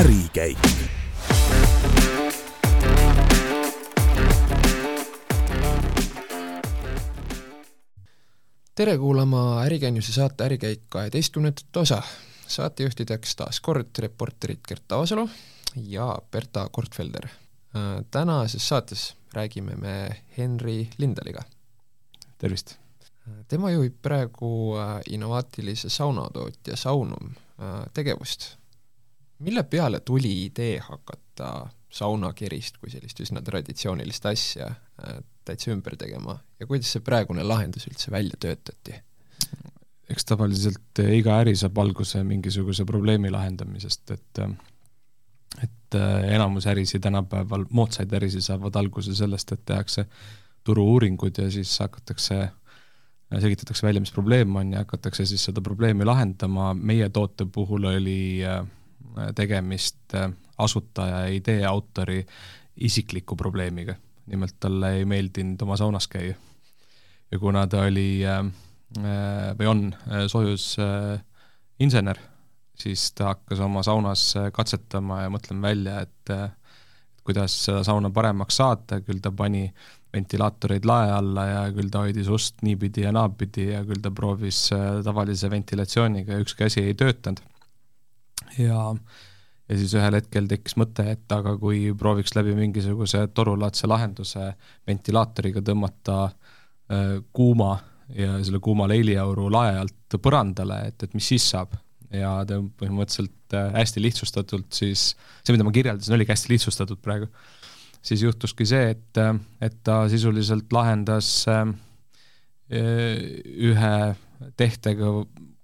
ärikäik. 0.00 0.58
tere 8.74 8.98
kuulama 8.98 9.62
Ärikäinuse 9.64 10.12
saate 10.12 10.44
Ärikäik 10.44 10.80
kaheteistkümnendat 10.88 11.76
osa. 11.76 12.02
saatejuhtideks 12.46 13.36
taas 13.36 13.60
kord 13.60 13.88
reporterid 13.98 14.58
Gert 14.68 14.92
Avasalu 14.92 15.28
ja 15.76 16.18
Berta 16.30 16.68
Kortfelder. 16.72 17.28
tänases 18.10 18.68
saates 18.68 19.16
räägime 19.32 19.76
me 19.76 20.22
Henri 20.38 20.88
Lindaliga. 20.98 21.42
tervist! 22.38 22.74
tema 23.48 23.70
juhib 23.70 23.94
praegu 24.02 24.74
innovaatilise 25.10 25.88
saunatootja 25.88 26.76
Saunum 26.76 27.34
tegevust 27.94 28.59
mille 29.40 29.62
peale 29.62 30.00
tuli 30.00 30.32
idee 30.44 30.78
hakata 30.84 31.50
saunakerist 31.90 32.78
kui 32.78 32.90
sellist 32.92 33.20
üsna 33.24 33.42
traditsioonilist 33.42 34.26
asja 34.30 34.70
äh, 34.70 35.20
täitsa 35.44 35.72
ümber 35.74 35.96
tegema 35.98 36.38
ja 36.60 36.66
kuidas 36.70 36.92
see 36.94 37.04
praegune 37.04 37.44
lahendus 37.46 37.88
üldse 37.90 38.12
välja 38.14 38.38
töötati? 38.40 39.00
eks 40.10 40.26
tavaliselt 40.26 41.02
äh, 41.02 41.14
iga 41.18 41.40
äri 41.42 41.56
saab 41.58 41.78
alguse 41.82 42.22
mingisuguse 42.26 42.86
probleemi 42.86 43.30
lahendamisest, 43.30 44.10
et 44.16 44.44
äh, 44.44 44.52
et 45.64 45.96
enamus 46.30 46.68
ärisid 46.70 47.02
tänapäeval, 47.02 47.64
moodsaid 47.74 48.12
ärisid 48.14 48.44
saavad 48.44 48.76
alguse 48.78 49.10
sellest, 49.18 49.50
et 49.52 49.64
tehakse 49.66 50.04
turu-uuringud 50.64 51.40
ja 51.42 51.48
siis 51.50 51.72
hakatakse, 51.82 52.36
selgitatakse 53.32 53.86
välja, 53.86 54.00
mis 54.00 54.12
probleem 54.14 54.56
on 54.56 54.72
ja 54.72 54.84
hakatakse 54.84 55.26
siis 55.26 55.44
seda 55.48 55.60
probleemi 55.60 56.06
lahendama, 56.06 56.70
meie 56.74 57.08
toote 57.08 57.48
puhul 57.50 57.88
oli 57.90 58.20
äh, 58.46 58.62
tegemist 59.34 60.14
äh, 60.14 60.30
asutaja 60.58 61.24
ja 61.24 61.34
idee 61.34 61.64
autori 61.66 62.26
isikliku 62.76 63.36
probleemiga. 63.36 63.94
nimelt 64.30 64.60
talle 64.60 64.92
ei 64.94 65.04
meeldinud 65.04 65.62
oma 65.62 65.76
saunas 65.76 66.06
käia. 66.08 66.34
ja 67.30 67.38
kuna 67.38 67.66
ta 67.66 67.82
oli 67.82 68.22
äh, 68.26 68.38
äh, 68.98 69.58
või 69.58 69.66
on 69.66 69.94
soojusinsener, 70.26 72.18
siis 72.78 73.12
ta 73.12 73.32
hakkas 73.34 73.60
oma 73.60 73.82
saunas 73.82 74.34
katsetama 74.52 75.22
ja 75.22 75.30
mõtlema 75.30 75.68
välja, 75.68 76.00
et 76.00 76.34
kuidas 77.24 77.64
seda 77.64 77.84
sauna 77.84 78.10
paremaks 78.10 78.56
saada, 78.56 79.00
küll 79.00 79.20
ta 79.22 79.32
pani 79.32 79.68
ventilaatoreid 80.12 80.86
lae 80.88 81.10
alla 81.12 81.44
ja 81.46 81.60
küll 81.74 81.90
ta 81.90 82.02
hoidis 82.02 82.28
ust 82.28 82.62
niipidi 82.66 83.04
ja 83.04 83.12
naapidi 83.12 83.68
ja 83.70 83.84
küll 83.86 84.02
ta 84.02 84.10
proovis 84.10 84.70
tavalise 85.04 85.50
ventilatsiooniga 85.50 86.32
ja 86.32 86.42
ükski 86.42 86.66
asi 86.66 86.82
ei 86.82 86.94
töötanud 86.94 87.44
ja 88.58 88.92
ja 89.70 89.78
siis 89.78 89.92
ühel 89.94 90.16
hetkel 90.18 90.48
tekkis 90.50 90.74
mõte, 90.80 91.04
et 91.14 91.34
aga 91.34 91.54
kui 91.60 91.92
prooviks 91.98 92.34
läbi 92.34 92.56
mingisuguse 92.58 93.22
torulaadse 93.34 93.86
lahenduse 93.90 94.48
ventilaatoriga 94.88 95.62
tõmmata 95.66 96.16
äh, 96.26 97.20
kuuma 97.32 97.76
ja 98.16 98.40
selle 98.42 98.58
kuuma 98.62 98.88
leiliauru 98.90 99.46
lae 99.52 99.76
alt 99.84 100.18
põrandale, 100.18 100.82
et, 100.90 101.06
et 101.06 101.14
mis 101.14 101.30
siis 101.34 101.46
saab. 101.52 101.78
ja 102.10 102.40
ta 102.42 102.58
põhimõtteliselt 102.58 103.54
äh, 103.54 103.70
hästi 103.78 104.02
lihtsustatult 104.02 104.74
siis, 104.74 105.12
see, 105.44 105.54
mida 105.54 105.66
ma 105.66 105.74
kirjeldasin, 105.74 106.16
oligi 106.18 106.34
hästi 106.34 106.54
lihtsustatud 106.56 106.98
praegu, 107.04 107.30
siis 108.02 108.26
juhtuski 108.26 108.66
see, 108.66 108.96
et, 108.96 109.22
et 109.62 109.78
ta 109.86 110.02
sisuliselt 110.10 110.72
lahendas 110.74 111.30
äh, 111.46 111.62
ühe 113.70 113.94
tehtega 114.58 115.14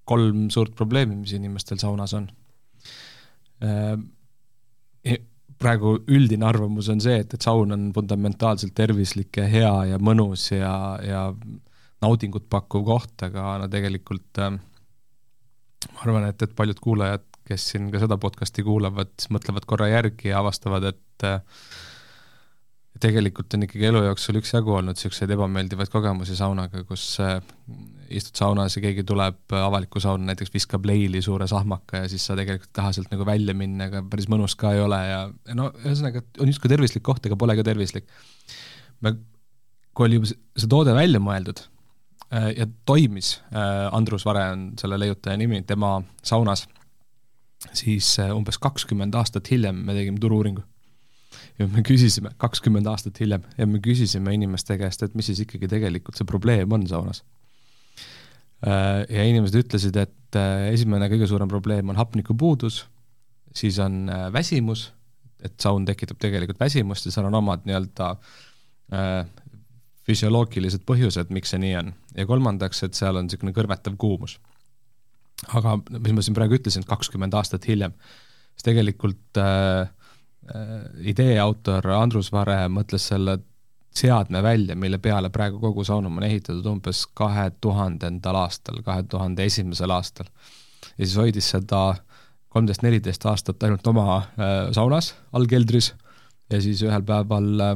kolm 0.07 0.51
suurt 0.55 0.79
probleemi, 0.79 1.19
mis 1.19 1.35
inimestel 1.35 1.83
saunas 1.83 2.15
on 2.15 2.31
Äh, 2.31 2.46
praegu 5.61 5.97
üldine 6.13 6.47
arvamus 6.49 6.91
on 6.93 7.01
see, 7.03 7.21
et, 7.23 7.33
et 7.33 7.43
saun 7.43 7.73
on 7.75 7.89
fundamentaalselt 7.97 8.75
tervislik 8.77 9.41
ja 9.41 9.47
hea 9.49 9.73
ja 9.93 10.01
mõnus 10.03 10.51
ja, 10.53 10.73
ja 11.05 11.23
naudingut 12.05 12.49
pakkuv 12.53 12.85
koht, 12.87 13.17
aga 13.25 13.57
no 13.63 13.69
tegelikult 13.73 14.43
äh, 14.43 14.53
ma 14.57 16.05
arvan, 16.05 16.29
et, 16.29 16.43
et 16.45 16.55
paljud 16.57 16.81
kuulajad, 16.83 17.25
kes 17.47 17.71
siin 17.73 17.91
ka 17.93 18.03
seda 18.03 18.19
podcast'i 18.21 18.65
kuulavad, 18.67 19.15
siis 19.17 19.33
mõtlevad 19.35 19.69
korra 19.71 19.89
järgi 19.93 20.33
ja 20.33 20.43
avastavad, 20.43 20.91
et 20.93 21.27
äh, 21.27 21.41
tegelikult 23.01 23.55
on 23.57 23.67
ikkagi 23.67 23.89
elu 23.91 24.03
jooksul 24.07 24.39
üksjagu 24.41 24.73
olnud 24.79 24.97
niisuguseid 24.97 25.33
ebameeldivaid 25.35 25.91
kogemusi 25.93 26.37
saunaga, 26.39 26.83
kus 26.89 27.05
äh, 27.23 27.39
istud 28.13 28.39
saunas 28.39 28.77
ja 28.77 28.83
keegi 28.85 29.05
tuleb 29.07 29.55
avalikku 29.59 30.01
sauna, 30.03 30.31
näiteks 30.31 30.53
viskab 30.55 30.87
leili 30.89 31.23
suure 31.25 31.49
sahmaka 31.51 32.05
ja 32.05 32.11
siis 32.11 32.27
sa 32.29 32.37
tegelikult 32.39 32.71
ei 32.71 32.77
taha 32.79 32.93
sealt 32.97 33.13
nagu 33.13 33.27
välja 33.29 33.55
minna, 33.59 33.89
aga 33.91 34.03
päris 34.11 34.29
mõnus 34.33 34.57
ka 34.59 34.73
ei 34.77 34.83
ole 34.85 35.01
ja, 35.09 35.23
no 35.59 35.71
ühesõnaga, 35.83 36.23
on 36.41 36.53
justkui 36.53 36.73
tervislik 36.73 37.05
koht, 37.07 37.27
aga 37.27 37.39
pole 37.39 37.57
ka 37.59 37.67
tervislik. 37.67 38.07
me, 39.05 39.17
kui 39.97 40.09
oli 40.09 40.21
juba 40.21 40.31
see 40.33 40.71
toode 40.71 40.95
välja 40.97 41.21
mõeldud 41.23 41.65
äh, 42.31 42.53
ja 42.57 42.69
toimis, 42.89 43.37
äh, 43.53 43.89
Andrus 43.97 44.25
Vare 44.29 44.47
on 44.55 44.71
selle 44.81 45.01
leiutaja 45.03 45.37
nimi, 45.41 45.61
tema 45.67 45.99
saunas, 46.23 46.67
siis 47.73 48.15
umbes 48.31 48.61
kakskümmend 48.63 49.17
aastat 49.19 49.51
hiljem 49.51 49.85
me 49.85 49.97
tegime 49.97 50.21
turu-uuringu 50.23 50.63
ja 51.59 51.69
me 51.73 51.83
küsisime, 51.87 52.33
kakskümmend 52.41 52.89
aastat 52.91 53.21
hiljem, 53.23 53.47
ja 53.59 53.67
me 53.69 53.81
küsisime 53.85 54.35
inimeste 54.37 54.77
käest, 54.81 55.03
et 55.07 55.15
mis 55.17 55.31
siis 55.31 55.41
ikkagi 55.45 55.71
tegelikult 55.71 56.19
see 56.19 56.29
probleem 56.29 56.73
on 56.73 56.87
saunas. 56.91 57.23
Äh, 58.67 59.05
ja 59.13 59.25
inimesed 59.29 59.61
ütlesid, 59.61 59.97
et 60.01 60.39
äh, 60.39 60.69
esimene 60.73 61.09
kõige 61.13 61.29
suurem 61.29 61.49
probleem 61.51 61.93
on 61.93 61.99
hapnikupuudus, 62.01 62.85
siis 63.57 63.81
on 63.83 64.07
äh, 64.13 64.29
väsimus, 64.33 64.91
et 65.45 65.57
saun 65.61 65.85
tekitab 65.89 66.21
tegelikult 66.21 66.61
väsimust 66.61 67.07
ja 67.07 67.13
seal 67.13 67.29
on 67.29 67.37
omad 67.43 67.67
nii-öelda 67.69 68.15
füsioloogilised 70.07 70.85
põhjused, 70.87 71.33
miks 71.35 71.53
see 71.53 71.61
nii 71.63 71.75
on. 71.81 71.93
ja 72.17 72.27
kolmandaks, 72.29 72.85
et 72.87 72.99
seal 72.99 73.19
on 73.19 73.27
niisugune 73.27 73.53
kõrvetav 73.57 73.97
kuumus. 74.01 74.39
aga 75.53 75.77
mis 75.99 76.15
ma 76.17 76.25
siin 76.25 76.37
praegu 76.39 76.57
ütlesin, 76.57 76.87
kakskümmend 76.89 77.35
aastat 77.37 77.67
hiljem, 77.69 77.93
siis 78.55 78.69
tegelikult 78.71 79.41
äh, 79.43 79.91
idee 81.03 81.39
autor 81.41 81.87
Andrus 81.97 82.33
Vare 82.33 82.69
mõtles 82.73 83.09
selle 83.11 83.39
seadme 83.97 84.43
välja, 84.43 84.77
mille 84.77 84.99
peale 84.99 85.31
praegu 85.33 85.61
kogu 85.61 85.85
Saunum 85.85 86.19
on 86.21 86.27
ehitatud 86.27 86.67
umbes 86.69 87.05
kahe 87.17 87.49
tuhandendal 87.61 88.37
aastal, 88.43 88.83
kahe 88.85 89.05
tuhande 89.09 89.47
esimesel 89.49 89.91
aastal. 89.91 90.29
ja 90.99 91.07
siis 91.07 91.17
hoidis 91.17 91.51
seda 91.51 91.81
kolmteist, 92.53 92.85
neliteist 92.85 93.27
aastat 93.27 93.63
ainult 93.63 93.87
oma 93.87 94.19
äh, 94.19 94.55
saunas 94.77 95.15
all 95.33 95.49
keldris 95.51 95.93
ja 96.53 96.61
siis 96.63 96.83
ühel 96.85 97.05
päeval 97.09 97.49
äh, 97.65 97.75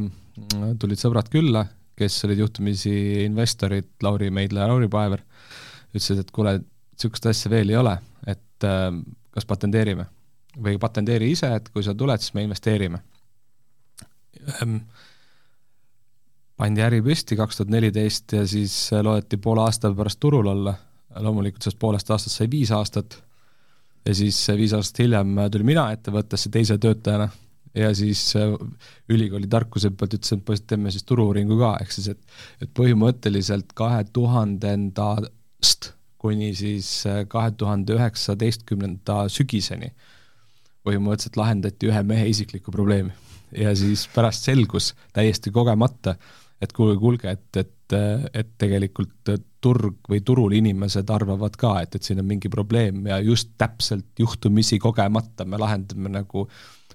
tulid 0.80 1.00
sõbrad 1.00 1.28
külla, 1.32 1.66
kes 1.96 2.22
olid 2.28 2.44
juhtumisi 2.44 3.24
investorid, 3.24 3.90
Lauri 4.02 4.30
Meidla 4.30 4.64
ja 4.64 4.70
Lauri 4.70 4.88
Paever, 4.88 5.24
ütlesid, 5.92 6.22
et 6.22 6.30
kuule, 6.32 6.58
niisugust 6.94 7.26
asja 7.32 7.52
veel 7.52 7.72
ei 7.72 7.80
ole, 7.80 7.96
et 8.28 8.68
äh, 8.68 8.88
kas 9.34 9.48
patenteerime 9.48 10.08
või 10.58 10.78
patenteeri 10.82 11.30
ise, 11.30 11.52
et 11.54 11.68
kui 11.70 11.84
sa 11.86 11.94
tuled, 11.94 12.22
siis 12.22 12.34
me 12.34 12.44
investeerime. 12.46 13.00
Ehm, 14.40 14.76
pandi 16.60 16.84
äri 16.84 17.00
püsti 17.04 17.38
kaks 17.38 17.60
tuhat 17.60 17.72
neliteist 17.72 18.34
ja 18.36 18.46
siis 18.48 18.74
loodeti 19.02 19.38
poole 19.40 19.64
aasta 19.64 19.92
pärast 19.94 20.20
turul 20.20 20.50
olla, 20.52 20.74
loomulikult 21.20 21.62
sellest 21.62 21.80
poolest 21.80 22.10
aastast 22.10 22.40
sai 22.40 22.50
viis 22.50 22.70
aastat 22.74 23.16
ja 24.06 24.14
siis 24.16 24.38
viis 24.56 24.74
aastat 24.76 25.04
hiljem 25.04 25.38
tulin 25.52 25.70
mina 25.72 25.86
ettevõttesse 25.94 26.52
teise 26.52 26.78
töötajana 26.78 27.28
ja 27.74 27.90
siis 27.94 28.22
ülikooli 29.08 29.46
tarkuse 29.50 29.90
pealt 29.90 30.16
ütlesin, 30.18 30.40
et 30.40 30.46
poisid, 30.46 30.66
teeme 30.70 30.90
siis 30.90 31.06
turu-uuringu 31.06 31.58
ka, 31.60 31.74
ehk 31.82 31.94
siis 31.94 32.10
et 32.14 32.38
et 32.64 32.70
põhimõtteliselt 32.76 33.74
kahe 33.78 34.04
tuhandendast 34.12 35.92
kuni 36.20 36.52
siis 36.54 37.04
kahe 37.32 37.52
tuhande 37.56 37.96
üheksateistkümnenda 37.96 39.22
sügiseni 39.32 39.92
põhimõtteliselt 40.86 41.36
lahendati 41.36 41.90
ühe 41.90 42.02
mehe 42.06 42.28
isiklikku 42.30 42.72
probleemi. 42.72 43.12
ja 43.56 43.74
siis 43.76 44.06
pärast 44.14 44.46
selgus 44.46 44.94
täiesti 45.12 45.50
kogemata, 45.50 46.14
et 46.62 46.72
kuulge, 46.72 46.98
kuulge, 47.00 47.30
et, 47.30 47.56
et, 47.56 47.96
et 48.34 48.52
tegelikult 48.58 49.32
turg 49.60 50.06
või 50.08 50.20
turul 50.24 50.52
inimesed 50.56 51.10
arvavad 51.10 51.56
ka, 51.58 51.80
et, 51.82 51.94
et 51.94 52.02
siin 52.02 52.20
on 52.22 52.28
mingi 52.28 52.48
probleem 52.48 53.06
ja 53.10 53.18
just 53.20 53.52
täpselt 53.58 54.18
juhtumisi 54.18 54.78
kogemata 54.78 55.44
me 55.44 55.58
lahendame 55.58 56.12
nagu 56.20 56.46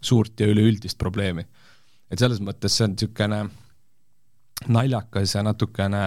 suurt 0.01 0.39
ja 0.39 0.47
üleüldist 0.47 0.97
probleemi. 0.97 1.45
et 2.09 2.19
selles 2.19 2.39
mõttes 2.39 2.77
see 2.77 2.85
on 2.85 2.95
niisugune 2.95 3.43
naljakas 4.67 5.35
ja 5.35 5.43
natukene 5.43 6.03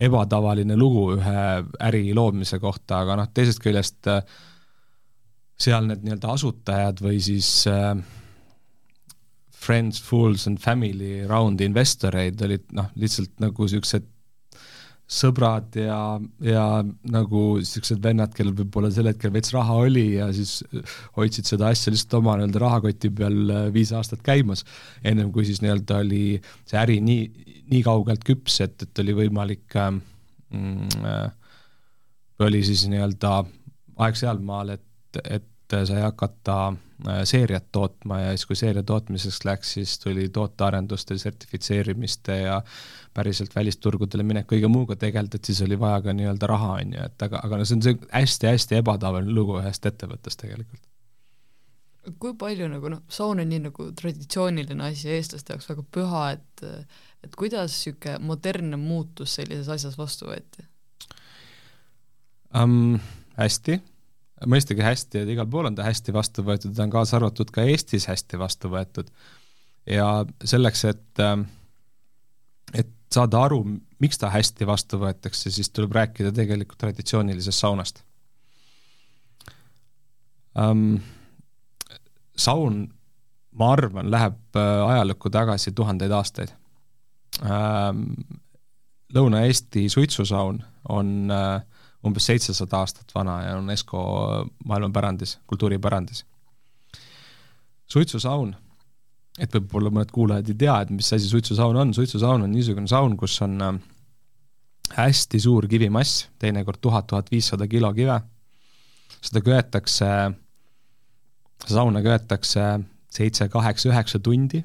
ebatavaline 0.00 0.76
lugu 0.76 1.12
ühe 1.16 1.46
äri 1.88 2.14
loomise 2.14 2.58
kohta, 2.62 3.02
aga 3.02 3.16
noh, 3.18 3.30
teisest 3.34 3.62
küljest 3.62 4.06
äh, 4.10 4.22
seal 5.58 5.88
need 5.88 6.04
nii-öelda 6.06 6.34
asutajad 6.36 7.02
või 7.02 7.18
siis 7.22 7.50
äh, 7.70 7.96
friends, 9.58 9.98
fools 10.02 10.46
and 10.46 10.62
family 10.62 11.24
round 11.26 11.60
investoreid 11.64 12.40
olid 12.46 12.68
noh, 12.78 12.92
lihtsalt 13.00 13.34
nagu 13.42 13.66
niisugused 13.66 14.06
sõbrad 15.08 15.72
ja, 15.80 15.98
ja 16.44 16.64
nagu 17.08 17.42
niisugused 17.56 18.00
vennad, 18.04 18.34
kellel 18.36 18.52
võib-olla 18.58 18.90
sel 18.92 19.08
hetkel 19.08 19.32
veits 19.32 19.54
raha 19.56 19.78
oli 19.86 20.04
ja 20.18 20.28
siis 20.36 20.58
hoidsid 21.16 21.48
seda 21.48 21.70
asja 21.72 21.94
lihtsalt 21.94 22.18
oma 22.20 22.36
nii-öelda 22.36 22.62
rahakoti 22.62 23.10
peal 23.16 23.38
äh, 23.54 23.66
viis 23.74 23.92
aastat 23.96 24.22
käimas, 24.26 24.66
ennem 25.02 25.32
kui 25.32 25.48
siis 25.48 25.62
nii-öelda 25.64 26.02
oli 26.04 26.22
see 26.68 26.80
äri 26.80 26.98
nii, 27.04 27.54
nii 27.72 27.82
kaugelt 27.86 28.26
küps, 28.28 28.60
et, 28.64 28.84
et 28.84 29.02
oli 29.04 29.16
võimalik 29.24 29.78
äh, 29.80 29.90
mm, 30.52 31.08
äh, 31.08 32.44
oli 32.44 32.60
siis 32.68 32.84
nii-öelda 32.92 33.40
aeg 34.04 34.20
sealmaal, 34.20 34.76
et, 34.76 34.84
et 35.24 35.44
sai 35.84 36.00
hakata 36.00 36.56
äh, 36.68 37.22
seeriat 37.24 37.66
tootma 37.72 38.20
ja 38.20 38.30
siis, 38.36 38.46
kui 38.46 38.56
seeria 38.56 38.82
tootmiseks 38.82 39.44
läks, 39.44 39.72
siis 39.76 39.98
tuli 39.98 40.28
tootearenduste, 40.28 41.18
sertifitseerimiste 41.18 42.36
ja 42.40 42.62
päriselt 43.14 43.56
välisturgudele 43.56 44.22
minek, 44.22 44.48
kõige 44.52 44.70
muuga 44.72 44.96
tegeleda, 44.96 45.36
et 45.36 45.48
siis 45.48 45.60
oli 45.66 45.78
vaja 45.80 46.00
ka 46.06 46.14
nii-öelda 46.16 46.50
raha, 46.50 46.72
on 46.82 46.94
ju, 46.96 47.08
et 47.10 47.26
aga, 47.26 47.42
aga 47.44 47.58
no 47.58 47.66
see 47.68 47.78
on 47.78 47.84
see 47.84 47.98
hästi-hästi 48.12 48.78
ebatavaline 48.78 49.34
lugu 49.34 49.58
ühest 49.60 49.88
ettevõttest 49.90 50.40
tegelikult. 50.44 50.82
kui 52.18 52.32
palju 52.40 52.70
nagu 52.72 52.88
noh, 52.88 53.02
saun 53.12 53.42
on 53.42 53.50
nii 53.50 53.66
nagu 53.66 53.90
traditsiooniline 53.98 54.86
asi 54.86 55.10
eestlaste 55.12 55.52
jaoks 55.52 55.68
väga 55.68 55.84
püha, 55.92 56.24
et 56.38 56.66
et 57.26 57.34
kuidas 57.36 57.74
niisugune 57.74 58.18
modernne 58.24 58.78
muutus 58.80 59.34
sellises 59.36 59.68
asjas 59.74 59.98
vastu 59.98 60.30
võeti 60.30 60.64
um,? 62.54 62.98
Hästi, 63.38 63.76
mõistagi 64.46 64.84
hästi, 64.84 65.22
et 65.22 65.32
igal 65.34 65.48
pool 65.50 65.66
on 65.70 65.76
ta 65.78 65.86
hästi 65.86 66.14
vastu 66.14 66.44
võetud, 66.46 66.74
ta 66.76 66.84
on 66.84 66.92
kaasa 66.92 67.18
arvatud 67.18 67.50
ka 67.54 67.64
Eestis 67.66 68.06
hästi 68.10 68.38
vastu 68.38 68.70
võetud. 68.72 69.10
ja 69.88 70.24
selleks, 70.44 70.84
et 70.84 71.22
äh, 71.24 71.38
et 72.74 72.90
saada 73.12 73.40
aru, 73.48 73.62
miks 73.98 74.20
ta 74.20 74.30
hästi 74.30 74.66
vastu 74.68 75.00
võetakse, 75.00 75.50
siis 75.50 75.70
tuleb 75.70 75.94
rääkida 75.96 76.32
tegelikult 76.32 76.78
traditsioonilisest 76.78 77.58
saunast 77.64 78.02
um,. 80.54 80.98
saun, 82.38 82.84
ma 83.58 83.72
arvan, 83.72 84.10
läheb 84.10 84.56
äh, 84.56 84.90
ajalukku 84.92 85.30
tagasi 85.30 85.72
tuhandeid 85.72 86.12
aastaid 86.12 86.54
um,. 87.42 88.04
Lõuna-Eesti 89.08 89.86
suitsusaun 89.88 90.58
on 90.92 91.30
uh, 91.32 91.62
umbes 92.06 92.28
seitsesada 92.30 92.82
aastat 92.82 93.12
vana 93.14 93.40
ja 93.42 93.56
on 93.58 93.70
ESCO 93.70 94.00
maailmapärandis, 94.64 95.38
kultuuripärandis. 95.46 96.24
suitsusaun. 97.88 98.56
Et 99.38 99.54
võib-olla 99.54 99.90
mõned 99.94 100.10
kuulajad 100.12 100.48
ei 100.50 100.56
tea, 100.58 100.74
et 100.82 100.90
mis 100.90 101.12
asi 101.14 101.28
suitsusaun 101.30 101.76
on, 101.76 101.94
suitsusaun 101.94 102.42
on 102.42 102.50
niisugune 102.52 102.90
saun, 102.90 103.14
kus 103.16 103.36
on 103.42 103.54
äh, 103.62 103.78
hästi 104.96 105.40
suur 105.40 105.68
kivimass, 105.70 106.26
teinekord 106.38 106.80
tuhat, 106.82 107.06
tuhat 107.06 107.30
viissada 107.30 107.68
kilo 107.70 107.92
kive, 107.94 108.18
seda 109.22 109.42
köetakse, 109.46 110.10
sauna 111.66 112.02
köetakse 112.02 112.66
seitse, 113.14 113.48
kaheksa, 113.48 113.88
üheksa 113.92 114.18
tundi, 114.18 114.62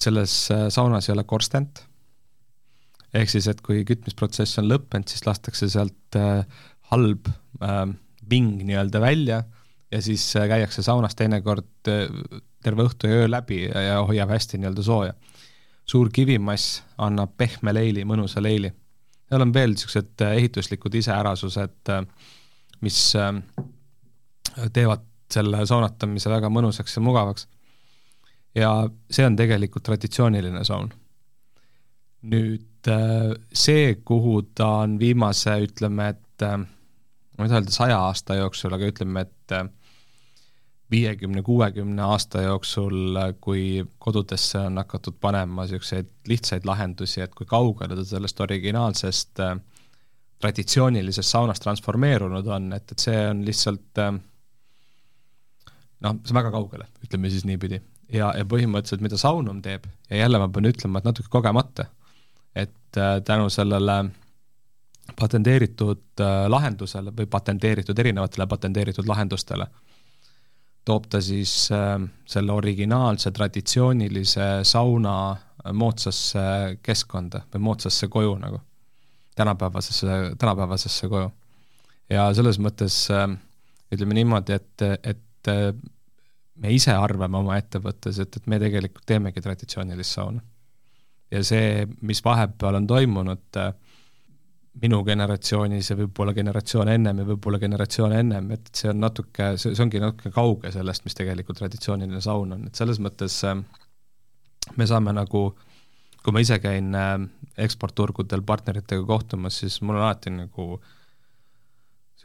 selles 0.00 0.34
äh, 0.54 0.68
saunas 0.72 1.08
ei 1.08 1.14
ole 1.14 1.26
korstent, 1.28 1.84
ehk 3.14 3.30
siis, 3.32 3.48
et 3.50 3.60
kui 3.66 3.84
kütmisprotsess 3.88 4.60
on 4.62 4.68
lõppenud, 4.70 5.08
siis 5.10 5.26
lastakse 5.26 5.68
sealt 5.72 6.18
äh, 6.18 6.44
halb 6.92 7.30
äh, 7.62 7.86
ving 8.30 8.60
nii-öelda 8.62 9.00
välja 9.02 9.42
ja 9.90 10.02
siis 10.02 10.24
äh, 10.36 10.46
käiakse 10.48 10.82
saunas 10.86 11.16
teinekord 11.18 11.90
äh, 11.90 12.06
terve 12.62 12.86
õhtu 12.86 13.08
ja 13.08 13.22
öö 13.22 13.30
läbi 13.30 13.64
ja, 13.64 13.80
ja 13.80 13.98
hoiab 14.06 14.30
hästi 14.30 14.60
nii-öelda 14.60 14.82
sooja. 14.82 15.14
suur 15.84 16.10
kivimass 16.12 16.82
annab 16.98 17.32
pehme 17.36 17.72
leili, 17.74 18.04
mõnusa 18.04 18.42
leili. 18.42 18.70
seal 19.28 19.42
on 19.42 19.54
veel 19.54 19.74
niisugused 19.74 20.22
äh, 20.22 20.36
ehituslikud 20.38 20.94
iseärasused, 20.94 21.88
äh, 21.88 22.04
mis 22.80 23.16
äh, 23.16 23.32
teevad 24.72 25.06
selle 25.30 25.64
saunatamise 25.66 26.30
väga 26.30 26.50
mõnusaks 26.50 26.96
ja 26.96 27.02
mugavaks. 27.02 27.48
ja 28.54 28.88
see 29.10 29.26
on 29.26 29.36
tegelikult 29.36 29.82
traditsiooniline 29.82 30.64
saun. 30.64 30.92
Nüüd 32.22 32.66
see, 33.52 33.94
kuhu 34.04 34.40
ta 34.56 34.66
on 34.84 34.98
viimase, 35.00 35.52
ütleme, 35.66 36.08
et 36.14 36.44
ma 36.44 37.44
ei 37.44 37.50
taha 37.50 37.60
öelda 37.60 37.74
saja 37.74 37.98
aasta 38.08 38.38
jooksul, 38.38 38.72
aga 38.76 38.88
ütleme, 38.88 39.24
et 39.26 39.54
viiekümne, 40.90 41.42
kuuekümne 41.42 42.02
aasta 42.02 42.42
jooksul, 42.42 43.18
kui 43.40 43.84
kodudesse 43.98 44.58
on 44.58 44.80
hakatud 44.80 45.18
panema 45.20 45.64
niisuguseid 45.64 46.08
lihtsaid 46.28 46.66
lahendusi, 46.66 47.20
et 47.24 47.34
kui 47.34 47.46
kaugele 47.46 47.96
ta 47.96 48.04
sellest 48.06 48.40
originaalsest 48.40 49.42
äh, 49.44 49.54
traditsioonilisest 50.40 51.36
saunast 51.36 51.62
transformeerunud 51.62 52.48
on, 52.56 52.72
et, 52.74 52.90
et 52.92 53.06
see 53.06 53.22
on 53.28 53.44
lihtsalt 53.46 54.02
äh, 54.02 54.12
noh, 56.06 56.18
see 56.24 56.34
on 56.34 56.40
väga 56.40 56.52
kaugele, 56.56 56.90
ütleme 57.06 57.30
siis 57.30 57.46
niipidi. 57.46 57.80
ja, 58.10 58.32
ja 58.34 58.44
põhimõtteliselt, 58.48 59.04
mida 59.04 59.20
Saunum 59.20 59.62
teeb, 59.62 59.86
ja 60.10 60.24
jälle 60.24 60.42
ma 60.42 60.50
pean 60.50 60.66
ütlema, 60.72 60.98
et 60.98 61.06
natuke 61.06 61.30
kogemata, 61.30 61.86
et 62.54 62.96
äh, 62.96 63.20
tänu 63.24 63.50
sellele 63.50 64.04
patenteeritud 65.16 66.20
äh, 66.20 66.46
lahendusele 66.48 67.12
või 67.16 67.26
patenteeritud, 67.26 67.98
erinevatele 67.98 68.46
patenteeritud 68.46 69.08
lahendustele 69.08 69.66
toob 70.84 71.06
ta 71.12 71.20
siis 71.20 71.68
äh, 71.72 72.00
selle 72.26 72.52
originaalse 72.52 73.30
traditsioonilise 73.30 74.50
sauna 74.62 75.36
moodsasse 75.72 76.40
keskkonda 76.82 77.42
või 77.54 77.60
moodsasse 77.68 78.08
koju 78.08 78.34
nagu, 78.40 78.60
tänapäevasesse, 79.36 80.34
tänapäevasesse 80.38 81.08
koju. 81.08 81.32
ja 82.10 82.30
selles 82.34 82.58
mõttes 82.58 82.96
ütleme 83.92 84.16
niimoodi, 84.16 84.56
et, 84.56 84.82
et 85.04 85.50
me 86.60 86.72
ise 86.74 86.94
arvame 86.96 87.38
oma 87.40 87.58
ettevõttes, 87.60 88.18
et, 88.22 88.36
et 88.36 88.48
me 88.50 88.58
tegelikult 88.62 89.06
teemegi 89.08 89.42
traditsioonilist 89.44 90.16
sauna. 90.16 90.42
Ja 91.30 91.44
see, 91.46 91.86
mis 92.06 92.24
vahepeal 92.24 92.80
on 92.80 92.86
toimunud 92.90 93.60
äh,, 93.60 93.72
minu 94.80 95.00
generatsioonis 95.04 95.90
ja 95.90 95.96
võib-olla 95.98 96.32
generatsioon 96.34 96.88
ennem 96.92 97.20
ja 97.20 97.26
võib-olla 97.26 97.58
generatsioon 97.60 98.14
ennem, 98.16 98.52
et 98.54 98.70
see 98.76 98.90
on 98.92 99.00
natuke, 99.02 99.54
see, 99.58 99.74
see 99.74 99.84
ongi 99.84 100.00
natuke 100.02 100.30
kauge 100.34 100.70
sellest, 100.72 101.04
mis 101.04 101.18
tegelikult 101.18 101.58
traditsiooniline 101.58 102.22
saun 102.24 102.54
on, 102.56 102.68
et 102.68 102.78
selles 102.78 103.00
mõttes 103.02 103.40
äh, 103.48 103.58
me 104.76 104.86
saame 104.86 105.14
nagu, 105.16 105.42
kui 106.22 106.36
ma 106.36 106.42
ise 106.44 106.60
käin 106.62 106.94
äh, 106.94 107.16
eksportturgudel 107.66 108.44
partneritega 108.46 109.04
kohtumas, 109.08 109.58
siis 109.62 109.80
mul 109.82 109.98
on 109.98 110.06
alati 110.06 110.32
nagu 110.36 110.70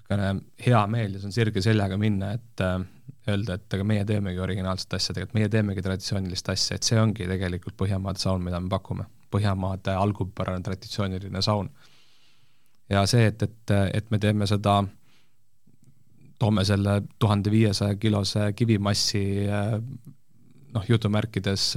niisugune 0.05 0.65
hea 0.65 0.81
meel 0.87 1.15
ja 1.15 1.19
see 1.19 1.29
on 1.29 1.33
sirge 1.33 1.61
seljaga 1.65 1.97
minna, 1.97 2.31
et 2.37 2.61
äh, 2.61 2.77
öelda, 3.29 3.57
et 3.57 3.73
aga 3.73 3.87
meie 3.87 4.05
teemegi 4.05 4.39
originaalset 4.39 4.93
asja, 4.93 5.15
tegelikult 5.15 5.39
meie 5.39 5.49
teemegi 5.49 5.81
traditsioonilist 5.81 6.49
asja, 6.53 6.77
et 6.77 6.87
see 6.87 6.99
ongi 7.01 7.27
tegelikult 7.29 7.77
Põhjamaade 7.79 8.21
saun, 8.21 8.43
mida 8.45 8.59
me 8.61 8.69
pakume. 8.69 9.07
Põhjamaade 9.33 9.95
algupärane 9.97 10.61
traditsiooniline 10.63 11.41
saun 11.41 11.71
ja 12.89 13.05
see, 13.09 13.25
et, 13.31 13.41
et, 13.41 13.73
et 13.93 14.11
me 14.13 14.19
teeme 14.21 14.47
seda, 14.47 14.83
toome 16.39 16.65
selle 16.67 16.99
tuhande 17.19 17.51
viiesaja 17.51 17.95
kilose 17.97 18.51
kivimassi 18.53 19.23
noh, 20.75 20.85
jutumärkides 20.89 21.73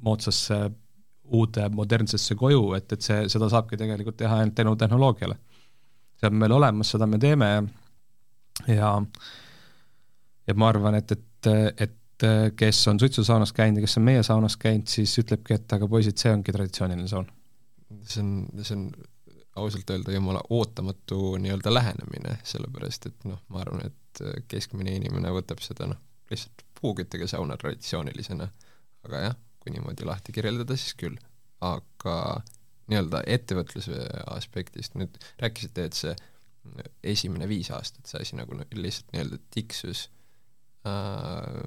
moodsasse 0.00 0.60
uude 1.30 1.68
modernsesse 1.68 2.34
koju, 2.34 2.72
et, 2.78 2.92
et 2.92 3.04
see, 3.04 3.22
seda 3.30 3.48
saabki 3.52 3.78
tegelikult 3.78 4.16
teha 4.18 4.40
ainult 4.40 4.56
tänu 4.58 4.74
tehnoloogiale. 4.76 5.36
See 6.20 6.28
on 6.28 6.36
meil 6.36 6.52
olemas, 6.52 6.92
seda 6.92 7.08
me 7.08 7.18
teeme 7.18 7.50
ja 8.68 8.92
ja 10.46 10.56
ma 10.58 10.68
arvan, 10.68 10.98
et, 10.98 11.12
et, 11.12 11.50
et 11.80 12.26
kes 12.56 12.80
on 12.90 13.00
suitsusaunas 13.00 13.52
käinud 13.56 13.80
ja 13.80 13.86
kes 13.86 13.96
on 14.00 14.04
meie 14.04 14.22
saunas 14.26 14.56
käinud, 14.60 14.88
siis 14.90 15.14
ütlebki, 15.22 15.56
et 15.56 15.72
aga 15.76 15.88
poisid, 15.88 16.18
see 16.20 16.32
ongi 16.34 16.52
traditsiooniline 16.52 17.08
saun. 17.08 17.30
see 18.04 18.22
on, 18.22 18.34
see 18.62 18.76
on 18.76 18.90
ausalt 19.60 19.90
öelda 19.90 20.12
jumala 20.12 20.42
ootamatu 20.50 21.36
nii-öelda 21.42 21.72
lähenemine, 21.74 22.36
sellepärast 22.46 23.08
et 23.10 23.24
noh, 23.28 23.40
ma 23.48 23.64
arvan, 23.64 23.86
et 23.88 24.22
keskmine 24.50 24.94
inimene 24.98 25.32
võtab 25.34 25.62
seda 25.64 25.88
noh, 25.90 25.98
lihtsalt 26.30 26.64
puuküttega 26.80 27.26
sauna 27.30 27.56
traditsioonilisena, 27.60 28.46
aga 29.08 29.24
jah, 29.24 29.36
kui 29.60 29.74
niimoodi 29.74 30.06
lahti 30.08 30.32
kirjeldada, 30.36 30.76
siis 30.76 30.94
küll. 31.00 31.18
aga 31.60 32.14
nii-öelda 32.90 33.22
ettevõtluse 33.30 33.98
aspektist, 34.34 34.96
nüüd 34.98 35.16
rääkisite, 35.42 35.86
et 35.88 35.98
see 35.98 36.14
esimene 37.06 37.48
viis 37.48 37.70
aastat 37.72 38.10
see 38.10 38.20
asi 38.22 38.38
nagu 38.38 38.56
lihtsalt 38.58 39.14
nii-öelda 39.14 39.38
tiksus 39.54 40.04
äh,, 40.88 41.60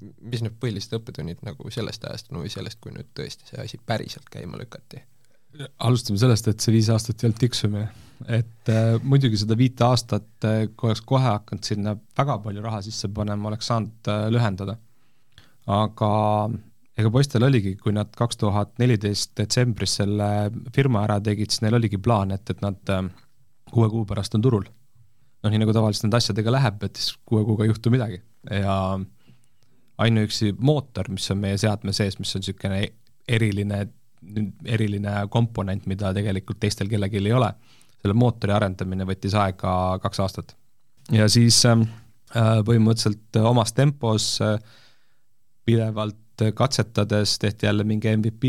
mis 0.00 0.44
need 0.44 0.56
põhilised 0.62 0.96
õppetunnid 0.96 1.44
nagu 1.46 1.72
sellest 1.74 2.06
ajast 2.08 2.32
no, 2.32 2.44
või 2.44 2.52
sellest, 2.52 2.80
kui 2.80 2.94
nüüd 2.94 3.10
tõesti 3.16 3.50
see 3.50 3.60
asi 3.62 3.80
päriselt 3.86 4.30
käima 4.32 4.60
lükati? 4.60 5.04
alustame 5.82 6.20
sellest, 6.20 6.48
et 6.50 6.62
see 6.62 6.74
viis 6.74 6.88
aastat 6.92 7.20
ei 7.20 7.28
olnud 7.28 7.40
tiksumine. 7.42 7.88
et 8.28 8.70
äh, 8.70 8.96
muidugi 9.02 9.38
seda 9.40 9.56
viite 9.58 9.84
aastat, 9.86 10.28
äh, 10.46 10.66
kui 10.76 10.90
oleks 10.90 11.02
kohe 11.08 11.24
hakanud 11.26 11.66
sinna 11.66 11.96
väga 12.18 12.38
palju 12.44 12.62
raha 12.64 12.82
sisse 12.86 13.08
panema, 13.14 13.48
oleks 13.50 13.70
saanud 13.72 14.10
äh, 14.12 14.26
lühendada. 14.32 14.76
aga 15.66 16.10
ega 17.00 17.10
poistel 17.12 17.44
oligi, 17.46 17.74
kui 17.80 17.94
nad 17.96 18.10
kaks 18.16 18.40
tuhat 18.40 18.76
neliteist 18.82 19.32
detsembris 19.38 19.98
selle 20.00 20.28
firma 20.74 21.04
ära 21.06 21.18
tegid, 21.24 21.52
siis 21.52 21.64
neil 21.64 21.78
oligi 21.78 22.00
plaan, 22.02 22.34
et, 22.36 22.44
et 22.52 22.60
nad 22.64 22.92
äh, 22.92 23.08
kuue 23.70 23.88
kuu 23.92 24.04
pärast 24.08 24.36
on 24.38 24.44
turul. 24.44 24.66
noh, 25.40 25.52
nii 25.52 25.62
nagu 25.62 25.72
tavaliselt 25.72 26.04
nende 26.04 26.18
asjadega 26.20 26.52
läheb, 26.52 26.82
et 26.84 27.00
siis 27.00 27.14
kuue 27.24 27.46
kuuga 27.48 27.64
ei 27.64 27.70
juhtu 27.70 27.92
midagi 27.92 28.20
ja 28.50 28.74
ainuüksi 30.00 30.54
mootor, 30.58 31.08
mis 31.12 31.30
on 31.32 31.40
meie 31.40 31.58
seadme 31.60 31.92
sees, 31.96 32.18
mis 32.20 32.32
on 32.36 32.44
niisugune 32.44 32.80
eriline, 33.28 33.80
eriline 34.64 35.14
komponent, 35.32 35.86
mida 35.90 36.12
tegelikult 36.16 36.60
teistel 36.60 36.88
kellelgi 36.92 37.20
ei 37.20 37.36
ole, 37.36 37.50
selle 38.00 38.16
mootori 38.16 38.56
arendamine 38.56 39.06
võttis 39.08 39.36
aega 39.36 39.72
kaks 40.02 40.22
aastat. 40.24 40.54
ja 41.12 41.28
siis 41.28 41.62
ähm, 41.68 41.86
äh, 42.36 42.60
põhimõtteliselt 42.66 43.40
omas 43.44 43.72
tempos 43.76 44.32
äh, 44.44 44.56
pidevalt 46.40 46.56
katsetades 46.56 47.38
tehti 47.38 47.66
jälle 47.66 47.84
mingi 47.84 48.16
MVP, 48.16 48.44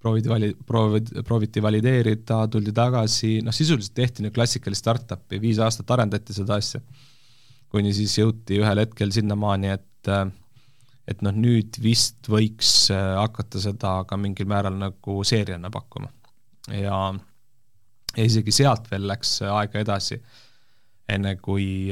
prooviti 0.00 0.28
vali-, 0.28 0.56
prooviti, 0.66 1.22
prooviti 1.22 1.62
valideerida, 1.62 2.46
tuldi 2.48 2.72
tagasi, 2.72 3.40
noh 3.42 3.54
sisuliselt 3.54 3.94
tehti 3.94 4.24
nüüd 4.24 4.34
klassikalist 4.34 4.84
startup'i, 4.84 5.40
viis 5.40 5.58
aastat 5.58 5.90
arendati 5.90 6.34
seda 6.34 6.58
asja. 6.60 6.80
kuni 7.70 7.92
siis 7.92 8.14
jõuti 8.18 8.60
ühel 8.60 8.78
hetkel 8.78 9.10
sinnamaani, 9.12 9.72
et 9.74 10.10
et 11.06 11.22
noh, 11.22 11.34
nüüd 11.34 11.76
vist 11.82 12.26
võiks 12.30 12.88
hakata 12.90 13.60
seda 13.62 14.00
ka 14.08 14.16
mingil 14.18 14.46
määral 14.50 14.74
nagu 14.78 15.22
seeriana 15.24 15.70
pakkuma. 15.70 16.10
ja, 16.70 17.14
ja 18.16 18.24
isegi 18.24 18.52
sealt 18.52 18.90
veel 18.90 19.06
läks 19.06 19.40
aega 19.42 19.82
edasi, 19.82 20.18
enne 21.08 21.36
kui, 21.42 21.90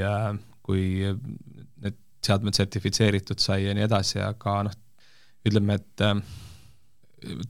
kui 0.63 0.87
need 1.05 1.99
seadmed 2.27 2.55
sertifitseeritud 2.55 3.39
sai 3.39 3.67
ja 3.67 3.75
nii 3.75 3.87
edasi, 3.87 4.19
aga 4.23 4.63
noh, 4.67 4.79
ütleme, 5.49 5.79
et 5.81 6.05
äh, 6.05 6.21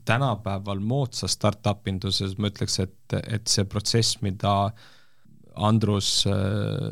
tänapäeval 0.07 0.81
moodsas 0.83 1.35
startup 1.35 1.87
induses 1.91 2.37
ma 2.39 2.51
ütleks, 2.51 2.79
et, 2.83 3.17
et 3.23 3.47
see 3.51 3.65
protsess, 3.69 4.19
mida 4.25 4.55
Andrus 5.55 6.25
äh, 6.27 6.91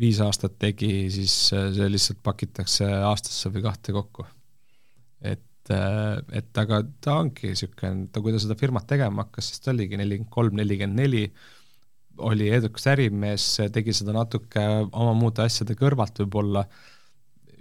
viis 0.00 0.20
aastat 0.24 0.58
tegi, 0.60 1.08
siis 1.12 1.34
äh, 1.56 1.70
see 1.76 1.88
lihtsalt 1.92 2.22
pakitakse 2.24 2.88
aastasse 3.08 3.52
või 3.52 3.64
kahte 3.68 3.96
kokku. 3.96 4.26
et, 5.22 5.70
et 5.70 6.58
aga 6.58 6.80
ta 7.00 7.20
ongi 7.22 7.52
niisugune, 7.52 8.08
ta, 8.12 8.20
kui 8.20 8.32
ta 8.34 8.40
seda 8.42 8.56
firmat 8.58 8.88
tegema 8.90 9.22
hakkas, 9.22 9.52
siis 9.52 9.62
ta 9.62 9.70
oligi 9.70 9.96
nelikümmend 9.96 10.32
kolm, 10.34 10.56
nelikümmend 10.58 10.98
neli, 10.98 11.26
oli 12.26 12.48
edukas 12.52 12.88
ärimees, 12.92 13.46
tegi 13.72 13.94
seda 13.96 14.12
natuke 14.16 14.64
oma 14.90 15.14
muude 15.16 15.46
asjade 15.46 15.76
kõrvalt 15.78 16.18
võib-olla 16.24 16.66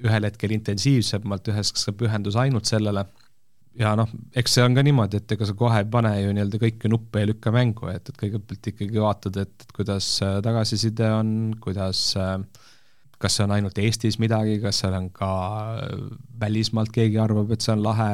ühel 0.01 0.27
hetkel 0.27 0.53
intensiivsemalt, 0.55 1.51
ühes 1.53 1.74
sa 1.77 1.93
pühendus 1.98 2.38
ainult 2.39 2.70
sellele 2.70 3.05
ja 3.79 3.93
noh, 3.98 4.10
eks 4.38 4.58
see 4.58 4.65
on 4.65 4.75
ka 4.75 4.84
niimoodi, 4.84 5.22
et 5.22 5.36
ega 5.36 5.48
sa 5.48 5.55
kohe 5.58 5.79
ei 5.81 5.88
pane 5.91 6.12
ju 6.20 6.34
nii-öelda 6.36 6.60
kõiki 6.62 6.91
nuppe 6.91 7.22
ei 7.22 7.29
lükka 7.29 7.53
mängu, 7.55 7.88
et, 7.91 8.10
et 8.10 8.20
kõigepealt 8.20 8.70
ikkagi 8.74 9.03
vaatad, 9.03 9.39
et, 9.46 9.53
et 9.63 9.75
kuidas 9.75 10.10
äh, 10.25 10.39
tagasiside 10.43 11.08
on, 11.15 11.34
kuidas 11.63 12.03
äh, 12.20 12.36
kas 13.22 13.38
see 13.38 13.46
on 13.46 13.55
ainult 13.55 13.77
Eestis 13.79 14.17
midagi, 14.22 14.58
kas 14.63 14.81
seal 14.84 14.98
on 14.98 15.10
ka 15.15 15.31
äh, 15.86 16.05
välismaalt 16.41 16.91
keegi 16.96 17.20
arvab, 17.22 17.53
et 17.53 17.63
see 17.63 17.75
on 17.75 17.84
lahe 17.86 18.13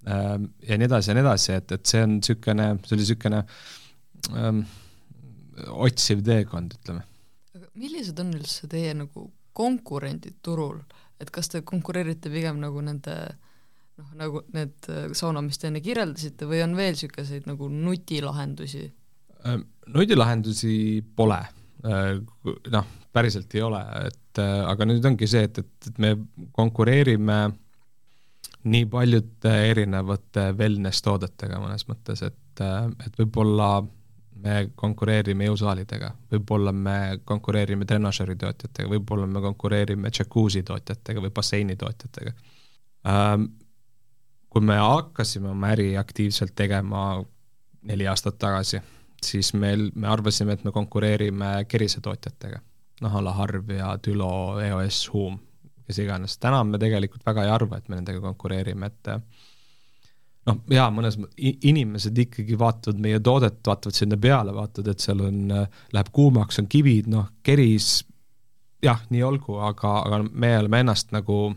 ja 0.00 0.76
nii 0.80 0.86
edasi 0.86 1.10
ja 1.10 1.14
nii 1.14 1.22
edasi, 1.26 1.50
et, 1.58 1.72
et 1.76 1.90
see 1.90 2.00
on 2.00 2.14
niisugune, 2.14 2.70
see 2.86 2.94
oli 2.96 3.02
niisugune 3.02 3.40
ähm, 4.32 4.62
otsiv 5.76 6.22
teekond, 6.24 6.72
ütleme. 6.78 7.04
millised 7.76 8.16
on 8.22 8.30
üldse 8.32 8.68
teie 8.72 8.94
nagu 8.96 9.26
konkurendid 9.52 10.38
turul, 10.40 10.78
et 11.20 11.30
kas 11.34 11.52
te 11.52 11.62
konkureerite 11.66 12.32
pigem 12.32 12.60
nagu 12.62 12.82
nende 12.84 13.16
noh, 14.00 14.10
nagu 14.18 14.42
need 14.56 14.90
äh, 14.90 15.08
sauna, 15.16 15.42
mis 15.44 15.60
te 15.60 15.68
enne 15.70 15.82
kirjeldasite, 15.84 16.48
või 16.48 16.62
on 16.64 16.76
veel 16.78 16.96
niisuguseid 16.96 17.48
nagu 17.50 17.68
nutilahendusi? 17.72 18.84
Äh, 19.44 19.58
nutilahendusi 19.94 20.74
pole, 21.16 21.40
äh, 21.84 22.14
noh, 22.74 22.94
päriselt 23.12 23.54
ei 23.58 23.64
ole, 23.66 23.82
et 24.06 24.38
aga 24.40 24.86
nüüd 24.86 25.04
ongi 25.08 25.26
see, 25.26 25.42
et, 25.48 25.58
et, 25.58 25.88
et 25.90 25.96
me 25.98 26.12
konkureerime 26.54 27.40
nii 28.70 28.84
paljude 28.92 29.54
erinevate 29.72 30.44
wellness 30.54 31.02
toodetega 31.02 31.58
mõnes 31.58 31.82
mõttes, 31.88 32.22
et, 32.22 32.62
et 32.62 33.18
võib-olla 33.18 33.80
me 34.42 34.70
konkureerime 34.76 35.48
jõusaalidega, 35.48 36.10
võib-olla 36.32 36.72
me 36.72 36.96
konkureerime 37.24 37.86
trenažeri 37.88 38.36
tootjatega, 38.40 38.88
võib-olla 38.90 39.26
me 39.26 39.42
konkureerime 39.44 40.10
džakuusi 40.10 40.62
tootjatega 40.66 41.22
või 41.24 41.32
basseini 41.34 41.76
tootjatega. 41.80 42.32
Ähm, 43.10 43.50
kui 44.50 44.64
me 44.66 44.78
hakkasime 44.80 45.52
oma 45.52 45.74
äri 45.74 45.92
aktiivselt 45.98 46.54
tegema 46.58 47.22
neli 47.86 48.08
aastat 48.08 48.38
tagasi, 48.38 48.80
siis 49.24 49.52
meil, 49.54 49.90
me 49.94 50.08
arvasime, 50.08 50.56
et 50.56 50.64
me 50.64 50.72
konkureerime 50.74 51.52
kerisetootjatega, 51.68 52.60
noh 53.04 53.16
a 53.16 53.22
la 53.24 53.36
Harv 53.36 53.70
ja 53.72 53.94
Dülo, 54.04 54.32
EOS, 54.60 55.04
Huum, 55.12 55.38
kes 55.86 56.00
iganes, 56.04 56.36
täna 56.42 56.62
me 56.64 56.78
tegelikult 56.80 57.24
väga 57.26 57.46
ei 57.46 57.54
arva, 57.54 57.78
et 57.78 57.88
me 57.88 58.00
nendega 58.00 58.20
konkureerime, 58.24 58.90
et 58.90 59.14
noh, 60.48 60.60
jaa, 60.72 60.88
mõnes 60.94 61.18
inimesed 61.38 62.16
ikkagi 62.24 62.58
vaatavad 62.58 63.00
meie 63.02 63.20
toodet, 63.24 63.60
vaatavad 63.66 63.96
sinna 63.96 64.18
peale, 64.20 64.54
vaatavad, 64.56 64.92
et 64.92 65.04
seal 65.04 65.22
on, 65.26 65.42
läheb 65.94 66.12
kuumaks, 66.16 66.60
on 66.62 66.70
kivid, 66.70 67.10
noh, 67.12 67.28
keris, 67.46 68.00
jah, 68.84 69.02
nii 69.12 69.22
olgu, 69.26 69.58
aga, 69.66 69.98
aga 70.06 70.22
me 70.30 70.54
oleme 70.62 70.82
ennast 70.84 71.12
nagu 71.16 71.50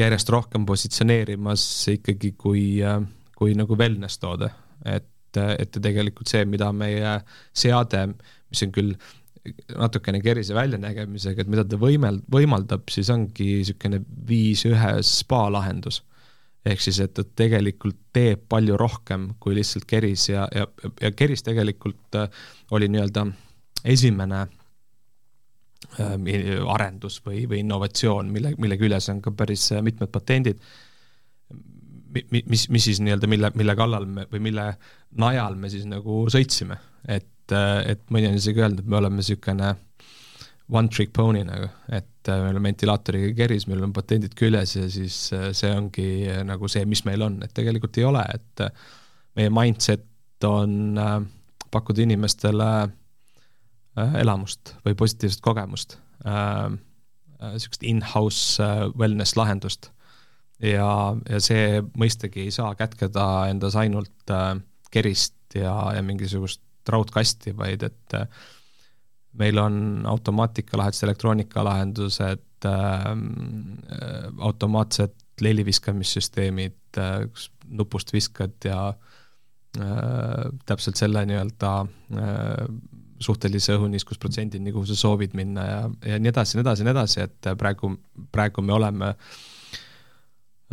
järjest 0.00 0.32
rohkem 0.32 0.64
positsioneerimas 0.68 1.62
ikkagi 1.92 2.32
kui, 2.40 2.66
kui 3.36 3.56
nagu 3.58 3.76
wellness 3.76 4.20
toode, 4.22 4.48
et, 4.88 5.36
et 5.36 5.76
tegelikult 5.76 6.30
see, 6.30 6.46
mida 6.48 6.70
meie 6.72 7.18
seade, 7.52 8.06
mis 8.50 8.64
on 8.64 8.72
küll 8.74 8.94
natukene 9.76 10.20
kerise 10.20 10.56
väljanägemisega, 10.56 11.44
et 11.44 11.52
mida 11.52 11.64
ta 11.64 11.78
võimel-, 11.80 12.20
võimaldab, 12.32 12.88
siis 12.92 13.08
ongi 13.12 13.60
niisugune 13.60 14.02
viis 14.28 14.64
ühes 14.68 15.18
spa 15.20 15.46
lahendus 15.52 16.02
ehk 16.66 16.82
siis, 16.84 17.00
et 17.00 17.12
ta 17.16 17.24
tegelikult 17.24 17.98
teeb 18.14 18.44
palju 18.50 18.76
rohkem 18.80 19.30
kui 19.40 19.56
lihtsalt 19.56 19.86
keris 19.88 20.28
ja, 20.28 20.46
ja, 20.54 20.66
ja 21.00 21.12
keris 21.16 21.44
tegelikult 21.46 22.18
äh, 22.20 22.28
oli 22.76 22.90
nii-öelda 22.92 23.26
esimene 23.88 24.42
äh, 24.44 26.14
arendus 26.74 27.20
või, 27.24 27.46
või 27.48 27.62
innovatsioon, 27.64 28.32
mille, 28.32 28.54
mille 28.60 28.78
küljes 28.80 29.08
on 29.12 29.22
ka 29.24 29.32
päris 29.36 29.70
äh, 29.72 29.82
mitmed 29.84 30.12
patendid, 30.12 30.60
mis, 32.30 32.68
mis 32.68 32.84
siis 32.84 33.00
nii-öelda, 33.00 33.30
mille, 33.30 33.52
mille 33.56 33.76
kallal 33.78 34.08
me 34.10 34.26
või 34.32 34.44
mille 34.50 34.72
najal 35.20 35.56
me 35.56 35.70
siis 35.72 35.86
nagu 35.88 36.24
sõitsime, 36.32 36.76
et, 37.08 37.54
et 37.86 38.02
mõni 38.12 38.28
on 38.28 38.36
isegi 38.36 38.60
öelnud, 38.60 38.84
et 38.84 38.90
me 38.90 39.00
oleme 39.00 39.22
niisugune 39.22 39.74
one 40.70 40.88
trick 40.88 41.12
pony 41.16 41.42
nagu, 41.46 41.68
et 41.92 42.28
äh, 42.30 42.42
meil 42.44 42.58
on 42.58 42.66
ventilaatoriga 42.66 43.32
keris, 43.38 43.66
meil 43.70 43.82
on 43.86 43.94
patendid 43.96 44.34
küljes 44.38 44.76
ja 44.76 44.86
siis 44.92 45.18
äh, 45.36 45.50
see 45.56 45.70
ongi 45.74 46.08
äh, 46.30 46.42
nagu 46.46 46.68
see, 46.70 46.84
mis 46.88 47.04
meil 47.08 47.24
on, 47.26 47.40
et 47.44 47.54
tegelikult 47.56 47.98
ei 48.00 48.06
ole, 48.08 48.22
et 48.34 48.64
meie 49.38 49.52
mindset 49.54 50.06
on 50.46 50.96
pakkuda 51.70 52.02
inimestele 52.02 52.68
elamust 54.16 54.72
või 54.86 54.94
positiivset 54.96 55.42
kogemust, 55.44 55.98
niisugust 56.24 57.84
in-house 57.84 58.64
wellness 58.98 59.36
lahendust. 59.36 59.90
ja, 60.64 60.88
ja 61.28 61.40
see 61.44 61.82
mõistagi 62.00 62.46
ei 62.46 62.54
saa 62.54 62.72
kätkeda 62.78 63.26
endas 63.52 63.76
ainult 63.76 64.34
kerist 64.90 65.36
ja, 65.54 65.74
ja 65.94 66.02
mingisugust 66.02 66.62
raudkasti, 66.90 67.54
vaid 67.56 67.84
et 67.86 68.16
äh, 68.16 68.26
meil 69.38 69.58
on 69.58 70.02
automaatikalahendused, 70.10 71.04
elektroonikalahendused 71.06 72.66
ähm, 72.66 73.26
äh,, 73.92 74.30
automaatsed 74.38 75.14
leeliviskamissüsteemid 75.40 76.98
äh,, 76.98 77.28
kus 77.30 77.50
nupust 77.70 78.12
viskad 78.12 78.56
ja 78.64 78.88
äh, 79.78 80.50
täpselt 80.66 80.98
selle 80.98 81.22
nii-öelda 81.30 81.72
äh, 81.84 82.66
suhtelise 83.20 83.76
õhuniskusprotsendini, 83.76 84.72
kuhu 84.72 84.88
sa 84.88 84.96
soovid 84.96 85.34
minna 85.36 85.64
ja, 85.66 85.80
ja 86.14 86.20
nii 86.20 86.32
edasi, 86.32 86.56
nii 86.56 86.64
edasi, 86.64 86.86
nii 86.86 86.94
edasi, 86.94 87.24
et 87.26 87.50
praegu, 87.60 87.92
praegu 88.32 88.64
me 88.64 88.72
oleme 88.72 89.10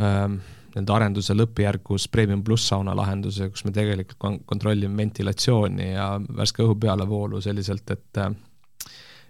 ähm, 0.00 0.38
nii-öelda 0.72 0.96
arenduse 0.96 1.36
lõppjärgus 1.36 2.08
Premium 2.12 2.42
pluss 2.44 2.70
sauna 2.72 2.94
lahenduse, 2.96 3.50
kus 3.52 3.64
me 3.66 3.72
tegelikult 3.76 4.18
kon-, 4.22 4.40
kontrollime 4.48 4.96
ventilatsiooni 4.96 5.92
ja 5.92 6.10
värske 6.40 6.64
õhu 6.64 6.78
pealevoolu 6.80 7.40
selliselt, 7.44 7.90
et 7.94 8.22
äh, 8.24 8.32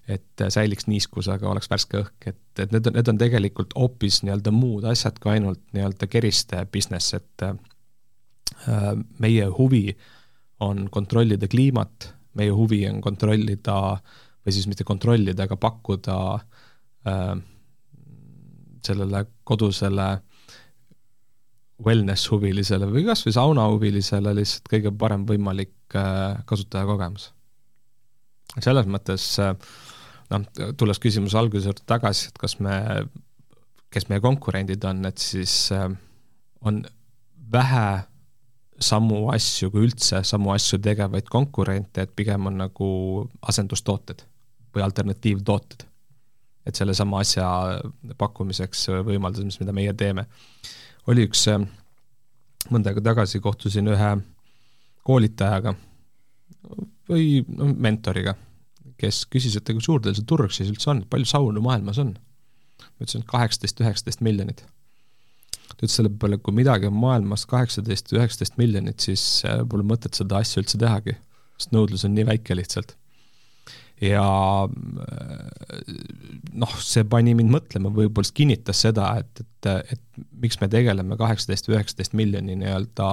et 0.09 0.45
säiliks 0.49 0.87
niiskus, 0.89 1.29
aga 1.29 1.51
oleks 1.51 1.69
värske 1.71 2.01
õhk, 2.01 2.31
et, 2.31 2.41
et 2.63 2.73
need 2.73 2.87
on, 2.89 2.95
need 2.97 3.11
on 3.13 3.19
tegelikult 3.21 3.75
hoopis 3.77 4.23
nii-öelda 4.25 4.53
muud 4.57 4.87
asjad 4.89 5.19
kui 5.21 5.35
ainult 5.35 5.61
nii-öelda 5.77 6.09
keriste 6.09 6.63
business, 6.73 7.13
et 7.19 7.45
äh, 7.45 7.59
meie 9.21 9.51
huvi 9.59 9.93
on 10.65 10.89
kontrollida 10.91 11.49
kliimat, 11.51 12.13
meie 12.41 12.55
huvi 12.55 12.83
on 12.89 13.03
kontrollida 13.05 13.77
või 14.47 14.55
siis 14.55 14.69
mitte 14.71 14.87
kontrollida, 14.89 15.45
aga 15.45 15.59
pakkuda 15.61 16.17
äh, 16.39 17.35
sellele 18.87 19.25
kodusele 19.45 20.09
wellness 21.85 22.31
huvilisele 22.33 22.89
või 22.91 23.05
kas 23.07 23.23
või 23.27 23.35
saunahuvilisele 23.37 24.33
lihtsalt 24.41 24.71
kõige 24.73 24.93
parem 24.99 25.27
võimalik 25.29 25.99
äh, 25.99 26.41
kasutajakogemus. 26.49 27.33
selles 28.59 28.89
mõttes 28.91 29.29
äh, 29.43 29.55
noh, 30.33 30.45
tulles 30.77 31.01
küsimuse 31.03 31.39
alguse 31.39 31.71
juurde 31.71 31.85
tagasi, 31.89 32.29
et 32.31 32.39
kas 32.41 32.59
me, 32.65 32.77
kes 33.93 34.09
meie 34.11 34.23
konkurendid 34.25 34.85
on, 34.89 35.05
et 35.09 35.19
siis 35.23 35.73
äh, 35.75 35.89
on 36.61 36.83
vähe 37.53 37.89
samu 38.79 39.25
asju, 39.33 39.73
kui 39.75 39.87
üldse 39.89 40.23
samu 40.27 40.53
asju 40.55 40.79
tegevaid 40.83 41.29
konkurente, 41.33 42.05
et 42.05 42.15
pigem 42.17 42.47
on 42.51 42.61
nagu 42.61 42.89
asendustooted 43.43 44.25
või 44.75 44.85
alternatiivtooted. 44.85 45.87
et 46.69 46.77
sellesama 46.77 47.23
asja 47.25 47.47
pakkumiseks, 48.21 48.89
võimaldamiseks, 49.07 49.61
mida 49.63 49.73
meie 49.73 49.95
teeme. 49.95 50.27
oli 51.07 51.25
üks, 51.25 51.47
äh, 51.49 51.63
mõnda 52.71 52.91
aega 52.91 53.01
tagasi 53.01 53.41
kohtusin 53.41 53.89
ühe 53.89 54.11
koolitajaga 55.03 55.75
või 57.09 57.45
no 57.49 57.71
mentoriga, 57.73 58.35
kes 58.99 59.25
küsis, 59.31 59.57
et 59.59 59.69
kui 59.69 59.85
suur 59.85 60.03
teil 60.03 60.17
see 60.19 60.27
turg 60.29 60.55
siis 60.55 60.73
üldse 60.73 60.91
on, 60.95 61.05
palju 61.11 61.29
saunu 61.29 61.63
maailmas 61.65 62.01
on? 62.03 62.17
ma 62.79 63.05
ütlesin, 63.05 63.23
et 63.23 63.31
kaheksateist, 63.31 63.81
üheksateist 63.85 64.25
miljonit 64.27 64.65
ta 65.79 65.87
ütles 65.87 65.99
selle 66.01 66.11
peale, 66.11 66.39
kui 66.43 66.55
midagi 66.57 66.89
on 66.89 66.97
maailmas 66.99 67.45
kaheksateist 67.51 68.11
üheksateist 68.17 68.57
miljonit, 68.59 69.03
siis 69.05 69.25
äh, 69.47 69.61
pole 69.69 69.87
mõtet 69.87 70.19
seda 70.19 70.41
asja 70.43 70.63
üldse 70.63 70.81
tehagi, 70.81 71.15
sest 71.59 71.75
nõudlus 71.75 72.07
on 72.09 72.17
nii 72.17 72.27
väike 72.33 72.57
lihtsalt. 72.59 72.97
ja 74.03 74.25
äh, 74.67 75.95
noh, 76.59 76.75
see 76.83 77.07
pani 77.07 77.37
mind 77.39 77.55
mõtlema, 77.55 77.93
võib-olla 77.95 78.35
kinnitas 78.35 78.83
seda, 78.87 79.13
et, 79.23 79.45
et, 79.45 79.71
et 79.95 80.25
miks 80.43 80.61
me 80.63 80.71
tegeleme 80.73 81.19
kaheksateist 81.21 81.71
või 81.71 81.79
üheksateist 81.79 82.19
miljoni 82.19 82.59
nii-öelda 82.59 83.11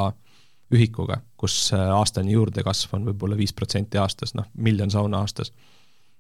ühikuga, 0.74 1.22
kus 1.38 1.58
äh, 1.74 1.86
aastane 1.94 2.34
juurdekasv 2.34 2.98
on 2.98 3.10
võib-olla 3.12 3.38
viis 3.38 3.54
protsenti 3.54 4.02
aastas, 4.02 4.34
noh, 4.38 4.50
miljon 4.58 4.94
sauna 4.94 5.22
aastas. 5.22 5.54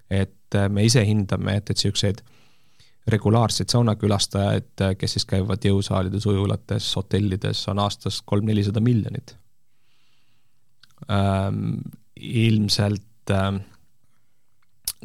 Et 0.09 0.57
me 0.69 0.85
ise 0.85 1.03
hindame, 1.05 1.57
et, 1.57 1.69
et 1.69 1.77
niisuguseid 1.77 2.21
regulaarseid 3.11 3.69
saunakülastajaid, 3.69 4.83
kes 4.97 5.17
siis 5.17 5.27
käivad 5.29 5.65
jõusaalides, 5.65 6.25
ujulates, 6.29 6.87
hotellides, 6.97 7.61
on 7.69 7.81
aastas 7.83 8.21
kolm-nelisada 8.25 8.81
miljonit 8.81 9.35
ähm,. 11.11 11.77
ilmselt 12.15 13.31
ähm, 13.35 13.57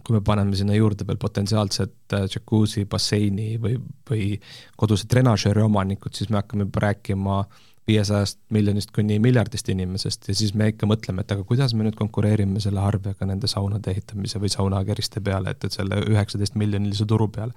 kui 0.05 0.15
me 0.15 0.21
paneme 0.25 0.57
sinna 0.57 0.77
juurde 0.77 1.05
veel 1.07 1.19
potentsiaalsed 1.21 2.15
äh, 2.15 2.29
džakuusi, 2.31 2.87
basseini 2.89 3.57
või, 3.61 3.75
või 4.09 4.29
koduse 4.79 5.09
trenažööri 5.11 5.65
omanikud, 5.67 6.15
siis 6.15 6.31
me 6.31 6.39
hakkame 6.41 6.69
juba 6.69 6.85
rääkima 6.87 7.41
äh, 7.41 7.70
viiesajast 7.89 8.39
miljonist 8.51 8.91
kuni 8.95 9.19
miljardist 9.19 9.69
inimesest 9.69 10.29
ja 10.29 10.35
siis 10.35 10.53
me 10.55 10.69
ikka 10.71 10.87
mõtleme, 10.89 11.25
et 11.25 11.33
aga 11.35 11.45
kuidas 11.49 11.75
me 11.75 11.87
nüüd 11.87 11.97
konkureerime 11.99 12.61
selle 12.63 12.83
arvega 12.85 13.27
nende 13.27 13.49
saunade 13.51 13.91
ehitamise 13.95 14.41
või 14.43 14.51
saunakeriste 14.53 15.23
peale, 15.25 15.55
et, 15.55 15.65
et 15.65 15.75
selle 15.75 16.03
üheksateist 16.11 16.59
miljonilise 16.61 17.07
turu 17.09 17.29
peale. 17.33 17.53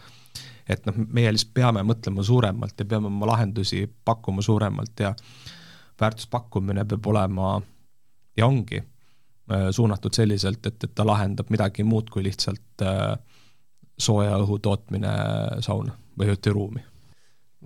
et 0.70 0.86
noh, 0.88 0.96
meie 1.12 1.32
lihtsalt 1.32 1.54
peame 1.54 1.84
mõtlema 1.84 2.24
suuremalt 2.24 2.80
ja 2.80 2.86
peame 2.86 3.12
oma 3.12 3.28
lahendusi 3.34 3.84
pakkuma 4.06 4.42
suuremalt 4.42 5.00
ja 5.00 5.14
väärtuspakkumine 6.02 6.86
peab 6.86 7.12
olema 7.12 7.62
ja 8.38 8.48
ongi 8.48 8.80
äh, 8.80 9.68
suunatud 9.72 10.14
selliselt, 10.14 10.66
et, 10.66 10.84
et 10.84 10.96
ta 10.96 11.06
lahendab 11.06 11.52
midagi 11.52 11.84
muud 11.84 12.10
kui 12.10 12.24
lihtsalt 12.24 12.82
äh, 12.82 13.20
sooja 14.00 14.40
õhu 14.40 14.58
tootmine 14.64 15.14
sauna 15.62 16.00
või 16.18 16.32
hütiruumi 16.32 16.93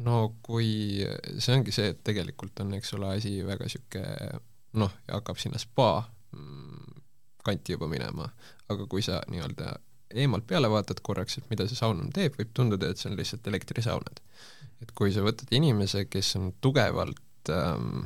no 0.06 0.18
kui 0.46 1.02
see 1.40 1.56
ongi 1.56 1.74
see, 1.76 1.94
et 1.94 2.04
tegelikult 2.06 2.62
on, 2.64 2.76
eks 2.78 2.94
ole, 2.98 3.16
asi 3.18 3.40
väga 3.46 3.68
niisugune 3.68 4.42
noh, 4.78 4.94
hakkab 5.10 5.40
sinna 5.42 5.60
spa 5.62 6.04
mm, 6.36 7.02
kanti 7.48 7.74
juba 7.78 7.90
minema, 7.90 8.28
aga 8.70 8.86
kui 8.92 9.02
sa 9.06 9.22
nii-öelda 9.32 9.78
eemalt 10.22 10.46
peale 10.48 10.70
vaatad 10.72 11.02
korraks, 11.04 11.40
et 11.40 11.50
mida 11.52 11.66
see 11.68 11.80
saun 11.80 12.12
teeb, 12.16 12.38
võib 12.40 12.54
tunduda, 12.56 12.92
et 12.92 13.02
see 13.02 13.10
on 13.12 13.18
lihtsalt 13.20 13.48
elektrisaunad. 13.50 14.22
et 14.82 14.92
kui 14.94 15.10
sa 15.14 15.24
võtad 15.26 15.50
inimese, 15.58 16.06
kes 16.06 16.36
on 16.38 16.52
tugevalt 16.62 17.50
ähm, 17.50 18.06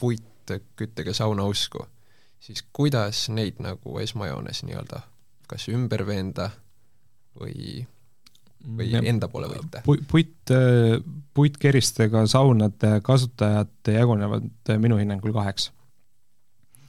puitküttega 0.00 1.12
sauna 1.14 1.44
usku, 1.44 1.84
siis 2.40 2.64
kuidas 2.72 3.26
neid 3.28 3.60
nagu 3.60 3.98
esmajoones 4.00 4.64
nii-öelda 4.64 5.02
kas 5.48 5.68
ümber 5.72 6.04
veenda 6.06 6.50
või 7.38 7.86
või 8.64 8.90
ja, 8.90 9.02
enda 9.06 9.28
poole 9.30 9.48
võita? 9.50 9.82
puit, 9.86 10.52
puitkeristega 11.34 12.24
saunade 12.30 12.98
kasutajad 13.06 13.92
jagunevad 13.94 14.72
minu 14.82 14.98
hinnangul 15.00 15.34
kaheks. 15.36 15.70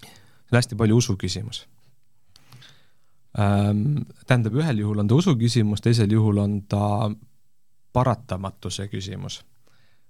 see 0.02 0.52
on 0.52 0.60
hästi 0.62 0.80
palju 0.80 0.98
usu 0.98 1.18
küsimus. 1.20 1.66
Tähendab, 3.38 4.56
ühel 4.58 4.82
juhul 4.82 5.04
on 5.04 5.08
ta 5.08 5.16
usu 5.16 5.36
küsimus, 5.38 5.84
teisel 5.86 6.12
juhul 6.12 6.42
on 6.42 6.62
ta 6.68 7.12
paratamatuse 7.94 8.90
küsimus. 8.90 9.44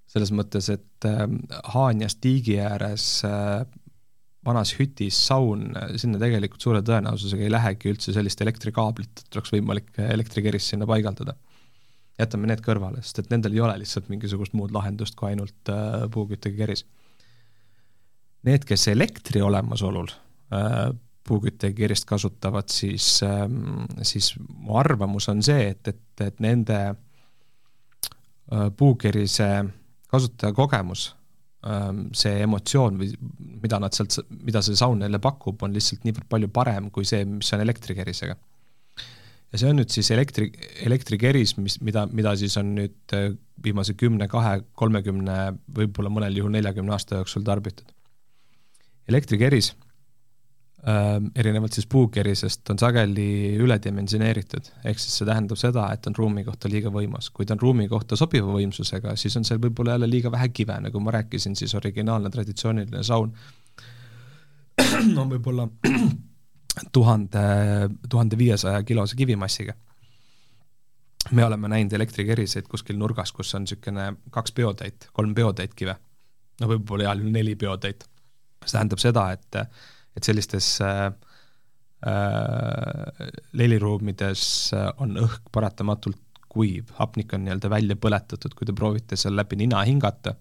selles 0.09 0.31
mõttes, 0.33 0.71
et 0.73 1.05
Haanjas 1.73 2.15
tiigi 2.15 2.55
ääres 2.59 3.21
vanas 4.45 4.71
hütis 4.77 5.17
saun, 5.27 5.73
sinna 5.99 6.19
tegelikult 6.21 6.63
suure 6.63 6.81
tõenäosusega 6.85 7.43
ei 7.43 7.51
lähegi 7.51 7.91
üldse 7.91 8.13
sellist 8.15 8.41
elektrikaablit, 8.41 9.25
et 9.25 9.37
oleks 9.37 9.51
võimalik 9.53 9.99
elektrikerist 9.99 10.73
sinna 10.73 10.87
paigaldada 10.89 11.35
jätame 12.19 12.49
need 12.49 12.61
kõrvale, 12.63 13.01
sest 13.03 13.23
et 13.23 13.29
nendel 13.33 13.55
ei 13.55 13.61
ole 13.63 13.75
lihtsalt 13.81 14.09
mingisugust 14.11 14.55
muud 14.57 14.73
lahendust 14.75 15.15
kui 15.19 15.31
ainult 15.31 15.71
äh, 15.71 16.05
puuküttega 16.11 16.57
keris. 16.63 16.85
Need, 18.47 18.65
kes 18.67 18.87
elektri 18.91 19.41
olemasolul 19.43 20.09
äh, 20.55 20.89
puuküttega 21.27 21.75
kerist 21.77 22.07
kasutavad, 22.09 22.71
siis 22.73 23.21
äh,, 23.23 23.45
siis 24.07 24.33
mu 24.39 24.77
arvamus 24.79 25.29
on 25.31 25.43
see, 25.45 25.69
et, 25.73 25.87
et, 25.87 26.25
et 26.25 26.43
nende 26.43 26.79
äh, 26.89 28.67
puukerise 28.75 29.49
kasutaja 30.11 30.55
kogemus 30.57 31.11
äh,, 31.13 31.18
see 31.59 32.37
emotsioon 32.45 32.99
või 33.01 33.09
mida 33.59 33.79
nad 33.83 33.95
sealt, 33.95 34.15
mida 34.31 34.61
see 34.63 34.77
saun 34.79 35.01
neile 35.03 35.19
pakub, 35.19 35.59
on 35.65 35.73
lihtsalt 35.75 36.05
niivõrd 36.07 36.29
palju 36.31 36.47
parem 36.55 36.87
kui 36.95 37.07
see, 37.07 37.25
mis 37.27 37.51
on 37.55 37.63
elektrikerisega 37.65 38.37
ja 39.51 39.59
see 39.59 39.69
on 39.71 39.79
nüüd 39.81 39.91
siis 39.91 40.09
elektri, 40.13 40.49
elektrikeris, 40.85 41.55
mis, 41.59 41.79
mida, 41.85 42.05
mida 42.13 42.35
siis 42.39 42.55
on 42.61 42.73
nüüd 42.77 43.15
viimase 43.63 43.95
kümne, 43.99 44.29
kahe, 44.31 44.59
kolmekümne, 44.79 45.37
võib-olla 45.75 46.11
mõnel 46.13 46.37
juhul 46.39 46.53
neljakümne 46.53 46.93
aasta 46.95 47.19
jooksul 47.21 47.43
tarbitud. 47.47 47.91
elektrikeris 49.09 49.73
erinevalt 51.35 51.75
siis 51.75 51.87
puukerisest, 51.91 52.69
on 52.71 52.79
sageli 52.79 53.55
üledimensioneeritud, 53.59 54.69
ehk 54.87 55.01
siis 55.01 55.17
see 55.19 55.27
tähendab 55.27 55.59
seda, 55.59 55.89
et 55.91 56.07
on 56.07 56.15
ruumi 56.15 56.45
kohta 56.47 56.71
liiga 56.71 56.91
võimas. 56.93 57.27
kui 57.35 57.45
ta 57.45 57.57
on 57.57 57.59
ruumi 57.59 57.87
kohta 57.91 58.15
sobiva 58.15 58.53
võimsusega, 58.53 59.15
siis 59.19 59.35
on 59.35 59.43
seal 59.43 59.59
võib-olla 59.59 59.97
jälle 59.97 60.09
liiga 60.09 60.31
vähe 60.31 60.47
kive, 60.55 60.79
nagu 60.87 61.01
ma 61.03 61.11
rääkisin, 61.17 61.57
siis 61.59 61.75
originaalne 61.75 62.31
traditsiooniline 62.31 63.03
saun 63.03 63.33
no 65.17 65.27
võib-olla 65.29 65.67
tuhande, 66.95 67.43
tuhande 68.09 68.37
viiesaja 68.37 68.83
kilose 68.83 69.15
kivimassiga. 69.19 69.73
me 71.31 71.45
oleme 71.45 71.67
näinud 71.67 71.93
elektrikeriseid 71.93 72.67
kuskil 72.71 72.97
nurgas, 72.97 73.31
kus 73.31 73.55
on 73.55 73.67
niisugune 73.67 74.13
kaks 74.31 74.51
peotäit, 74.51 75.09
kolm 75.13 75.35
peotäit 75.35 75.73
kive. 75.73 75.95
no 76.61 76.67
võib-olla 76.67 77.09
heal 77.09 77.19
juhul 77.19 77.35
neli 77.35 77.55
peotäit. 77.55 78.07
see 78.65 78.77
tähendab 78.77 78.99
seda, 78.99 79.31
et, 79.31 79.55
et 80.19 80.27
sellistes 80.27 80.67
äh, 80.83 81.05
äh, 82.05 83.29
leliruumides 83.55 84.43
on 84.99 85.15
õhk 85.23 85.47
paratamatult 85.55 86.19
kuiv, 86.49 86.93
hapnik 86.97 87.33
on 87.37 87.45
nii-öelda 87.45 87.69
välja 87.71 87.97
põletatud, 88.01 88.55
kui 88.57 88.67
te 88.67 88.75
proovite 88.75 89.17
seal 89.19 89.37
läbi 89.37 89.59
nina 89.61 89.81
hingata, 89.85 90.33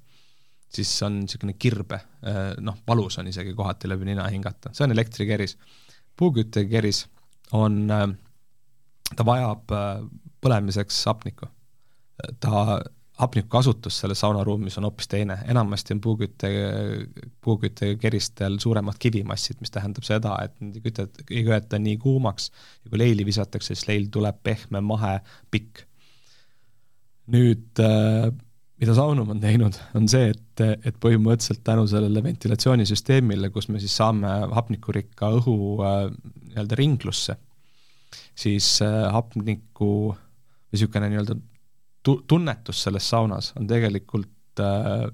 siis 0.73 0.91
on 1.07 1.21
niisugune 1.23 1.55
kirbe, 1.61 2.01
äh, 2.25 2.55
noh, 2.65 2.81
valus 2.89 3.21
on 3.21 3.29
isegi 3.31 3.55
kohati 3.57 3.91
läbi 3.91 4.09
nina 4.09 4.27
hingata, 4.33 4.73
see 4.73 4.87
on 4.87 4.97
elektrikeris. 4.97 5.57
Puuküttekeris 6.19 7.05
on, 7.57 7.85
äh, 7.95 8.07
ta 9.15 9.27
vajab 9.27 9.77
äh, 9.77 10.03
põlemiseks 10.45 11.05
hapnikku. 11.11 11.53
ta, 12.43 12.81
hapniku 13.19 13.49
kasutus 13.51 13.99
selles 14.01 14.21
saunaruumis 14.23 14.79
on 14.79 14.87
hoopis 14.87 15.11
teine, 15.11 15.41
enamasti 15.51 15.97
on 15.97 16.01
puukütte, 16.01 16.51
puuküttekeristel 17.45 18.59
suuremad 18.63 18.99
kivimassid, 18.99 19.59
mis 19.61 19.75
tähendab 19.75 20.07
seda, 20.07 20.37
et 20.45 20.55
kütet-, 20.85 21.25
ei 21.31 21.43
köeta 21.47 21.81
nii 21.83 21.97
kuumaks 22.03 22.51
ja 22.85 22.93
kui 22.93 23.03
leili 23.03 23.27
visatakse, 23.27 23.75
siis 23.75 23.89
leil 23.91 24.07
tuleb 24.15 24.39
pehme, 24.43 24.83
mahe, 24.85 25.19
pikk. 25.51 25.85
nüüd 27.29 27.83
äh, 27.85 28.31
mida 28.79 28.95
Saunum 28.95 29.35
on 29.35 29.43
teinud, 29.43 29.77
on 29.99 30.07
see, 30.11 30.31
et, 30.31 30.63
et 30.87 30.97
põhimõtteliselt 31.03 31.65
tänu 31.67 31.85
sellele 31.91 32.23
ventilatsioonisüsteemile, 32.23 33.51
kus 33.55 33.69
me 33.69 33.83
siis 33.83 33.97
saame 33.99 34.31
hapnikurikka 34.55 35.33
õhu 35.41 35.59
äh, 35.83 35.99
nii-öelda 36.53 36.79
ringlusse, 36.79 37.37
siis 38.39 38.77
äh, 38.87 39.01
hapniku 39.13 39.93
või 40.15 40.77
niisugune 40.77 41.11
nii-öelda 41.11 41.35
tu-, 42.03 42.23
tunnetus 42.27 42.83
selles 42.87 43.09
saunas 43.11 43.53
on 43.59 43.67
tegelikult 43.67 44.63
äh, 44.63 45.09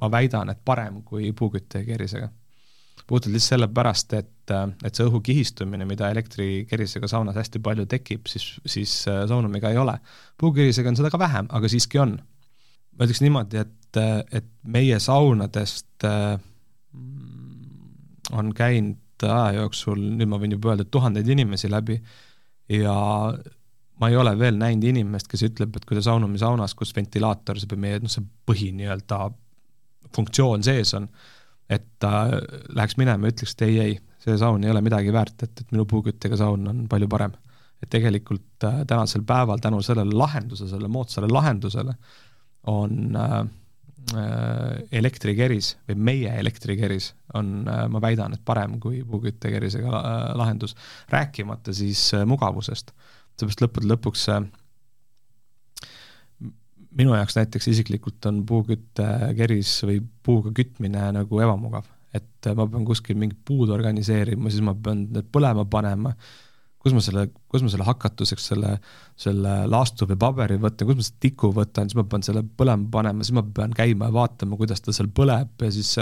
ma 0.00 0.10
väidan, 0.12 0.52
et 0.52 0.60
parem 0.64 1.02
kui 1.06 1.32
puukütte 1.36 1.82
ja 1.82 1.88
kerisega. 1.88 2.28
puhtalt 3.06 3.32
lihtsalt 3.34 3.56
sellepärast, 3.56 4.12
et, 4.14 4.52
et 4.86 4.94
see 4.94 5.06
õhu 5.08 5.18
kihistumine, 5.26 5.82
mida 5.88 6.12
elektrikerisega 6.14 7.08
saunas 7.10 7.34
hästi 7.40 7.58
palju 7.58 7.86
tekib, 7.90 8.28
siis, 8.30 8.44
siis 8.66 8.92
saunumiga 9.02 9.72
ei 9.72 9.78
ole. 9.82 9.96
puukerisega 10.38 10.92
on 10.92 10.98
seda 11.00 11.10
ka 11.10 11.18
vähem, 11.18 11.48
aga 11.50 11.68
siiski 11.68 11.98
on. 11.98 12.16
ma 12.94 13.06
ütleks 13.06 13.22
niimoodi, 13.24 13.64
et, 13.64 14.00
et 14.32 14.50
meie 14.62 14.98
saunadest 15.02 16.06
on 18.30 18.52
käinud 18.54 19.26
aja 19.26 19.58
jooksul, 19.58 19.98
nüüd 20.16 20.30
ma 20.30 20.38
võin 20.40 20.54
juba 20.54 20.72
öelda, 20.72 20.86
tuhandeid 20.86 21.28
inimesi 21.28 21.70
läbi 21.70 21.98
ja 22.70 22.94
ma 24.00 24.08
ei 24.08 24.16
ole 24.16 24.32
veel 24.38 24.56
näinud 24.56 24.86
inimest, 24.90 25.28
kes 25.28 25.44
ütleb, 25.50 25.76
et 25.76 25.84
kui 25.88 25.98
ta 25.98 26.04
saunumi 26.04 26.40
saunas, 26.40 26.74
kus 26.78 26.94
ventilaator, 26.96 27.60
see 27.60 27.80
meie, 27.80 28.00
noh, 28.00 28.12
see 28.12 28.24
põhi 28.48 28.70
nii-öelda 28.78 29.26
funktsioon 30.16 30.64
sees 30.66 30.94
on, 30.98 31.08
et 31.70 31.86
ta 32.02 32.24
läheks 32.74 32.96
minema 32.98 33.28
ja 33.28 33.34
ütleks, 33.34 33.54
et 33.54 33.66
ei, 33.68 33.76
ei, 33.84 33.98
see 34.24 34.38
saun 34.40 34.64
ei 34.64 34.72
ole 34.72 34.82
midagi 34.84 35.12
väärt, 35.14 35.44
et, 35.46 35.62
et 35.62 35.76
minu 35.76 35.86
puuküttega 35.90 36.38
saun 36.40 36.66
on 36.72 36.82
palju 36.90 37.08
parem. 37.12 37.36
et 37.80 37.88
tegelikult 37.88 38.64
äh, 38.68 38.82
tänasel 38.84 39.22
päeval 39.24 39.58
tänu 39.58 39.78
sellele 39.82 40.12
lahendusele, 40.12 40.68
sellele 40.68 40.88
moodsale 40.92 41.28
lahendusele 41.32 41.94
on 42.68 43.16
äh, 43.16 43.38
äh, 44.16 44.82
elektrikeris 44.92 45.76
või 45.88 45.96
meie 46.10 46.34
elektrikeris 46.42 47.14
on 47.34 47.68
äh,, 47.68 47.86
ma 47.88 48.02
väidan, 48.02 48.34
et 48.36 48.44
parem 48.44 48.78
kui 48.80 49.00
puuküttekerisega 49.04 49.94
äh, 49.96 50.18
lahendus, 50.36 50.76
rääkimata 51.08 51.72
siis 51.72 52.10
mugavusest. 52.26 52.92
Seepärast 53.40 53.64
lõppude 53.64 53.90
lõpuks 53.90 54.26
äh, 54.34 54.44
minu 56.98 57.14
jaoks 57.14 57.38
näiteks 57.38 57.70
isiklikult 57.70 58.26
on 58.30 58.42
puuküttekeris 58.48 59.78
või 59.86 60.00
puuga 60.26 60.52
kütmine 60.56 61.10
nagu 61.14 61.42
ebamugav, 61.42 61.86
et 62.16 62.50
ma 62.56 62.66
pean 62.66 62.86
kuskil 62.88 63.18
mingit 63.20 63.40
puud 63.46 63.70
organiseerima, 63.74 64.50
siis 64.50 64.64
ma 64.66 64.74
pean 64.74 65.06
need 65.14 65.30
põlema 65.32 65.66
panema, 65.70 66.14
kus 66.80 66.94
ma 66.96 67.02
selle, 67.04 67.26
kus 67.52 67.62
ma 67.62 67.70
selle 67.70 67.86
hakatuseks 67.86 68.50
selle, 68.52 68.74
selle 69.20 69.54
laastu 69.70 70.08
või 70.10 70.18
paberi 70.20 70.58
võtan, 70.60 70.88
kus 70.88 70.98
ma 70.98 71.06
selle 71.06 71.24
tiku 71.28 71.52
võtan, 71.54 71.90
siis 71.90 71.98
ma 72.00 72.06
pean 72.10 72.26
selle 72.26 72.42
põlema 72.42 72.88
panema, 72.92 73.26
siis 73.26 73.36
ma 73.38 73.44
pean 73.46 73.74
käima 73.76 74.10
ja 74.10 74.16
vaatama, 74.16 74.58
kuidas 74.60 74.82
ta 74.82 74.94
seal 74.96 75.12
põleb 75.14 75.66
ja 75.66 75.74
siis 75.74 75.94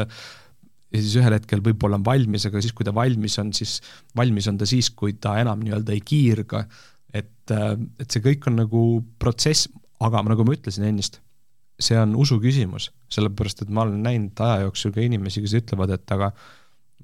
ja 0.89 1.01
siis 1.03 1.19
ühel 1.21 1.35
hetkel 1.37 1.61
võib-olla 1.65 1.99
on 1.99 2.05
valmis, 2.07 2.47
aga 2.49 2.63
siis, 2.65 2.73
kui 2.73 2.87
ta 2.87 2.95
valmis 2.97 3.35
on, 3.43 3.51
siis 3.57 3.79
valmis 4.17 4.49
on 4.49 4.57
ta 4.61 4.69
siis, 4.69 4.89
kui 4.97 5.19
ta 5.21 5.35
enam 5.41 5.61
nii-öelda 5.61 5.93
ei 5.93 6.01
kiirga, 6.01 6.63
et, 7.15 7.53
et 7.53 8.11
see 8.11 8.23
kõik 8.25 8.49
on 8.51 8.59
nagu 8.61 8.83
protsess, 9.21 9.69
aga 10.05 10.23
nagu 10.27 10.45
ma 10.47 10.55
ütlesin 10.55 10.87
ennist, 10.91 11.21
see 11.79 11.99
on 11.99 12.15
usu 12.19 12.39
küsimus, 12.43 12.91
sellepärast 13.13 13.63
et 13.63 13.73
ma 13.73 13.85
olen 13.87 14.03
näinud 14.03 14.41
aja 14.43 14.65
jooksul 14.67 14.93
ka 14.95 15.03
inimesi, 15.05 15.43
kes 15.45 15.57
ütlevad, 15.61 15.95
et 15.95 16.15
aga 16.15 16.33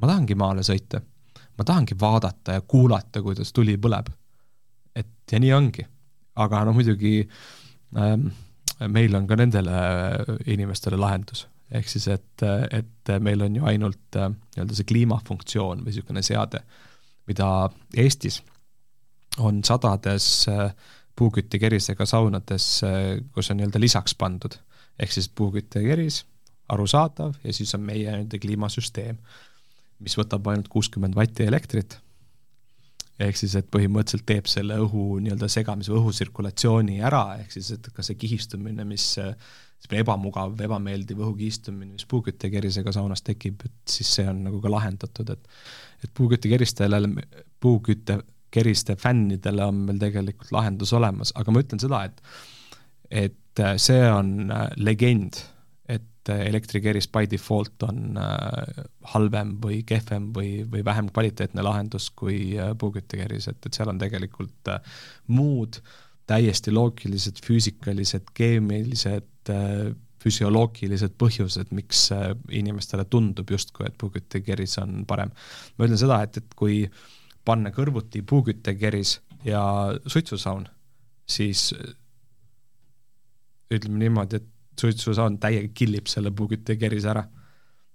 ma 0.00 0.10
tahangi 0.10 0.36
maale 0.38 0.64
sõita. 0.66 1.02
ma 1.54 1.64
tahangi 1.64 1.94
vaadata 2.00 2.56
ja 2.56 2.60
kuulata, 2.66 3.22
kuidas 3.22 3.52
tuli 3.52 3.76
põleb. 3.78 4.10
et 4.94 5.32
ja 5.32 5.38
nii 5.38 5.52
ongi. 5.52 5.86
aga 6.36 6.64
noh, 6.64 6.74
muidugi 6.74 7.28
ähm, 7.96 8.28
meil 8.88 9.14
on 9.14 9.26
ka 9.26 9.36
nendele 9.36 9.76
inimestele 10.46 10.96
lahendus, 10.96 11.46
ehk 11.70 11.88
siis 11.88 12.08
et, 12.08 12.42
et 12.70 13.14
meil 13.20 13.42
on 13.42 13.56
ju 13.56 13.64
ainult 13.64 14.18
äh, 14.18 14.28
nii-öelda 14.28 14.74
see 14.74 14.90
kliimafunktsioon 14.90 15.84
või 15.84 15.92
niisugune 15.92 16.22
seade, 16.22 16.64
mida 17.26 17.70
Eestis 17.96 18.42
on 19.38 19.64
sadades 19.64 20.46
äh, 20.48 20.74
puuküttekerisega 21.16 22.06
saunades, 22.06 22.68
kus 23.34 23.50
on 23.50 23.60
nii-öelda 23.60 23.80
lisaks 23.80 24.14
pandud. 24.18 24.58
ehk 24.98 25.12
siis 25.12 25.28
puuküttekeris, 25.28 26.24
arusaadav, 26.68 27.34
ja 27.44 27.52
siis 27.52 27.74
on 27.74 27.80
meie 27.80 28.10
nii-öelda 28.10 28.38
kliimasüsteem, 28.38 29.18
mis 29.98 30.16
võtab 30.18 30.46
ainult 30.50 30.68
kuuskümmend 30.68 31.14
vatti 31.14 31.46
elektrit, 31.46 31.98
ehk 33.18 33.38
siis, 33.38 33.54
et 33.58 33.70
põhimõtteliselt 33.70 34.26
teeb 34.26 34.50
selle 34.50 34.78
õhu 34.82 35.18
nii-öelda 35.22 35.48
segamise 35.50 35.92
või 35.92 36.02
õhusirkulatsiooni 36.02 37.00
ära, 37.06 37.24
ehk 37.42 37.54
siis, 37.54 37.70
et 37.76 37.90
ka 37.94 38.06
see 38.06 38.18
kihistumine, 38.18 38.86
mis 38.88 39.06
selline 39.14 40.02
ebamugav, 40.02 40.54
ebameeldiv 40.66 41.20
õhukihistumine, 41.20 41.92
mis 41.98 42.06
puuküttekerisega 42.10 42.94
saunas 42.94 43.22
tekib, 43.22 43.66
et 43.66 43.96
siis 43.96 44.14
see 44.18 44.28
on 44.30 44.44
nagu 44.48 44.62
ka 44.62 44.72
lahendatud, 44.72 45.34
et 45.36 45.50
et 46.04 46.10
puuküttekeristele, 46.12 46.98
puukütte 47.64 48.18
keriste 48.54 48.94
fännidele 49.00 49.64
on 49.66 49.84
meil 49.88 49.98
tegelikult 50.02 50.52
lahendus 50.54 50.92
olemas, 50.94 51.34
aga 51.34 51.54
ma 51.54 51.62
ütlen 51.64 51.82
seda, 51.82 52.04
et 52.06 52.22
et 53.10 53.60
äh, 53.60 53.76
see 53.78 54.02
on 54.10 54.50
äh, 54.50 54.68
legend, 54.76 55.38
et 55.88 56.30
äh, 56.32 56.46
elektrikeris 56.48 57.08
by 57.12 57.28
default 57.30 57.84
on 57.86 58.18
halvem 59.12 59.54
või 59.62 59.82
kehvem 59.86 60.32
või, 60.34 60.64
või 60.70 60.84
vähem 60.86 61.10
kvaliteetne 61.14 61.62
lahendus 61.62 62.10
kui 62.16 62.56
puuküttekeris, 62.80 63.48
et, 63.52 63.60
et 63.66 63.76
seal 63.76 63.92
on 63.92 64.00
tegelikult 64.00 64.72
muud 65.36 65.80
täiesti 66.26 66.72
loogilised, 66.72 67.42
füüsikalised, 67.44 68.30
keemilised, 68.34 69.50
füsioloogilised 70.24 71.18
põhjused, 71.20 71.74
miks 71.76 72.06
inimestele 72.48 73.04
tundub 73.12 73.50
justkui, 73.52 73.84
et 73.90 73.98
puuküttekeris 74.00 74.78
on 74.80 75.02
parem. 75.06 75.34
ma 75.76 75.84
ütlen 75.84 76.00
seda, 76.00 76.22
et, 76.24 76.40
et 76.40 76.56
kui 76.56 76.78
äh, 76.86 77.04
panna 77.44 77.70
kõrvuti 77.74 78.22
puuküttekeris 78.26 79.18
ja 79.44 79.62
suitsusaun, 80.06 80.66
siis 81.28 81.72
ütleme 83.74 83.98
niimoodi, 83.98 84.40
et 84.40 84.80
suitsusaun 84.80 85.38
täiega 85.42 85.70
killib 85.74 86.08
selle 86.10 86.30
puuküttekerise 86.30 87.10
ära. 87.10 87.24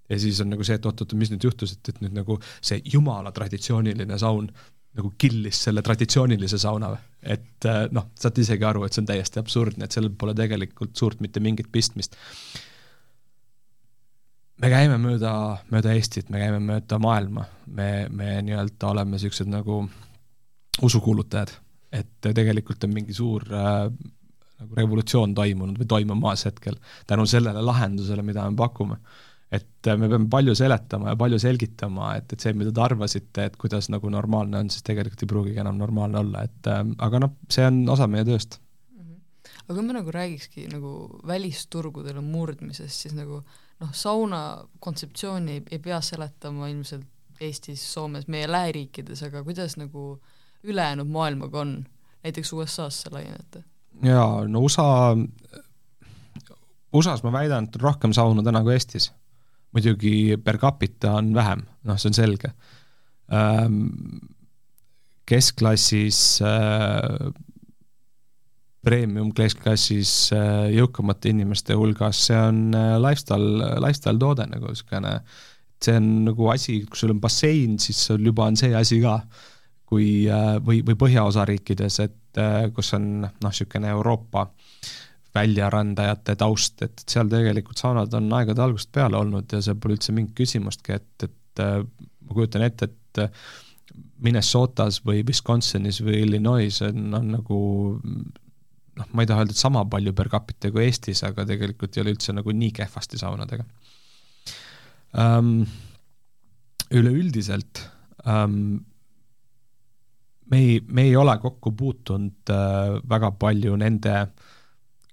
ja 0.10 0.20
siis 0.20 0.42
on 0.42 0.50
nagu 0.50 0.64
see, 0.66 0.76
et 0.80 0.86
oot-oot, 0.86 1.14
mis 1.14 1.32
nüüd 1.32 1.44
juhtus, 1.46 1.76
et, 1.76 1.90
et 1.90 2.02
nüüd 2.02 2.16
nagu 2.18 2.40
see 2.62 2.82
jumala 2.94 3.32
traditsiooniline 3.32 4.18
saun 4.18 4.50
nagu 4.98 5.12
killis 5.18 5.64
selle 5.64 5.82
traditsioonilise 5.86 6.58
sauna 6.58 6.96
et 7.24 7.66
äh, 7.68 7.84
noh, 7.92 8.10
saate 8.20 8.42
isegi 8.42 8.66
aru, 8.66 8.86
et 8.86 8.96
see 8.96 9.04
on 9.04 9.10
täiesti 9.10 9.42
absurdne, 9.42 9.86
et 9.86 9.96
sellel 9.96 10.14
pole 10.18 10.34
tegelikult 10.38 10.96
suurt 10.98 11.22
mitte 11.24 11.42
mingit 11.44 11.70
pistmist 11.72 12.16
me 14.60 14.70
käime 14.72 15.00
mööda, 15.02 15.32
mööda 15.72 15.96
Eestit, 15.96 16.30
me 16.34 16.42
käime 16.42 16.60
mööda 16.64 17.00
maailma, 17.02 17.46
me, 17.76 17.90
me 18.12 18.38
nii-öelda 18.46 18.92
oleme 18.92 19.16
niisugused 19.16 19.50
nagu 19.52 19.82
usukuulutajad, 20.86 21.54
et 21.96 22.12
tegelikult 22.24 22.84
on 22.86 22.94
mingi 22.96 23.16
suur 23.16 23.46
äh, 23.56 23.88
nagu 24.60 24.78
revolutsioon 24.78 25.34
toimunud 25.36 25.80
või 25.80 25.88
toimumas 25.90 26.46
hetkel 26.48 26.78
tänu 27.08 27.26
sellele 27.30 27.64
lahendusele, 27.64 28.24
mida 28.26 28.46
me 28.50 28.60
pakume. 28.60 29.00
et 29.52 29.88
äh, 29.88 29.98
me 29.98 30.10
peame 30.10 30.28
palju 30.30 30.56
seletama 30.56 31.14
ja 31.14 31.18
palju 31.18 31.40
selgitama, 31.42 32.14
et, 32.20 32.34
et 32.34 32.44
see, 32.44 32.54
mida 32.54 32.72
te 32.76 32.84
arvasite, 32.84 33.48
et 33.50 33.56
kuidas 33.58 33.90
nagu 33.90 34.12
normaalne 34.14 34.60
on, 34.60 34.70
siis 34.70 34.84
tegelikult 34.86 35.24
ei 35.24 35.32
pruugigi 35.32 35.64
enam 35.64 35.80
normaalne 35.80 36.20
olla, 36.20 36.44
et 36.46 36.70
äh, 36.70 36.84
aga 37.08 37.24
noh, 37.26 37.38
see 37.50 37.66
on 37.66 37.82
osa 37.96 38.08
meie 38.12 38.28
tööst. 38.28 38.60
Mhm. 38.94 39.16
aga 39.64 39.80
kui 39.80 39.88
me 39.88 39.98
nagu 39.98 40.14
räägikski 40.14 40.68
nagu 40.76 40.94
välisturgudele 41.28 42.22
murdmisest, 42.22 43.08
siis 43.08 43.18
nagu 43.18 43.42
äh, 43.42 43.66
noh, 43.80 43.94
sauna 43.96 44.42
kontseptsiooni 44.80 45.58
ei, 45.58 45.64
ei 45.72 45.80
pea 45.80 46.02
seletama 46.02 46.68
ilmselt 46.72 47.08
Eestis, 47.40 47.82
Soomes, 47.94 48.28
meie 48.28 48.50
lähiriikides, 48.52 49.24
aga 49.30 49.44
kuidas 49.48 49.78
nagu 49.80 50.18
ülejäänud 50.64 51.08
maailmaga 51.08 51.62
on, 51.62 51.76
näiteks 52.24 52.54
USA-sse 52.54 53.12
laienete? 53.14 53.64
jaa, 54.04 54.44
no 54.48 54.62
USA, 54.68 55.16
USA-s 56.94 57.24
ma 57.24 57.32
väidan, 57.32 57.68
et 57.68 57.78
on 57.80 57.86
rohkem 57.88 58.16
saunu 58.16 58.44
täna 58.44 58.64
kui 58.64 58.76
Eestis. 58.76 59.12
muidugi 59.72 60.38
per 60.44 60.58
capita 60.58 61.14
on 61.20 61.34
vähem, 61.34 61.62
noh, 61.86 61.98
see 62.02 62.10
on 62.10 62.16
selge. 62.18 62.50
Keskklassis 65.30 66.42
äh, 66.42 67.30
premium 68.90 69.30
keskklassis 69.36 70.12
äh, 70.34 70.70
jõukamate 70.74 71.30
inimeste 71.34 71.78
hulgas, 71.78 72.24
see 72.30 72.38
on 72.38 72.70
äh, 72.74 72.96
lifestyle, 73.02 73.76
lifestyle 73.84 74.18
toode 74.22 74.48
nagu 74.50 74.72
niisugune, 74.72 75.20
see 75.84 75.98
on 76.00 76.10
nagu 76.26 76.50
asi, 76.54 76.80
kui 76.90 77.00
sul 77.00 77.14
on 77.14 77.22
bassein, 77.22 77.78
siis 77.82 78.02
sul 78.10 78.26
juba 78.26 78.48
on 78.50 78.58
see 78.60 78.74
asi 78.78 79.00
ka, 79.04 79.20
kui 79.90 80.10
äh, 80.32 80.56
või, 80.66 80.82
või 80.88 80.98
põhjaosa 81.06 81.46
riikides, 81.50 82.00
et 82.06 82.16
kus 82.76 82.94
on 82.94 83.06
noh, 83.24 83.38
niisugune 83.44 83.90
Euroopa 83.90 84.46
väljarandajate 85.34 86.36
taust, 86.40 86.82
et 86.86 87.02
seal 87.10 87.30
tegelikult 87.30 87.82
saunad 87.82 88.14
on 88.18 88.30
aegade 88.38 88.62
algusest 88.64 88.92
peale 88.96 89.18
olnud 89.18 89.50
ja 89.54 89.62
see 89.66 89.78
pole 89.82 89.98
üldse 89.98 90.14
mingit 90.16 90.38
küsimustki, 90.38 90.98
et, 90.98 91.26
et 91.26 91.64
ma 91.64 92.38
kujutan 92.38 92.66
ette, 92.66 92.90
et 92.90 93.24
Minnesotas 94.24 95.00
või 95.06 95.24
Wisconsinis 95.26 96.02
või 96.06 96.22
Illinois 96.26 96.82
on, 96.86 97.10
on 97.18 97.34
nagu 97.38 97.60
noh, 99.00 99.10
ma 99.14 99.24
ei 99.24 99.30
taha 99.30 99.46
öelda, 99.46 99.56
et 99.56 99.62
sama 99.62 99.86
palju 99.90 100.14
per 100.18 100.30
capita 100.32 100.72
kui 100.74 100.86
Eestis, 100.86 101.24
aga 101.28 101.46
tegelikult 101.48 101.96
ei 101.96 102.04
ole 102.04 102.16
üldse 102.16 102.36
nagu 102.36 102.56
nii 102.56 102.74
kehvasti 102.82 103.22
saunadega 103.22 103.68
um,. 105.18 105.54
Üleüldiselt 106.90 107.84
um, 108.26 108.80
me 110.50 110.58
ei, 110.58 110.80
me 110.88 111.04
ei 111.06 111.16
ole 111.16 111.36
kokku 111.42 111.72
puutunud 111.78 112.50
uh, 112.50 112.96
väga 113.10 113.30
palju 113.38 113.76
nende 113.78 114.16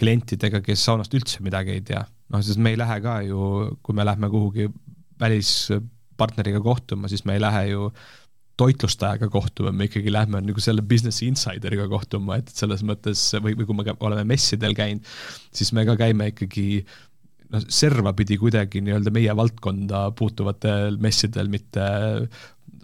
klientidega, 0.01 0.63
kes 0.65 0.85
saunast 0.89 1.15
üldse 1.17 1.45
midagi 1.45 1.75
ei 1.77 1.83
tea. 1.85 2.03
noh, 2.33 2.43
sest 2.43 2.59
me 2.59 2.73
ei 2.73 2.79
lähe 2.81 2.97
ka 3.05 3.19
ju, 3.23 3.41
kui 3.85 3.95
me 3.95 4.07
lähme 4.09 4.31
kuhugi 4.33 4.67
välispartneriga 5.21 6.61
kohtuma, 6.65 7.09
siis 7.13 7.25
me 7.29 7.37
ei 7.37 7.43
lähe 7.45 7.63
ju 7.71 7.91
toitlustajaga 8.57 9.29
kohtuma, 9.33 9.73
me 9.73 9.89
ikkagi 9.89 10.13
lähme 10.13 10.41
nagu 10.45 10.63
selle 10.65 10.85
business 10.87 11.23
insideriga 11.27 11.87
kohtuma, 11.93 12.39
et 12.41 12.53
selles 12.57 12.85
mõttes 12.87 13.29
või, 13.45 13.57
või 13.59 13.69
kui 13.69 13.77
me 13.77 13.97
oleme 14.09 14.25
messidel 14.33 14.77
käinud, 14.77 15.05
siis 15.55 15.73
me 15.77 15.85
ka 15.89 15.97
käime 16.01 16.31
ikkagi 16.33 16.67
noh, 17.53 17.67
servapidi 17.69 18.39
kuidagi 18.41 18.83
nii-öelda 18.85 19.13
meie 19.15 19.35
valdkonda 19.37 20.07
puutuvatel 20.17 20.97
messidel, 21.03 21.51
mitte 21.53 21.87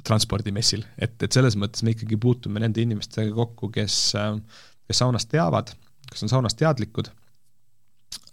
transpordimessil, 0.06 0.84
et, 0.98 1.16
et 1.22 1.32
selles 1.32 1.56
mõttes 1.58 1.84
me 1.86 1.94
ikkagi 1.94 2.18
puutume 2.20 2.60
nende 2.62 2.82
inimestega 2.82 3.32
kokku, 3.36 3.70
kes, 3.72 4.00
kes 4.88 5.02
saunast 5.04 5.30
teavad, 5.32 5.72
kes 6.10 6.26
on 6.26 6.36
saunast 6.36 6.60
teadlikud 6.60 7.12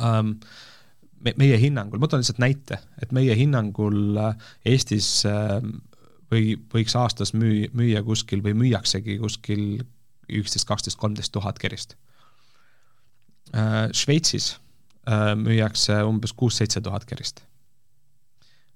um,. 0.04 0.36
Me, 1.20 1.34
meie 1.36 1.58
hinnangul, 1.60 2.00
ma 2.00 2.08
toon 2.08 2.22
lihtsalt 2.22 2.38
näite, 2.40 2.78
et 3.04 3.10
meie 3.12 3.34
hinnangul 3.36 4.16
Eestis 4.64 5.10
või 6.32 6.56
võiks 6.74 6.96
aastas 7.00 7.34
müü-, 7.34 7.70
müüa 7.74 8.04
kuskil 8.06 8.44
või 8.46 8.56
müüaksegi 8.58 9.18
kuskil 9.22 9.66
üksteist, 10.30 10.68
kaksteist, 10.70 11.00
kolmteist 11.02 11.34
tuhat 11.34 11.58
kerist. 11.60 11.96
Šveitsis 13.98 14.52
müüakse 15.42 16.04
umbes 16.06 16.36
kuus-seitse 16.38 16.84
tuhat 16.86 17.08
kerist 17.10 17.42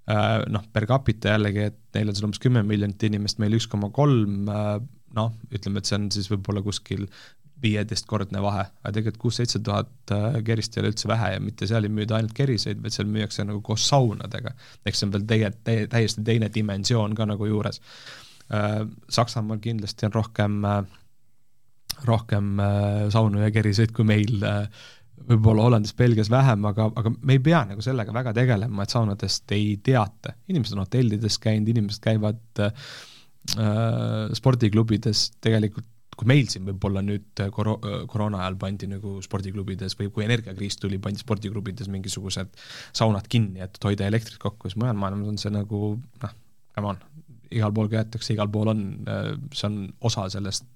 Äh, 0.03 0.41
noh, 0.51 0.65
per 0.75 0.83
capita 0.89 1.31
jällegi, 1.31 1.69
et 1.69 1.77
neil 1.95 2.09
on 2.11 2.17
seal 2.17 2.27
umbes 2.27 2.41
kümme 2.43 2.63
miljonit 2.67 3.03
inimest, 3.07 3.37
meil 3.39 3.55
üks 3.55 3.69
koma 3.71 3.87
kolm, 3.95 4.49
äh, 4.51 4.75
noh, 5.15 5.29
ütleme, 5.55 5.79
et 5.79 5.87
see 5.87 5.95
on 5.95 6.09
siis 6.11 6.27
võib-olla 6.31 6.63
kuskil 6.65 7.05
viieteistkordne 7.63 8.41
vahe, 8.43 8.65
aga 8.81 8.93
tegelikult 8.95 9.21
kuus-seitse 9.25 9.61
tuhat 9.65 10.13
äh, 10.15 10.39
kerist 10.45 10.77
ei 10.77 10.83
ole 10.83 10.93
üldse 10.93 11.09
vähe 11.11 11.33
ja 11.35 11.43
mitte 11.43 11.67
seal 11.69 11.87
ei 11.87 11.93
müüda 11.93 12.17
ainult 12.19 12.35
keriseid, 12.37 12.81
vaid 12.83 12.95
seal 12.95 13.09
müüakse 13.11 13.45
nagu 13.47 13.61
koos 13.65 13.87
saunadega. 13.89 14.55
ehk 14.85 14.99
see 14.99 15.07
on 15.07 15.13
veel 15.15 15.27
teie, 15.29 15.53
teie, 15.63 15.87
täiesti 15.91 16.25
teine 16.27 16.51
dimensioon 16.53 17.15
ka 17.15 17.27
nagu 17.29 17.47
juures. 17.49 17.81
Saksamaal 19.09 19.61
kindlasti 19.63 20.05
on 20.05 20.13
rohkem, 20.13 20.57
rohkem 22.05 22.59
saunu 23.09 23.39
ja 23.41 23.47
keriseid 23.55 23.95
kui 23.95 24.05
meil 24.05 24.43
võib-olla 25.27 25.67
Hollandis, 25.67 25.93
Belgias 25.97 26.29
vähem, 26.31 26.65
aga, 26.67 26.89
aga 26.99 27.11
me 27.15 27.37
ei 27.37 27.41
pea 27.43 27.63
nagu 27.69 27.83
sellega 27.83 28.13
väga 28.15 28.33
tegelema, 28.35 28.83
et 28.83 28.93
saunadest 28.93 29.55
ei 29.55 29.77
teata. 29.83 30.35
inimesed 30.51 30.77
on 30.77 30.83
hotellides 30.83 31.39
käinud, 31.43 31.69
inimesed 31.71 32.03
käivad 32.03 32.63
äh, 32.63 32.93
spordiklubides, 34.39 35.29
tegelikult 35.43 35.87
kui 36.17 36.29
meil 36.29 36.49
siin 36.51 36.65
võib-olla 36.67 37.01
nüüd 37.05 37.41
koro-, 37.55 37.79
koroona 38.09 38.43
ajal 38.43 38.57
pandi 38.61 38.89
nagu 38.91 39.15
spordiklubides 39.25 39.97
või 39.99 40.11
kui 40.13 40.25
energiakriis 40.27 40.77
tuli, 40.81 40.99
pandi 41.01 41.23
spordiklubides 41.23 41.89
mingisugused 41.93 42.53
saunad 42.95 43.29
kinni, 43.31 43.63
et 43.65 43.79
hoida 43.83 44.07
elektrit 44.09 44.39
kokku, 44.41 44.69
siis 44.69 44.79
mujal 44.81 44.99
maailmas 44.99 45.33
on 45.33 45.41
see 45.41 45.53
nagu 45.53 45.95
noh, 45.97 46.35
come 46.75 46.93
on, 46.93 47.01
igal 47.53 47.73
pool 47.75 47.89
köetakse, 47.91 48.33
igal 48.35 48.51
pool 48.53 48.73
on, 48.73 48.85
see 49.53 49.67
on 49.69 49.81
osa 50.05 50.27
sellest 50.33 50.69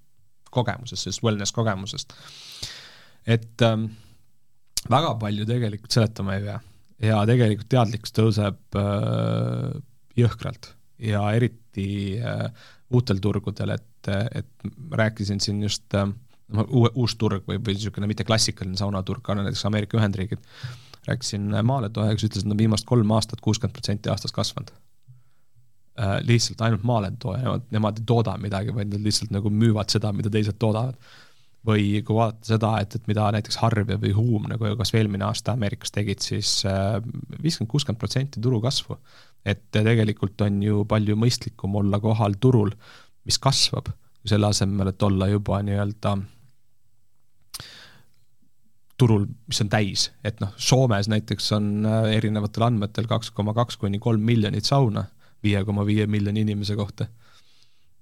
kogemusest, 0.54 1.04
sellest 1.04 1.24
wellness 1.24 1.54
kogemusest. 1.54 2.14
et 3.28 3.62
ähm, 3.66 3.90
väga 4.90 5.14
palju 5.20 5.46
tegelikult 5.48 5.92
seletama 5.92 6.38
ei 6.38 6.44
pea 6.46 6.58
ja 7.10 7.20
tegelikult 7.28 7.68
teadlikkus 7.70 8.14
tõuseb 8.16 8.78
äh, 8.78 9.78
jõhkralt 10.18 10.72
ja 11.04 11.22
eriti 11.36 12.18
äh, 12.18 12.48
uutel 12.94 13.20
turgudel, 13.22 13.76
et, 13.76 13.87
et 14.06 14.68
rääkisin 14.94 15.40
siin 15.42 15.62
just 15.62 15.94
äh, 15.94 16.06
uue, 16.54 16.90
uus 16.94 17.16
turg 17.20 17.44
või, 17.48 17.58
või 17.60 17.76
niisugune 17.76 18.08
mitte 18.10 18.24
klassikaline 18.24 18.78
saunaturg, 18.78 19.24
aga 19.24 19.42
näiteks 19.42 19.64
Ameerika 19.68 19.98
Ühendriigid, 19.98 20.42
rääkisin 21.08 21.50
maaletoajaga, 21.64 22.16
kes 22.16 22.28
ütles, 22.28 22.44
et 22.44 22.48
nad 22.48 22.56
on 22.56 22.62
viimast 22.62 22.88
kolm 22.88 23.10
aastat 23.16 23.40
kuuskümmend 23.44 23.76
protsenti 23.76 24.12
aastas 24.12 24.34
kasvanud 24.36 24.72
äh,. 25.98 26.18
lihtsalt 26.28 26.60
ainult 26.66 26.84
maaletooja, 26.88 27.42
nemad, 27.44 27.70
nemad 27.74 28.02
ei 28.02 28.08
tooda 28.08 28.36
midagi, 28.40 28.74
vaid 28.74 28.92
nad 28.92 29.04
lihtsalt 29.04 29.32
nagu 29.34 29.52
müüvad 29.52 29.90
seda, 29.92 30.12
mida 30.16 30.32
teised 30.32 30.60
toodavad 30.60 30.98
või 31.68 32.02
kui 32.06 32.16
vaadata 32.16 32.52
seda, 32.54 32.74
et, 32.82 32.94
et 32.94 33.08
mida 33.10 33.26
näiteks 33.34 33.58
Harvey 33.60 33.98
või 34.00 34.12
Huum 34.16 34.46
nagu 34.50 34.70
kas 34.78 34.92
või 34.94 35.02
eelmine 35.02 35.26
aasta 35.26 35.56
Ameerikas 35.56 35.92
tegid 35.94 36.22
siis, 36.24 36.60
siis 36.60 36.68
äh, 36.70 37.00
viiskümmend, 37.42 37.70
kuuskümmend 37.72 38.00
protsenti 38.00 38.40
turu 38.40 38.60
kasvu. 38.64 38.98
et 39.48 39.60
tegelikult 39.72 40.40
on 40.44 40.62
ju 40.62 40.84
palju 40.84 41.14
mõistlikum 41.16 41.76
olla 41.80 42.00
kohal 42.02 42.34
turul, 42.40 42.72
mis 43.28 43.38
kasvab, 43.42 43.92
selle 44.28 44.48
asemel, 44.48 44.90
et 44.92 45.02
olla 45.02 45.28
juba 45.30 45.60
nii-öelda 45.64 46.16
turul, 48.98 49.28
mis 49.46 49.60
on 49.62 49.70
täis, 49.70 50.08
et 50.26 50.40
noh, 50.42 50.50
Soomes 50.56 51.06
näiteks 51.12 51.52
on 51.54 51.86
äh, 51.86 52.10
erinevatel 52.16 52.66
andmetel 52.66 53.06
kaks 53.10 53.30
koma 53.36 53.54
kaks 53.54 53.78
kuni 53.78 54.00
kolm 54.02 54.24
miljonit 54.26 54.66
sauna 54.66 55.04
viie 55.44 55.60
koma 55.64 55.84
viie 55.86 56.08
miljoni 56.10 56.42
inimese 56.42 56.74
kohta 56.76 57.06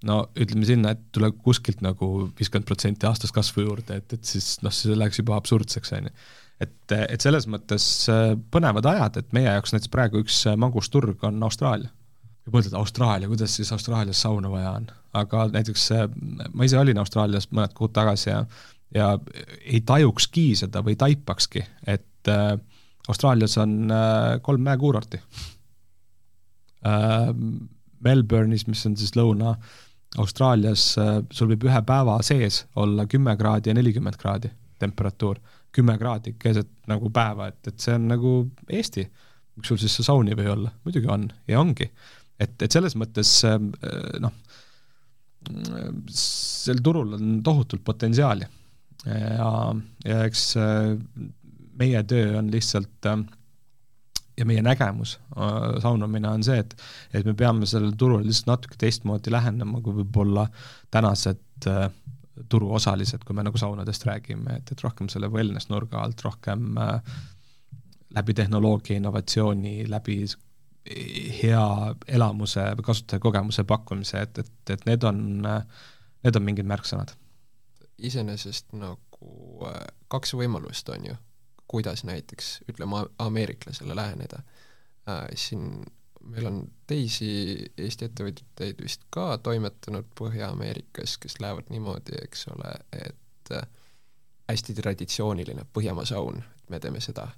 no 0.04 0.22
ütleme 0.38 0.66
sinna, 0.68 0.92
et 0.94 1.04
tuleb 1.14 1.38
kuskilt 1.44 1.82
nagu 1.84 2.08
viiskümmend 2.36 2.68
protsenti 2.68 3.08
aastas 3.08 3.32
kasvu 3.34 3.64
juurde, 3.64 4.00
et, 4.00 4.16
et 4.16 4.28
siis 4.28 4.56
noh, 4.64 4.74
see 4.74 4.96
läheks 4.96 5.22
juba 5.22 5.38
absurdseks, 5.38 5.92
on 5.96 6.10
ju. 6.10 6.14
et, 6.66 6.96
et 6.98 7.24
selles 7.24 7.48
mõttes 7.52 7.86
äh, 8.12 8.34
põnevad 8.52 8.88
ajad, 8.92 9.20
et 9.22 9.36
meie 9.36 9.48
jaoks 9.48 9.74
näiteks 9.74 9.92
praegu 9.92 10.22
üks 10.24 10.42
äh, 10.50 10.58
magusturg 10.60 11.24
on 11.26 11.42
Austraalia. 11.46 11.92
Ja 12.46 12.54
mõtled, 12.54 12.76
Austraalia, 12.78 13.28
kuidas 13.28 13.56
siis 13.59 13.72
Austraalias 13.72 14.22
sauna 14.22 14.50
vaja 14.50 14.70
on? 14.80 14.88
aga 15.16 15.46
näiteks 15.52 15.90
äh, 15.96 16.09
ma 16.52 16.66
ise 16.68 16.78
olin 16.78 16.98
Austraalias 16.98 17.50
mõned 17.50 17.74
kuud 17.76 17.94
tagasi 17.96 18.30
ja 18.30 18.44
ja 18.94 19.18
ei 19.64 19.80
tajukski 19.82 20.52
seda 20.56 20.80
või 20.87 20.94
taipakski, 20.96 21.64
et 21.87 22.30
äh, 22.30 22.54
Austraalias 23.09 23.56
on 23.59 23.90
äh, 23.90 24.37
kolm 24.42 24.66
mäekuurorti 24.66 25.22
äh,. 26.87 27.32
Melbourne'is, 28.06 28.66
mis 28.68 28.85
on 28.87 28.92
siis 28.96 29.14
lõuna 29.16 29.54
äh, 29.54 29.68
äh, 30.18 31.22
sul 31.32 31.48
võib 31.50 31.64
ühe 31.66 31.82
päeva 31.87 32.16
sees 32.22 32.66
olla 32.76 33.06
kümme 33.06 33.37
kraadi 33.37 33.70
ja 33.70 33.74
nelikümmend 33.74 34.16
kraadi 34.16 34.50
temperatuur, 34.78 35.38
kümme 35.72 35.96
kraadi 35.98 36.35
keset 36.38 36.68
nagu 36.87 37.11
päeva, 37.11 37.48
et, 37.48 37.66
et 37.66 37.80
see 37.80 37.94
on 37.94 38.09
nagu 38.09 38.50
Eesti. 38.68 39.11
miks 39.56 39.68
sul 39.68 39.78
siis 39.80 39.96
see 39.96 40.04
saun 40.04 40.28
ei 40.28 40.37
või 40.37 40.50
olla? 40.52 40.70
muidugi 40.85 41.09
on 41.09 41.28
ja 41.48 41.61
ongi. 41.61 41.90
Et, 42.40 42.55
et 42.62 42.72
selles 42.72 42.96
mõttes 42.99 43.33
äh, 43.49 43.59
noh, 44.22 44.35
sel 46.11 46.83
turul 46.83 47.16
on 47.18 47.40
tohutult 47.46 47.85
potentsiaali. 47.87 48.46
Ja, 49.07 49.51
ja 50.03 50.22
eks 50.27 50.49
äh, 50.59 50.96
meie 51.79 52.01
töö 52.11 52.38
on 52.40 52.49
lihtsalt 52.51 53.07
äh, 53.07 53.20
ja 54.37 54.46
meie 54.49 54.62
nägemus 54.64 55.16
äh, 55.37 55.77
saunamine 55.83 56.29
on 56.29 56.44
see, 56.44 56.59
et 56.61 56.75
et 57.14 57.25
me 57.25 57.35
peame 57.35 57.68
sellele 57.68 57.96
turule 57.99 58.27
lihtsalt 58.27 58.51
natuke 58.53 58.79
teistmoodi 58.81 59.33
lähenema, 59.33 59.81
kui 59.85 59.94
võib-olla 60.01 60.46
tänased 60.90 61.70
äh, 61.70 61.87
turuosalised, 62.53 63.25
kui 63.25 63.37
me 63.37 63.46
nagu 63.46 63.59
saunadest 63.59 64.05
räägime, 64.09 64.59
et, 64.59 64.72
et 64.72 64.83
rohkem 64.85 65.09
selle 65.12 65.31
wellness 65.33 65.70
nurga 65.72 66.03
alt, 66.05 66.25
rohkem 66.27 66.77
äh, 66.81 66.99
läbi 68.16 68.35
tehnoloogia 68.37 69.01
innovatsiooni, 69.01 69.87
läbi 69.88 70.22
hea 71.42 71.66
elamuse 72.09 72.64
või 72.79 72.87
kasutajakogemuse 72.87 73.64
pakkumise, 73.64 74.22
et, 74.27 74.38
et, 74.38 74.75
et 74.75 74.85
need 74.87 75.05
on, 75.05 75.22
need 75.42 76.38
on 76.38 76.44
mingid 76.46 76.68
märksõnad. 76.68 77.14
iseenesest 77.99 78.75
nagu 78.77 79.66
äh, 79.66 79.87
kaks 80.12 80.35
võimalust 80.37 80.88
on 80.92 81.11
ju 81.11 81.16
kuidas 81.68 82.05
näiteks 82.05 82.61
ütleme, 82.70 83.07
ameeriklasele 83.18 83.96
läheneda 83.96 84.42
äh,. 85.09 85.27
siin 85.35 85.85
meil 86.27 86.46
on 86.46 86.62
teisi 86.87 87.29
Eesti 87.79 88.09
ettevõtjaid 88.09 88.83
vist 88.83 89.07
ka 89.14 89.38
toimetanud 89.38 90.09
Põhja-Ameerikas, 90.18 91.18
kes 91.22 91.38
lähevad 91.40 91.70
niimoodi, 91.70 92.18
eks 92.22 92.49
ole, 92.55 92.72
et 92.92 93.53
äh, 93.55 93.68
hästi 94.51 94.75
traditsiooniline 94.75 95.66
Põhjamaa 95.72 96.07
saun, 96.09 96.42
et 96.42 96.70
me 96.70 96.81
teeme 96.83 97.01
seda. 97.01 97.29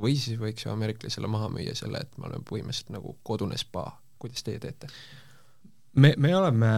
Või 0.00 0.14
siis 0.16 0.38
võiks 0.40 0.64
ju 0.64 0.72
ameeriklasele 0.72 1.28
maha 1.30 1.50
müüa 1.52 1.74
selle, 1.76 2.00
et 2.04 2.18
me 2.18 2.28
oleme 2.28 2.46
põhimõtteliselt 2.48 2.94
nagu 2.94 3.16
kodune 3.26 3.58
spa, 3.60 3.88
kuidas 4.22 4.46
teie 4.46 4.62
teete? 4.62 4.88
me, 5.96 6.14
me 6.16 6.36
oleme 6.36 6.68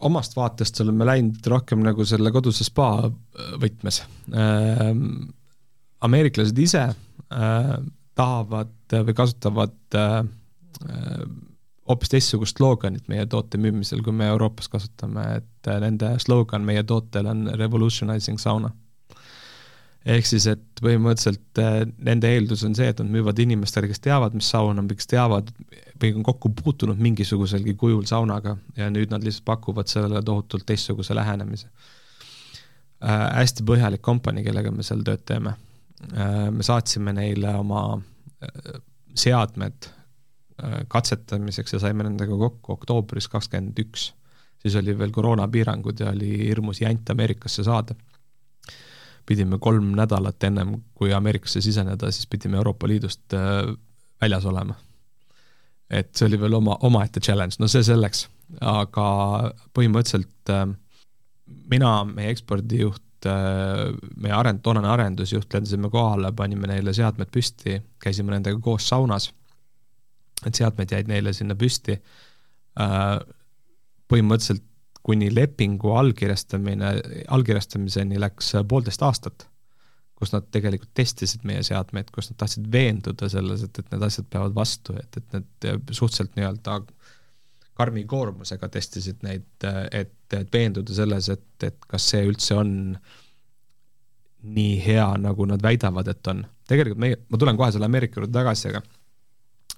omast 0.00 0.36
vaatest 0.36 0.80
oleme 0.80 1.06
läinud 1.06 1.46
rohkem 1.46 1.82
nagu 1.84 2.04
selle 2.08 2.32
koduse 2.32 2.64
spa 2.64 3.10
võtmes 3.60 4.02
ähm, 4.32 5.32
ameeriklased 6.00 6.58
ise 6.58 6.86
äh, 6.88 7.74
tahavad 8.18 8.96
või 9.06 9.14
kasutavad 9.16 9.98
äh, 9.98 10.18
äh, 10.88 11.24
hoopis 11.88 12.12
teistsugust 12.12 12.58
sloganit 12.58 13.08
meie 13.10 13.26
toote 13.26 13.58
müümisel, 13.60 14.02
kui 14.04 14.14
me 14.16 14.28
Euroopas 14.32 14.68
kasutame, 14.72 15.24
et 15.40 15.70
äh, 15.70 15.80
nende 15.82 16.14
slogan 16.22 16.64
meie 16.66 16.84
tootel 16.88 17.28
on 17.30 17.46
revolutionizing 17.58 18.40
sauna. 18.40 18.70
Ehk 20.04 20.26
siis, 20.26 20.46
et 20.50 20.62
põhimõtteliselt 20.82 21.62
äh, 21.62 21.80
nende 22.10 22.30
eeldus 22.34 22.64
on 22.66 22.76
see, 22.78 22.88
et 22.90 23.00
nad 23.02 23.10
müüvad 23.12 23.38
inimestele, 23.42 23.90
kes 23.90 24.02
teavad, 24.02 24.34
mis 24.38 24.50
saun 24.50 24.82
on, 24.82 24.90
kes 24.90 25.10
teavad 25.10 25.50
või 26.02 26.14
on 26.18 26.26
kokku 26.26 26.50
puutunud 26.58 26.98
mingisuguselgi 26.98 27.76
kujul 27.78 28.06
saunaga 28.10 28.56
ja 28.76 28.90
nüüd 28.90 29.12
nad 29.14 29.22
lihtsalt 29.22 29.46
pakuvad 29.46 29.90
sellele 29.90 30.22
tohutult 30.26 30.66
teistsuguse 30.66 31.14
lähenemise 31.14 31.68
äh,. 33.02 33.28
hästi 33.38 33.66
põhjalik 33.66 34.02
kompanii, 34.02 34.44
kellega 34.46 34.74
me 34.74 34.86
seal 34.86 35.04
tööd 35.06 35.22
teeme 35.28 35.54
Äh, 36.10 36.50
me 36.50 36.64
saatsime 36.66 37.14
neile 37.14 37.54
oma 37.60 38.00
seadmed 39.14 39.90
katsetamiseks 40.90 41.76
ja 41.76 41.78
saime 41.82 42.04
nendega 42.06 42.36
kokku 42.38 42.74
oktoobris 42.76 43.28
kakskümmend 43.30 43.78
üks. 43.82 44.12
siis 44.62 44.76
oli 44.78 44.94
veel 44.98 45.10
koroonapiirangud 45.10 46.00
ja 46.00 46.10
oli 46.10 46.36
hirmus 46.38 46.80
jant 46.80 47.10
Ameerikasse 47.10 47.64
saada. 47.66 47.94
Pidime 49.26 49.58
kolm 49.62 49.92
nädalat 49.96 50.44
ennem, 50.44 50.76
kui 50.94 51.12
Ameerikasse 51.14 51.60
siseneda, 51.64 52.10
siis 52.10 52.26
pidime 52.26 52.56
Euroopa 52.60 52.88
Liidust 52.88 53.34
väljas 54.22 54.44
olema. 54.46 54.74
et 55.92 56.08
see 56.16 56.24
oli 56.24 56.38
veel 56.40 56.54
oma, 56.56 56.78
omaette 56.88 57.20
challenge, 57.20 57.58
no 57.60 57.68
see 57.68 57.82
selleks, 57.84 58.22
aga 58.64 59.06
põhimõtteliselt 59.76 60.52
mina, 61.68 61.90
meie 62.08 62.30
ekspordijuht, 62.32 63.28
meie 63.28 64.34
arend-, 64.34 64.62
toonane 64.64 64.88
arendusjuht, 64.88 65.52
lendasime 65.52 65.90
kohale, 65.92 66.32
panime 66.36 66.70
neile 66.70 66.94
seadmed 66.96 67.30
püsti, 67.34 67.76
käisime 68.02 68.32
nendega 68.34 68.58
koos 68.64 68.88
saunas, 68.88 69.28
et 70.46 70.58
seadmed 70.58 70.96
jäid 70.96 71.10
neile 71.12 71.34
sinna 71.36 71.56
püsti. 71.58 71.98
põhimõtteliselt 74.08 74.64
kuni 75.02 75.30
lepingu 75.34 75.96
allkirjastamine, 75.98 76.92
allkirjastamiseni 77.34 78.20
läks 78.22 78.52
poolteist 78.68 79.02
aastat, 79.02 79.48
kus 80.18 80.30
nad 80.34 80.46
tegelikult 80.54 80.92
testisid 80.94 81.42
meie 81.48 81.64
seadmeid, 81.66 82.12
kus 82.14 82.30
nad 82.30 82.38
tahtsid 82.44 82.68
veenduda 82.72 83.26
selles, 83.30 83.64
et, 83.66 83.80
et 83.82 83.88
need 83.90 84.06
asjad 84.06 84.28
peavad 84.30 84.54
vastu, 84.54 84.94
et, 85.00 85.18
et 85.18 85.34
need 85.34 85.90
suhteliselt 85.90 86.38
nii-öelda 86.38 86.78
karmi 87.78 88.04
koormusega 88.06 88.68
testisid 88.70 89.24
neid, 89.26 89.48
et, 89.90 90.14
et 90.38 90.54
veenduda 90.54 90.94
selles, 90.94 91.28
et, 91.32 91.66
et 91.66 91.90
kas 91.90 92.06
see 92.12 92.22
üldse 92.28 92.54
on 92.60 92.72
nii 94.42 94.76
hea, 94.84 95.06
nagu 95.22 95.46
nad 95.50 95.62
väidavad, 95.62 96.08
et 96.10 96.30
on. 96.30 96.44
tegelikult 96.68 97.00
meie, 97.02 97.18
ma 97.30 97.38
tulen 97.38 97.58
kohe 97.58 97.72
selle 97.74 97.88
Ameerika 97.88 98.20
juurde 98.20 98.34
tagasi, 98.34 98.70
aga 98.70 98.82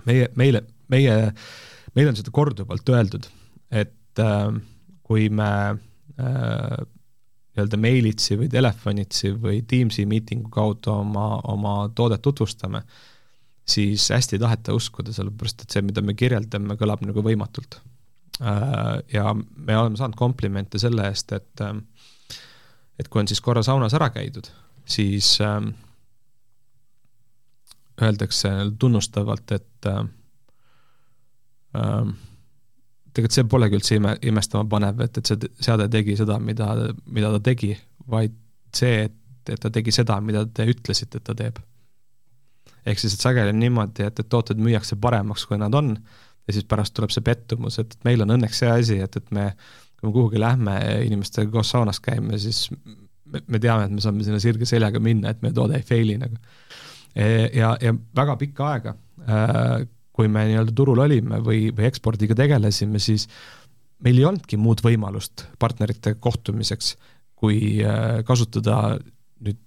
meie, 0.08 0.28
meile, 0.40 0.64
meie, 0.92 1.16
meile 1.96 2.12
on 2.12 2.20
seda 2.20 2.32
korduvalt 2.34 2.92
öeldud, 2.92 3.28
et 3.72 4.22
äh, 4.24 4.46
kui 5.04 5.28
me 5.28 5.48
äh, 5.70 6.76
nii-öelda 7.54 7.78
meilitsi 7.78 8.38
või 8.40 8.48
telefonitsi 8.50 9.34
või 9.38 9.62
Teamsi 9.68 10.06
miitingu 10.10 10.50
kaudu 10.50 10.90
oma, 10.96 11.28
oma 11.52 11.74
toodet 11.94 12.22
tutvustame, 12.24 12.82
siis 13.64 14.08
hästi 14.10 14.38
ei 14.38 14.42
taheta 14.42 14.74
uskuda, 14.74 15.12
sellepärast 15.14 15.62
et 15.62 15.76
see, 15.76 15.84
mida 15.86 16.02
me 16.02 16.16
kirjeldame, 16.18 16.78
kõlab 16.80 17.04
nagu 17.06 17.22
võimatult. 17.24 17.78
Äh, 18.42 18.98
ja 19.14 19.30
me 19.34 19.78
oleme 19.78 20.00
saanud 20.00 20.18
komplimente 20.18 20.80
selle 20.82 21.06
eest, 21.12 21.36
et 21.36 21.62
äh, 21.62 21.76
et 22.98 23.08
kui 23.08 23.22
on 23.22 23.30
siis 23.30 23.42
korra 23.42 23.62
saunas 23.66 23.94
ära 23.96 24.10
käidud, 24.14 24.48
siis 24.86 25.36
ähm, 25.42 25.72
öeldakse 28.02 28.50
tunnustavalt, 28.78 29.54
et 29.56 29.88
äh, 29.90 30.04
äh, 31.78 32.14
tegelikult 33.14 33.36
see 33.36 33.46
polegi 33.50 33.78
üldse 33.78 33.98
ime, 33.98 34.16
imestama 34.26 34.66
panev, 34.70 35.04
et, 35.06 35.20
et 35.20 35.30
see 35.30 35.52
seade 35.62 35.86
tegi 35.92 36.16
seda, 36.18 36.38
mida, 36.42 36.72
mida 37.06 37.30
ta 37.36 37.40
tegi, 37.50 37.70
vaid 38.10 38.34
see, 38.74 39.04
et, 39.06 39.14
et 39.54 39.60
ta 39.62 39.70
tegi 39.72 39.94
seda, 39.94 40.18
mida 40.24 40.44
te 40.50 40.66
ütlesite, 40.70 41.20
et 41.20 41.26
ta 41.26 41.36
teeb. 41.38 41.60
ehk 42.84 43.00
siis, 43.00 43.14
et 43.14 43.22
sageli 43.24 43.54
on 43.54 43.60
niimoodi, 43.62 44.04
et, 44.08 44.20
et 44.20 44.28
tooted 44.28 44.60
müüakse 44.60 44.98
paremaks, 45.00 45.46
kui 45.48 45.60
nad 45.60 45.74
on, 45.74 45.94
ja 46.44 46.56
siis 46.56 46.66
pärast 46.68 46.94
tuleb 46.96 47.14
see 47.14 47.24
pettumus, 47.24 47.78
et, 47.80 47.96
meil 48.04 48.26
on 48.26 48.34
õnneks 48.36 48.60
see 48.60 48.70
asi, 48.70 49.00
et, 49.00 49.16
et 49.16 49.32
me 49.32 49.52
kui 50.04 50.10
me 50.10 50.12
kuhugi 50.12 50.40
lähme 50.40 50.74
inimestega 51.06 51.50
koos 51.50 51.70
saunas 51.72 52.00
käime, 52.04 52.38
siis 52.38 52.66
me, 53.24 53.40
me 53.46 53.58
teame, 53.58 53.86
et 53.86 53.94
me 53.94 54.02
saame 54.04 54.24
sinna 54.26 54.40
sirge 54.42 54.68
seljaga 54.68 55.00
minna, 55.00 55.32
et 55.32 55.42
meie 55.42 55.54
toode 55.56 55.78
ei 55.78 55.86
fail'i 55.86 56.18
nagu. 56.20 56.36
E, 57.14 57.26
ja, 57.56 57.74
ja 57.80 57.94
väga 58.16 58.36
pikka 58.40 58.68
aega, 58.72 58.94
äh, 59.24 59.86
kui 60.14 60.30
me 60.30 60.44
nii-öelda 60.48 60.74
turul 60.76 61.02
olime 61.02 61.40
või, 61.42 61.68
või 61.74 61.88
ekspordiga 61.88 62.36
tegelesime, 62.38 63.00
siis 63.02 63.26
meil 64.04 64.20
ei 64.20 64.26
olnudki 64.28 64.58
muud 64.60 64.82
võimalust 64.84 65.46
partneritega 65.58 66.20
kohtumiseks, 66.22 66.94
kui 67.34 67.82
äh, 67.82 68.20
kasutada 68.26 68.98
nüüd 69.42 69.58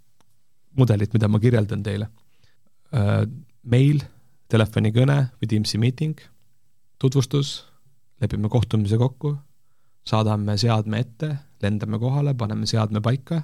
mudelit, 0.79 1.12
mida 1.15 1.27
ma 1.27 1.41
kirjeldan 1.43 1.83
teile. 1.83 2.07
Äh, 2.95 3.25
meil, 3.67 4.05
telefonikõne 4.47 5.19
või 5.36 5.51
Teamsi 5.51 5.81
meeting, 5.81 6.21
tutvustus, 7.01 7.60
lepime 8.23 8.49
kohtumise 8.49 8.97
kokku 8.97 9.36
saadame 10.07 10.55
seadme 10.60 11.01
ette, 11.03 11.33
lendame 11.63 11.99
kohale, 11.99 12.33
paneme 12.38 12.67
seadme 12.69 13.01
paika, 13.03 13.41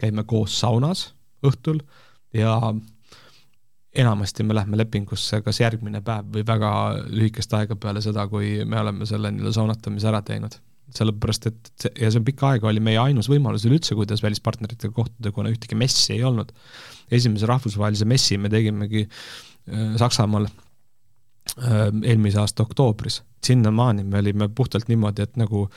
käime 0.00 0.24
koos 0.28 0.54
saunas 0.60 1.08
õhtul 1.44 1.80
ja 2.34 2.56
enamasti 3.94 4.42
me 4.42 4.54
lähme 4.56 4.78
lepingusse 4.78 5.40
kas 5.44 5.60
järgmine 5.60 6.00
päev 6.04 6.30
või 6.34 6.44
väga 6.46 6.70
lühikest 7.06 7.52
aega 7.58 7.76
peale 7.80 8.02
seda, 8.04 8.26
kui 8.30 8.56
me 8.66 8.80
oleme 8.80 9.06
selle 9.06 9.30
nii-öelda 9.32 9.54
saunatamise 9.54 10.10
ära 10.10 10.22
teinud. 10.26 10.58
sellepärast, 10.94 11.46
et 11.48 11.70
see, 11.80 11.90
ja 12.04 12.10
see 12.12 12.22
pikka 12.22 12.52
aega 12.54 12.68
oli 12.70 12.78
meie 12.84 12.98
ainus 13.02 13.26
võimalus 13.30 13.64
üleüldse, 13.66 13.96
kuidas 13.98 14.20
välispartneritega 14.22 14.92
kohtuda, 14.94 15.32
kuna 15.34 15.50
ühtegi 15.50 15.78
messi 15.78 16.12
ei 16.14 16.24
olnud. 16.24 16.52
esimese 17.10 17.46
rahvusvahelise 17.46 18.04
messi 18.04 18.38
me 18.38 18.50
tegimegi 18.50 19.06
äh, 19.06 19.96
Saksamaal 19.96 20.46
äh, 20.46 21.90
eelmise 22.02 22.40
aasta 22.40 22.62
oktoobris. 22.62 23.22
sinnamaani 23.44 24.04
me 24.04 24.18
olime 24.18 24.48
puhtalt 24.48 24.88
niimoodi, 24.88 25.22
et 25.22 25.36
nagu 25.36 25.68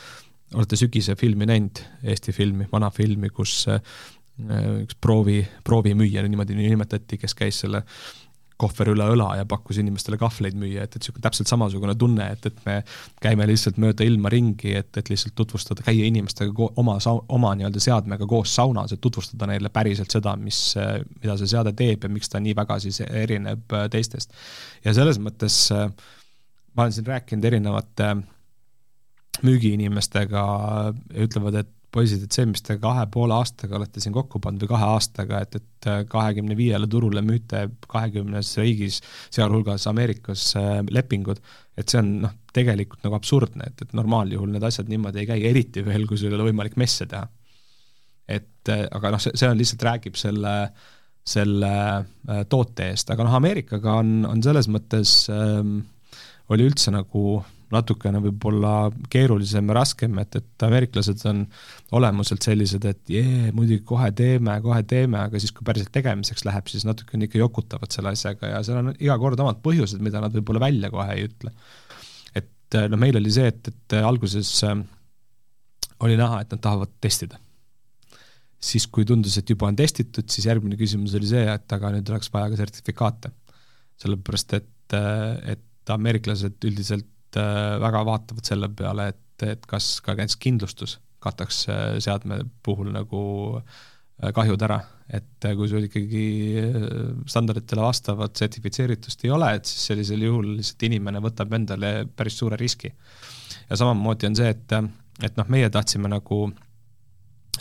olete 0.56 0.78
sügise 0.80 1.16
filmi 1.16 1.46
näinud, 1.46 1.82
Eesti 2.04 2.32
filmi, 2.32 2.68
vana 2.72 2.90
filmi, 2.90 3.30
kus 3.30 3.66
äh, 3.68 3.82
üks 4.38 4.98
proovi, 5.02 5.42
proovimüüja, 5.66 6.24
niimoodi 6.28 6.58
nimetati, 6.58 7.18
kes 7.18 7.34
käis 7.38 7.64
selle 7.64 7.84
kohver 8.58 8.90
üle 8.90 9.06
õla 9.14 9.28
ja 9.38 9.46
pakkus 9.50 9.78
inimestele 9.82 10.18
kahvleid 10.18 10.58
müüa, 10.58 10.86
et, 10.88 10.96
et 10.96 11.04
niisugune 11.04 11.22
täpselt 11.22 11.50
samasugune 11.50 11.94
tunne, 12.00 12.26
et, 12.34 12.46
et 12.50 12.64
me 12.66 12.78
käime 13.22 13.46
lihtsalt 13.50 13.78
mööda 13.82 14.06
ilma 14.08 14.32
ringi, 14.34 14.74
et, 14.80 14.90
et 14.98 15.12
lihtsalt 15.14 15.36
tutvustada, 15.38 15.86
käia 15.86 16.08
inimestega 16.10 16.72
oma 16.82 16.98
oma 17.06 17.54
nii-öelda 17.58 17.84
seadmega 17.84 18.26
koos 18.30 18.56
saunas, 18.58 18.96
et 18.96 19.02
tutvustada 19.04 19.50
neile 19.52 19.70
päriselt 19.74 20.14
seda, 20.14 20.34
mis, 20.42 20.62
mida 21.22 21.38
see 21.38 21.54
seade 21.54 21.76
teeb 21.78 22.08
ja 22.08 22.14
miks 22.14 22.34
ta 22.34 22.42
nii 22.42 22.56
väga 22.58 22.80
siis 22.82 23.04
erineb 23.06 23.78
teistest. 23.94 24.34
ja 24.86 24.96
selles 24.98 25.22
mõttes 25.22 25.68
äh, 25.76 25.92
ma 26.74 26.88
olen 26.88 26.98
siin 26.98 27.14
rääkinud 27.14 27.46
erinevate 27.46 28.10
äh, 28.10 28.26
müügiinimestega 29.46 30.44
ja 31.14 31.26
ütlevad, 31.26 31.62
et 31.62 31.74
poisid, 31.94 32.26
et 32.26 32.36
see, 32.36 32.46
mis 32.50 32.64
te 32.66 32.78
kahe 32.82 33.06
poole 33.12 33.36
aastaga 33.38 33.78
olete 33.80 34.02
siin 34.04 34.16
kokku 34.16 34.42
pannud 34.44 34.64
või 34.66 34.72
kahe 34.74 34.90
aastaga, 34.96 35.40
et, 35.46 35.58
et 35.60 35.88
kahekümne 36.12 36.58
viiele 36.60 36.90
turule 36.92 37.24
müüte 37.26 37.64
kahekümnes 37.88 38.52
riigis, 38.60 39.00
sealhulgas 39.34 39.88
Ameerikas 39.90 40.50
äh, 40.60 40.82
lepingud, 40.94 41.42
et 41.78 41.90
see 41.90 42.02
on 42.02 42.12
noh, 42.26 42.36
tegelikult 42.56 43.06
nagu 43.06 43.18
absurdne, 43.18 43.72
et, 43.72 43.86
et 43.86 43.98
normaaljuhul 43.98 44.52
need 44.54 44.68
asjad 44.68 44.92
niimoodi 44.92 45.24
ei 45.24 45.32
käi, 45.32 45.40
eriti 45.50 45.86
veel, 45.86 46.08
kui 46.10 46.20
sul 46.20 46.34
ei 46.34 46.40
ole 46.40 46.50
võimalik 46.52 46.78
messe 46.80 47.08
teha. 47.10 47.26
et 48.28 48.74
äh, 48.74 48.86
aga 48.92 49.16
noh, 49.16 49.24
see, 49.24 49.36
see 49.40 49.50
on 49.50 49.60
lihtsalt, 49.60 49.88
räägib 49.88 50.18
selle, 50.20 50.56
selle 51.28 51.74
äh, 51.96 52.42
toote 52.52 52.92
eest, 52.92 53.14
aga 53.16 53.24
noh, 53.24 53.38
Ameerikaga 53.40 54.00
on, 54.02 54.20
on 54.28 54.44
selles 54.44 54.68
mõttes 54.68 55.22
ähm, 55.32 55.80
oli 56.52 56.68
üldse 56.68 56.92
nagu 56.92 57.40
natukene 57.74 58.20
võib-olla 58.24 58.74
keerulisem 59.12 59.72
ja 59.72 59.76
raskem, 59.76 60.18
et, 60.22 60.38
et 60.40 60.66
ameeriklased 60.68 61.24
on 61.28 61.42
olemuselt 61.98 62.46
sellised, 62.46 62.86
et 62.88 63.02
jee, 63.12 63.50
muidugi 63.56 63.84
kohe 63.88 64.08
teeme, 64.16 64.56
kohe 64.64 64.80
teeme, 64.88 65.20
aga 65.28 65.42
siis, 65.42 65.52
kui 65.56 65.68
päriselt 65.68 65.92
tegemiseks 65.96 66.46
läheb, 66.48 66.70
siis 66.72 66.86
natukene 66.88 67.28
ikka 67.28 67.42
jokutavad 67.42 67.92
selle 67.94 68.14
asjaga 68.16 68.54
ja 68.54 68.62
seal 68.66 68.80
on 68.82 68.94
iga 68.96 69.18
kord 69.20 69.42
omad 69.44 69.60
põhjused, 69.66 70.04
mida 70.04 70.22
nad 70.24 70.36
võib-olla 70.38 70.64
välja 70.64 70.92
kohe 70.94 71.18
ei 71.18 71.28
ütle. 71.28 71.52
et 72.40 72.80
noh, 72.92 73.00
meil 73.00 73.20
oli 73.20 73.34
see, 73.36 73.52
et, 73.52 73.74
et 73.74 73.98
alguses 74.00 74.54
äh, 74.68 74.80
oli 76.08 76.16
näha, 76.20 76.40
et 76.44 76.56
nad 76.56 76.64
tahavad 76.64 76.96
testida. 77.04 77.42
siis, 78.64 78.88
kui 78.88 79.06
tundus, 79.06 79.36
et 79.38 79.50
juba 79.50 79.68
on 79.68 79.76
testitud, 79.76 80.30
siis 80.32 80.48
järgmine 80.48 80.80
küsimus 80.80 81.20
oli 81.20 81.28
see, 81.28 81.44
et 81.52 81.78
aga 81.78 81.92
nüüd 81.98 82.16
oleks 82.16 82.32
vaja 82.32 82.48
ka 82.54 82.64
sertifikaate. 82.64 83.36
sellepärast, 84.00 84.58
et, 84.62 84.96
äh, 84.96 85.54
et 85.58 85.92
ameeriklased 85.92 86.64
üldiselt 86.68 87.08
Äh, 87.08 87.17
väga 87.82 88.04
vaatavad 88.08 88.48
selle 88.48 88.70
peale, 88.74 89.12
et, 89.14 89.46
et 89.48 89.66
kas 89.70 89.98
ka 90.06 90.16
näiteks 90.18 90.40
kindlustus 90.42 90.98
kataks 91.24 91.66
äh, 91.72 91.98
seadme 92.04 92.42
puhul 92.64 92.92
nagu 92.94 93.22
äh, 93.60 94.32
kahjud 94.36 94.62
ära, 94.68 94.80
et 95.08 95.48
kui 95.56 95.70
sul 95.72 95.88
ikkagi 95.88 96.24
standarditele 97.30 97.84
vastavat 97.86 98.36
sertifitseeritust 98.36 99.26
ei 99.26 99.32
ole, 99.32 99.54
et 99.56 99.70
siis 99.70 99.86
sellisel 99.92 100.26
juhul 100.26 100.58
lihtsalt 100.58 100.88
inimene 100.90 101.22
võtab 101.24 101.54
endale 101.56 101.92
päris 102.16 102.40
suure 102.42 102.60
riski. 102.60 102.92
ja 103.70 103.78
samamoodi 103.80 104.28
on 104.28 104.36
see, 104.36 104.50
et, 104.52 104.78
et 105.24 105.38
noh, 105.40 105.48
meie 105.54 105.70
tahtsime 105.72 106.12
nagu, 106.12 106.42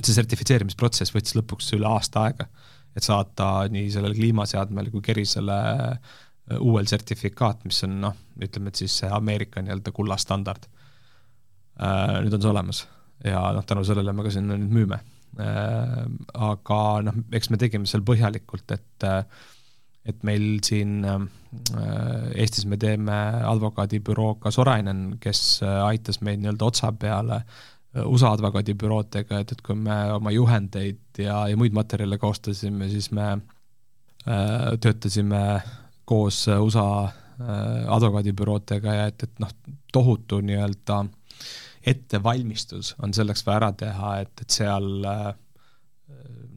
see 0.00 0.16
sertifitseerimisprotsess 0.16 1.14
võttis 1.14 1.38
lõpuks 1.38 1.70
üle 1.78 1.86
aasta 1.86 2.26
aega, 2.26 2.48
et 2.96 3.04
saata 3.04 3.68
nii 3.70 3.92
sellele 3.92 4.16
kliimaseadmele 4.16 4.90
kui 4.90 5.04
Kerisele 5.04 5.60
äh, 5.60 5.96
Äh, 5.96 6.25
uuel 6.60 6.86
sertifikaat, 6.86 7.64
mis 7.66 7.82
on 7.86 7.98
noh, 8.04 8.14
ütleme, 8.42 8.70
et 8.70 8.82
siis 8.82 9.00
see 9.02 9.10
Ameerika 9.10 9.62
nii-öelda 9.64 9.92
kullastandard. 9.94 10.68
Äh, 11.82 12.20
nüüd 12.24 12.36
on 12.36 12.44
see 12.44 12.52
olemas 12.52 12.86
ja 13.24 13.40
noh, 13.56 13.64
tänu 13.66 13.84
sellele 13.84 14.12
me 14.14 14.24
ka 14.26 14.32
sinna 14.34 14.56
nüüd 14.58 14.72
müüme. 14.72 15.00
Äh, 15.42 16.00
aga 16.48 16.80
noh, 17.06 17.20
eks 17.36 17.50
me 17.52 17.60
tegime 17.60 17.88
seal 17.90 18.06
põhjalikult, 18.06 18.76
et 18.76 19.10
et 20.06 20.22
meil 20.22 20.60
siin 20.62 21.00
äh, 21.02 21.22
Eestis 22.38 22.66
me 22.68 22.76
teeme 22.78 23.16
advokaadibürooga 23.48 24.52
Sorainen, 24.54 25.16
kes 25.20 25.62
äh, 25.64 25.80
aitas 25.88 26.20
meid 26.22 26.42
nii-öelda 26.42 26.68
otsa 26.68 26.92
peale 26.94 27.40
äh, 27.40 28.04
USA 28.04 28.32
advokaadibüroodega, 28.36 29.40
et, 29.40 29.52
et 29.52 29.62
kui 29.64 29.76
me 29.78 29.96
oma 30.14 30.32
juhendeid 30.34 31.20
ja, 31.22 31.40
ja 31.50 31.58
muid 31.58 31.74
materjale 31.76 32.18
koostasime, 32.22 32.88
siis 32.92 33.10
me 33.14 33.32
äh, 33.32 34.76
töötasime 34.80 35.42
koos 36.06 36.44
USA 36.48 36.88
äh, 37.04 37.86
advokaadibüroodega 37.92 38.94
ja 38.94 39.08
et, 39.10 39.26
et 39.26 39.42
noh, 39.42 39.52
tohutu 39.92 40.40
nii-öelda 40.44 41.02
ettevalmistus 41.86 42.94
on 43.02 43.14
selleks 43.14 43.44
vaja 43.46 43.60
ära 43.60 43.72
teha, 43.84 44.12
et, 44.24 44.32
et 44.42 44.56
seal 44.58 45.06
äh, 45.06 45.28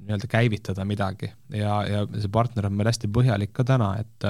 nii-öelda 0.10 0.30
käivitada 0.30 0.86
midagi. 0.89 1.32
Ja, 1.54 1.82
ja 1.86 2.06
see 2.16 2.32
partner 2.34 2.70
on 2.70 2.78
meil 2.78 2.89
hästi 2.89 3.12
põhjalik 3.14 3.54
ka 3.54 3.68
täna, 3.68 3.93
et 4.02 4.30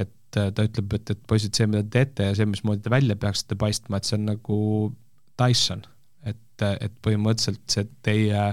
et 0.00 0.54
ta 0.54 0.62
ütleb, 0.62 0.92
et, 0.94 1.10
et 1.10 1.22
poisid, 1.26 1.56
see, 1.56 1.66
mida 1.66 1.82
te 1.82 1.90
teete 1.98 2.28
ja 2.28 2.34
see, 2.38 2.46
mismoodi 2.46 2.84
te 2.84 2.92
välja 2.92 3.16
peaksite 3.18 3.56
paistma, 3.58 3.98
et 3.98 4.06
see 4.06 4.14
on 4.14 4.28
nagu 4.28 4.58
Dyson, 5.40 5.82
et, 6.22 6.62
et 6.62 6.94
põhimõtteliselt 7.02 7.64
see 7.72 7.88
teie 8.06 8.44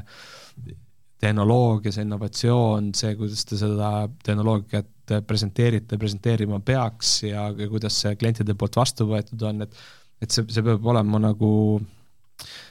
tehnoloogia, 1.21 1.93
see 1.93 2.05
innovatsioon, 2.07 2.91
see, 2.97 3.13
kuidas 3.19 3.45
te 3.45 3.59
seda 3.61 3.91
tehnoloogiat 4.25 4.89
presenteerite, 5.27 5.97
presenteerima 5.97 6.59
peaks 6.65 7.21
ja, 7.23 7.47
ja 7.55 7.69
kuidas 7.71 8.01
see 8.03 8.15
klientide 8.19 8.55
poolt 8.59 8.75
vastu 8.79 9.07
võetud 9.09 9.47
on, 9.49 9.63
et 9.67 9.79
et 10.21 10.33
see, 10.33 10.47
see 10.49 10.65
peab 10.65 10.85
olema 10.89 11.19
nagu 11.21 11.51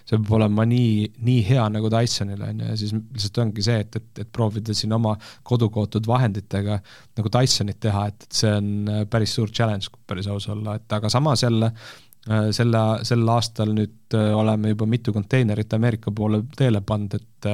see 0.07 0.15
peab 0.15 0.33
olema 0.39 0.65
nii, 0.69 1.11
nii 1.27 1.43
hea 1.49 1.67
nagu 1.75 1.91
Dysonil 1.91 2.43
on 2.47 2.63
ju, 2.63 2.71
ja 2.71 2.79
siis 2.79 2.95
lihtsalt 2.95 3.41
ongi 3.43 3.65
see, 3.67 3.79
et, 3.83 3.99
et, 3.99 4.09
et 4.23 4.33
proovida 4.33 4.75
siin 4.77 4.95
oma 4.97 5.17
kodukootud 5.47 6.07
vahenditega 6.07 6.79
nagu 7.19 7.33
Dysonit 7.39 7.81
teha, 7.83 8.07
et, 8.13 8.27
et 8.29 8.41
see 8.41 8.53
on 8.55 8.73
äh, 8.93 9.05
päris 9.11 9.35
suur 9.39 9.51
challenge, 9.51 9.91
kui 9.93 10.03
päris 10.15 10.31
aus 10.31 10.49
olla, 10.53 10.77
et 10.79 10.99
aga 10.99 11.11
samas 11.13 11.43
jälle 11.47 11.73
äh, 11.73 12.49
selle, 12.57 12.85
sel 13.09 13.27
aastal 13.35 13.75
nüüd 13.75 14.19
äh, 14.19 14.31
oleme 14.39 14.75
juba 14.75 14.89
mitu 14.91 15.15
konteinerit 15.17 15.75
Ameerika 15.79 16.15
poole 16.15 16.45
teele 16.57 16.83
pannud, 16.87 17.19
et 17.19 17.51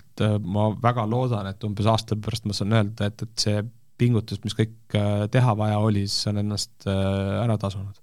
et 0.00 0.24
ma 0.42 0.68
väga 0.82 1.06
loodan, 1.10 1.48
et 1.50 1.66
umbes 1.66 1.88
aasta 1.90 2.16
pärast 2.16 2.46
ma 2.48 2.56
saan 2.56 2.74
öelda, 2.76 3.10
et, 3.10 3.26
et 3.26 3.46
see 3.46 3.64
pingutus, 3.98 4.40
mis 4.42 4.56
kõik 4.58 4.96
teha 5.30 5.52
vaja 5.58 5.78
oli, 5.78 6.06
siis 6.10 6.30
on 6.32 6.40
ennast 6.42 6.86
ära 6.88 7.54
tasunud 7.62 8.00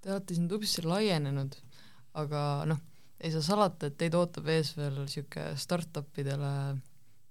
Te 0.00 0.12
olete 0.14 0.32
siin 0.36 0.46
tublisti 0.48 0.82
laienenud, 0.88 1.56
aga 2.20 2.42
noh, 2.68 2.78
ei 3.20 3.32
saa 3.34 3.44
salata, 3.44 3.90
et 3.90 3.98
teid 4.00 4.14
ootab 4.16 4.48
ees 4.48 4.72
veel 4.78 4.94
niisugune 5.02 5.58
startup-idele 5.60 6.52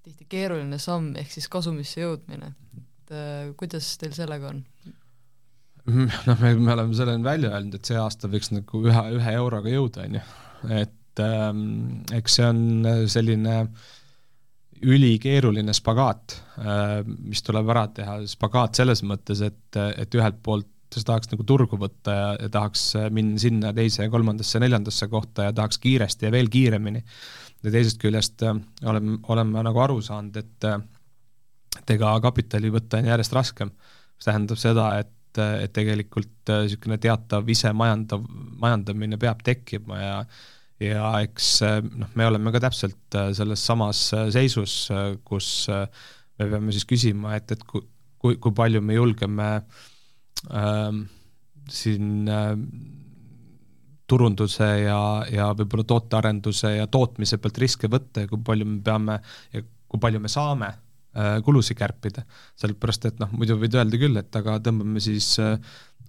tihti 0.06 0.28
keeruline 0.30 0.78
samm, 0.82 1.16
ehk 1.18 1.34
siis 1.34 1.50
kasumisse 1.52 2.04
jõudmine. 2.04 2.54
et 2.78 3.14
äh, 3.18 3.50
kuidas 3.58 3.90
teil 4.02 4.14
sellega 4.14 4.54
on? 4.54 4.62
noh, 6.30 6.38
me, 6.44 6.54
me 6.62 6.76
oleme 6.76 6.94
selle 6.94 7.18
välja 7.26 7.56
öelnud, 7.56 7.80
et 7.80 7.90
see 7.90 7.98
aasta 7.98 8.30
võiks 8.30 8.54
nagu 8.54 8.84
ühe, 8.86 9.04
ühe 9.18 9.34
euroga 9.42 9.74
jõuda, 9.74 10.06
on 10.06 10.20
ju, 10.20 10.24
et 10.84 10.96
ähm, 11.24 11.64
eks 12.16 12.40
see 12.40 12.48
on 12.48 12.62
selline 13.12 13.62
ülikeeruline 14.80 15.74
spagaat 15.76 16.38
äh,, 16.62 17.00
mis 17.06 17.44
tuleb 17.44 17.70
ära 17.74 17.88
teha, 17.94 18.20
spagaat 18.30 18.80
selles 18.80 19.04
mõttes, 19.04 19.44
et, 19.46 19.80
et 20.00 20.20
ühelt 20.20 20.40
poolt 20.44 20.70
sa 20.90 21.04
tahaks 21.06 21.30
nagu 21.30 21.46
turgu 21.46 21.78
võtta 21.78 22.14
ja, 22.16 22.30
ja 22.40 22.50
tahaks 22.54 22.86
minna 23.14 23.38
sinna 23.42 23.74
teise 23.78 24.08
ja 24.08 24.12
kolmandasse, 24.12 24.62
neljandasse 24.62 25.08
kohta 25.12 25.46
ja 25.50 25.54
tahaks 25.54 25.78
kiiresti 25.84 26.26
ja 26.26 26.32
veel 26.34 26.50
kiiremini. 26.50 27.04
ja 27.64 27.72
teisest 27.72 28.00
küljest 28.02 28.42
äh, 28.48 28.56
oleme, 28.86 29.20
oleme 29.28 29.64
nagu 29.64 29.84
aru 29.84 30.02
saanud, 30.02 30.38
et 30.38 30.70
et 31.80 31.96
ega 31.96 32.14
kapitali 32.24 32.72
võtta 32.74 33.00
on 33.00 33.10
järjest 33.10 33.34
raskem, 33.36 33.72
mis 34.18 34.28
tähendab 34.28 34.60
seda, 34.60 34.88
et, 35.04 35.42
et 35.64 35.74
tegelikult 35.74 36.52
äh, 36.52 36.64
niisugune 36.66 36.98
teatav 37.02 37.50
ise 37.50 37.72
majandav, 37.74 38.26
majandamine 38.62 39.20
peab 39.22 39.44
tekkima 39.46 40.00
ja 40.02 40.16
ja 40.80 41.12
eks 41.26 41.60
noh, 41.92 42.10
me 42.16 42.28
oleme 42.30 42.54
ka 42.56 42.62
täpselt 42.64 43.20
selles 43.36 43.64
samas 43.66 44.10
seisus, 44.32 44.82
kus 45.28 45.68
me 45.70 46.48
peame 46.48 46.76
siis 46.76 46.88
küsima, 46.88 47.36
et, 47.36 47.52
et 47.52 47.64
kui, 47.68 47.84
kui, 48.20 48.54
palju 48.56 48.82
me 48.84 48.96
julgeme 48.96 49.48
äh, 49.58 49.90
ähm, 50.54 51.04
siin 51.70 52.28
äh, 52.28 52.54
turunduse 54.10 54.68
ja, 54.84 55.00
ja 55.30 55.50
võib-olla 55.54 55.86
tootearenduse 55.88 56.76
ja 56.80 56.88
tootmise 56.90 57.38
pealt 57.42 57.60
riske 57.62 57.90
võtta 57.92 58.24
ja 58.24 58.30
kui 58.30 58.42
palju 58.46 58.66
me 58.66 58.80
peame 58.86 59.20
ja 59.54 59.62
kui 59.90 60.02
palju 60.02 60.22
me 60.24 60.32
saame 60.32 60.72
äh, 60.72 61.38
kulusid 61.46 61.78
kärpida. 61.78 62.26
sellepärast, 62.60 63.06
et 63.06 63.22
noh, 63.22 63.32
muidu 63.38 63.60
võid 63.60 63.78
öelda 63.78 64.02
küll, 64.02 64.18
et 64.22 64.42
aga 64.42 64.58
tõmbame 64.66 65.04
siis 65.04 65.36
äh, 65.44 65.58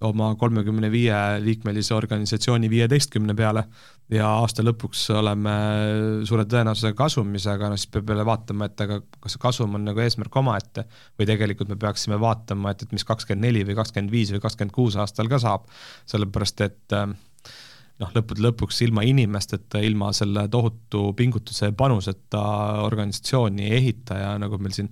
oma 0.07 0.31
kolmekümne 0.39 0.89
viie 0.91 1.17
liikmelise 1.43 1.93
organisatsiooni 1.95 2.69
viieteistkümne 2.69 3.35
peale 3.37 3.63
ja 4.11 4.27
aasta 4.41 4.63
lõpuks 4.65 5.03
oleme 5.15 5.53
suure 6.27 6.45
tõenäosusega 6.49 6.97
kasumis, 6.97 7.45
aga 7.51 7.69
noh, 7.71 7.79
siis 7.79 7.91
peab 7.93 8.09
jälle 8.11 8.25
vaatama, 8.27 8.67
et 8.67 8.85
aga 8.85 8.99
kas 9.19 9.35
see 9.35 9.43
kasum 9.43 9.77
on 9.77 9.85
nagu 9.87 10.03
eesmärk 10.03 10.35
omaette 10.41 10.85
või 11.19 11.29
tegelikult 11.29 11.71
me 11.71 11.79
peaksime 11.79 12.19
vaatama, 12.21 12.73
et, 12.73 12.85
et 12.85 12.95
mis 12.95 13.07
kakskümmend 13.07 13.47
neli 13.47 13.65
või 13.67 13.77
kakskümmend 13.79 14.13
viis 14.13 14.33
või 14.33 14.43
kakskümmend 14.43 14.75
kuus 14.75 14.97
aastal 14.99 15.31
ka 15.31 15.39
saab, 15.43 15.69
sellepärast 16.11 16.65
et 16.67 16.97
noh, 18.01 18.11
lõppude 18.15 18.43
lõpuks 18.43 18.81
ilma 18.85 19.05
inimesteta, 19.07 19.81
ilma 19.85 20.11
selle 20.17 20.47
tohutu 20.51 21.11
pingutuse 21.17 21.69
ja 21.69 21.77
panuseta 21.77 22.41
organisatsiooni 22.85 23.69
ei 23.69 23.77
ehita 23.79 24.17
ja 24.19 24.31
nagu 24.41 24.59
meil 24.61 24.75
siin 24.75 24.89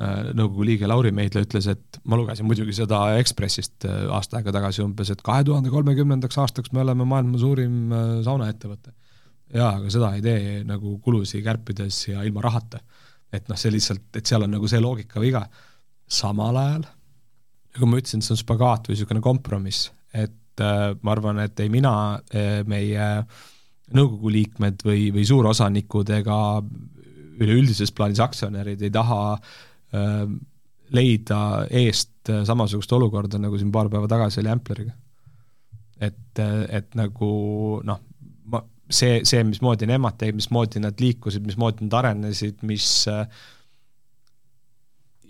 nõukogu 0.00 0.64
liige 0.64 0.88
Lauri 0.88 1.10
Meidla 1.12 1.42
ütles, 1.44 1.66
et 1.68 1.98
ma 2.08 2.16
lugesin 2.16 2.46
muidugi 2.48 2.72
seda 2.76 3.02
Ekspressist 3.20 3.84
äh, 3.88 4.06
aasta 4.14 4.38
aega 4.38 4.54
tagasi 4.56 4.84
umbes, 4.84 5.10
et 5.12 5.20
kahe 5.24 5.44
tuhande 5.44 5.72
kolmekümnendaks 5.72 6.38
aastaks 6.40 6.72
me 6.72 6.80
oleme 6.84 7.04
maailma 7.08 7.40
suurim 7.40 7.92
äh, 7.92 8.06
saunaettevõte. 8.24 8.94
jaa, 9.52 9.74
aga 9.76 9.92
seda 9.92 10.12
ei 10.16 10.24
tee 10.24 10.62
nagu 10.64 10.96
kulusid 11.04 11.44
kärpides 11.44 12.00
ja 12.08 12.24
ilma 12.24 12.46
rahata. 12.46 12.80
et 13.32 13.48
noh, 13.48 13.58
see 13.60 13.72
lihtsalt, 13.74 14.08
et 14.16 14.26
seal 14.26 14.46
on 14.46 14.56
nagu 14.56 14.68
see 14.68 14.80
loogika 14.80 15.20
viga. 15.20 15.44
samal 16.08 16.56
ajal, 16.56 16.88
nagu 17.76 17.86
ma 17.86 18.00
ütlesin, 18.00 18.24
see 18.24 18.34
on 18.34 18.40
spagaat 18.40 18.88
või 18.88 18.96
niisugune 18.96 19.20
kompromiss, 19.20 19.90
et 20.14 20.64
äh, 20.64 20.94
ma 21.02 21.12
arvan, 21.12 21.44
et 21.44 21.60
ei 21.60 21.68
mina 21.68 21.94
äh,, 22.32 22.62
meie 22.64 23.26
nõukogu 23.92 24.32
liikmed 24.32 24.86
või, 24.86 25.10
või 25.12 25.26
suurosanikud 25.26 26.10
ega 26.14 26.38
üleüldises 27.40 27.92
plaanis 27.92 28.20
aktsionärid 28.22 28.80
ei 28.84 28.92
taha 28.94 29.34
äh, 29.34 29.40
Äh, 29.40 29.69
leida 30.94 31.40
eest 31.70 32.30
äh, 32.30 32.42
samasugust 32.46 32.92
olukorda, 32.92 33.40
nagu 33.42 33.58
siin 33.58 33.72
paar 33.74 33.90
päeva 33.92 34.08
tagasi 34.10 34.42
oli 34.42 34.52
Ampleriga. 34.52 34.92
et, 36.00 36.38
äh, 36.38 36.64
et 36.78 36.94
nagu 36.96 37.30
noh, 37.84 38.02
ma, 38.50 38.62
see, 38.88 39.20
see, 39.28 39.42
mismoodi 39.44 39.88
nemad 39.90 40.16
tegid, 40.18 40.38
mismoodi 40.40 40.80
nad 40.82 41.00
liikusid, 41.00 41.44
mismoodi 41.46 41.86
nad 41.86 41.98
arenesid, 42.00 42.62
mis 42.66 42.86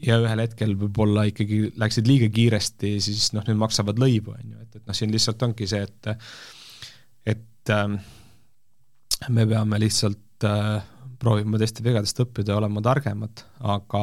ja 0.01 0.17
ühel 0.23 0.41
hetkel 0.41 0.77
võib-olla 0.79 1.27
ikkagi 1.29 1.73
läksid 1.81 2.09
liiga 2.09 2.31
kiiresti, 2.33 2.95
siis 3.05 3.33
noh, 3.37 3.45
nüüd 3.49 3.59
maksavad 3.61 4.01
lõivu, 4.01 4.33
on 4.37 4.55
ju, 4.55 4.63
et, 4.63 4.79
et 4.79 4.87
noh, 4.87 4.97
siin 4.97 5.13
lihtsalt 5.13 5.43
ongi 5.45 5.69
see, 5.69 5.83
et 5.85 6.15
et 7.35 7.75
äh, 7.75 7.99
me 9.29 9.47
peame 9.47 9.81
lihtsalt 9.83 10.49
äh, 10.49 10.81
proovime 11.21 11.61
teiste 11.61 11.85
vigadest 11.85 12.21
õppida 12.25 12.55
ja 12.55 12.61
olema 12.61 12.83
targemad, 12.85 13.45
aga 13.61 14.03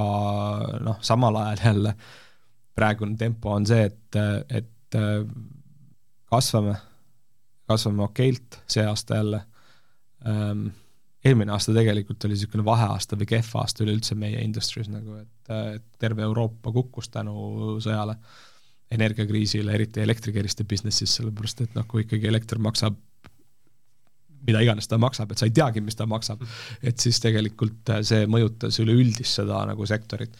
noh, 0.86 0.99
samal 1.05 1.39
ajal 1.41 1.63
jälle 1.65 1.93
praegune 2.78 3.18
tempo 3.18 3.55
on 3.57 3.65
see, 3.65 3.88
et, 3.89 4.18
et 4.53 4.97
kasvame, 6.30 6.76
kasvame 7.68 8.05
okeilt 8.05 8.59
see 8.70 8.86
aasta 8.86 9.22
jälle. 9.22 9.41
Ähm,, 10.28 10.68
eelmine 11.26 11.51
aasta 11.51 11.74
tegelikult 11.76 12.24
oli 12.26 12.38
niisugune 12.38 12.63
vaheaasta 12.65 13.18
või 13.20 13.28
kehv 13.34 13.55
aasta 13.59 13.84
üleüldse 13.84 14.15
meie 14.15 14.43
industry's 14.45 14.88
nagu, 14.91 15.18
et, 15.20 15.51
et 15.76 15.88
terve 15.99 16.24
Euroopa 16.24 16.72
kukkus 16.72 17.09
tänu 17.13 17.78
sõjale, 17.84 18.15
energiakriisile, 18.93 19.74
eriti 19.74 19.99
elektrikeriste 19.99 20.63
business'is, 20.70 21.18
sellepärast 21.18 21.65
et 21.65 21.74
noh, 21.76 21.88
kui 21.89 22.05
ikkagi 22.05 22.30
elekter 22.30 22.61
maksab 22.63 22.95
mida 24.47 24.61
iganes 24.63 24.87
ta 24.87 24.99
maksab, 25.01 25.31
et 25.31 25.41
sa 25.41 25.47
ei 25.47 25.55
teagi, 25.55 25.83
mis 25.83 25.97
ta 25.97 26.07
maksab. 26.09 26.43
et 26.81 26.99
siis 26.99 27.19
tegelikult 27.23 27.91
äh, 27.93 28.03
see 28.07 28.27
mõjutas 28.31 28.79
üleüldist 28.83 29.41
seda 29.41 29.63
nagu 29.69 29.87
sektorit. 29.89 30.35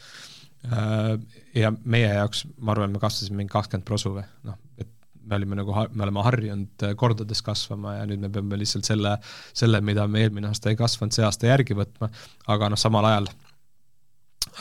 Äh, 0.68 1.16
ja 1.58 1.72
meie 1.84 2.14
jaoks, 2.14 2.45
ma 2.60 2.74
arvan, 2.74 2.93
me 2.95 3.01
kasvasime 3.03 3.41
mingi 3.41 3.53
kakskümmend 3.53 3.88
prosu 3.88 4.14
või 4.16 4.26
noh, 4.47 4.58
et 4.80 4.89
me 5.28 5.36
olime 5.36 5.60
nagu, 5.60 5.76
me 5.91 6.08
oleme 6.08 6.24
harjunud 6.26 6.88
äh, 6.88 6.95
kordades 6.99 7.43
kasvama 7.45 7.97
ja 7.99 8.08
nüüd 8.10 8.24
me 8.24 8.32
peame 8.34 8.60
lihtsalt 8.60 8.88
selle, 8.88 9.18
selle, 9.58 9.82
mida 9.86 10.08
me 10.08 10.24
eelmine 10.24 10.51
aasta 10.51 10.72
ei 10.72 10.80
kasvanud, 10.80 11.16
see 11.16 11.28
aasta 11.28 11.51
järgi 11.51 11.78
võtma, 11.78 12.10
aga 12.53 12.72
noh, 12.72 12.80
samal 12.80 13.10
ajal 13.12 13.30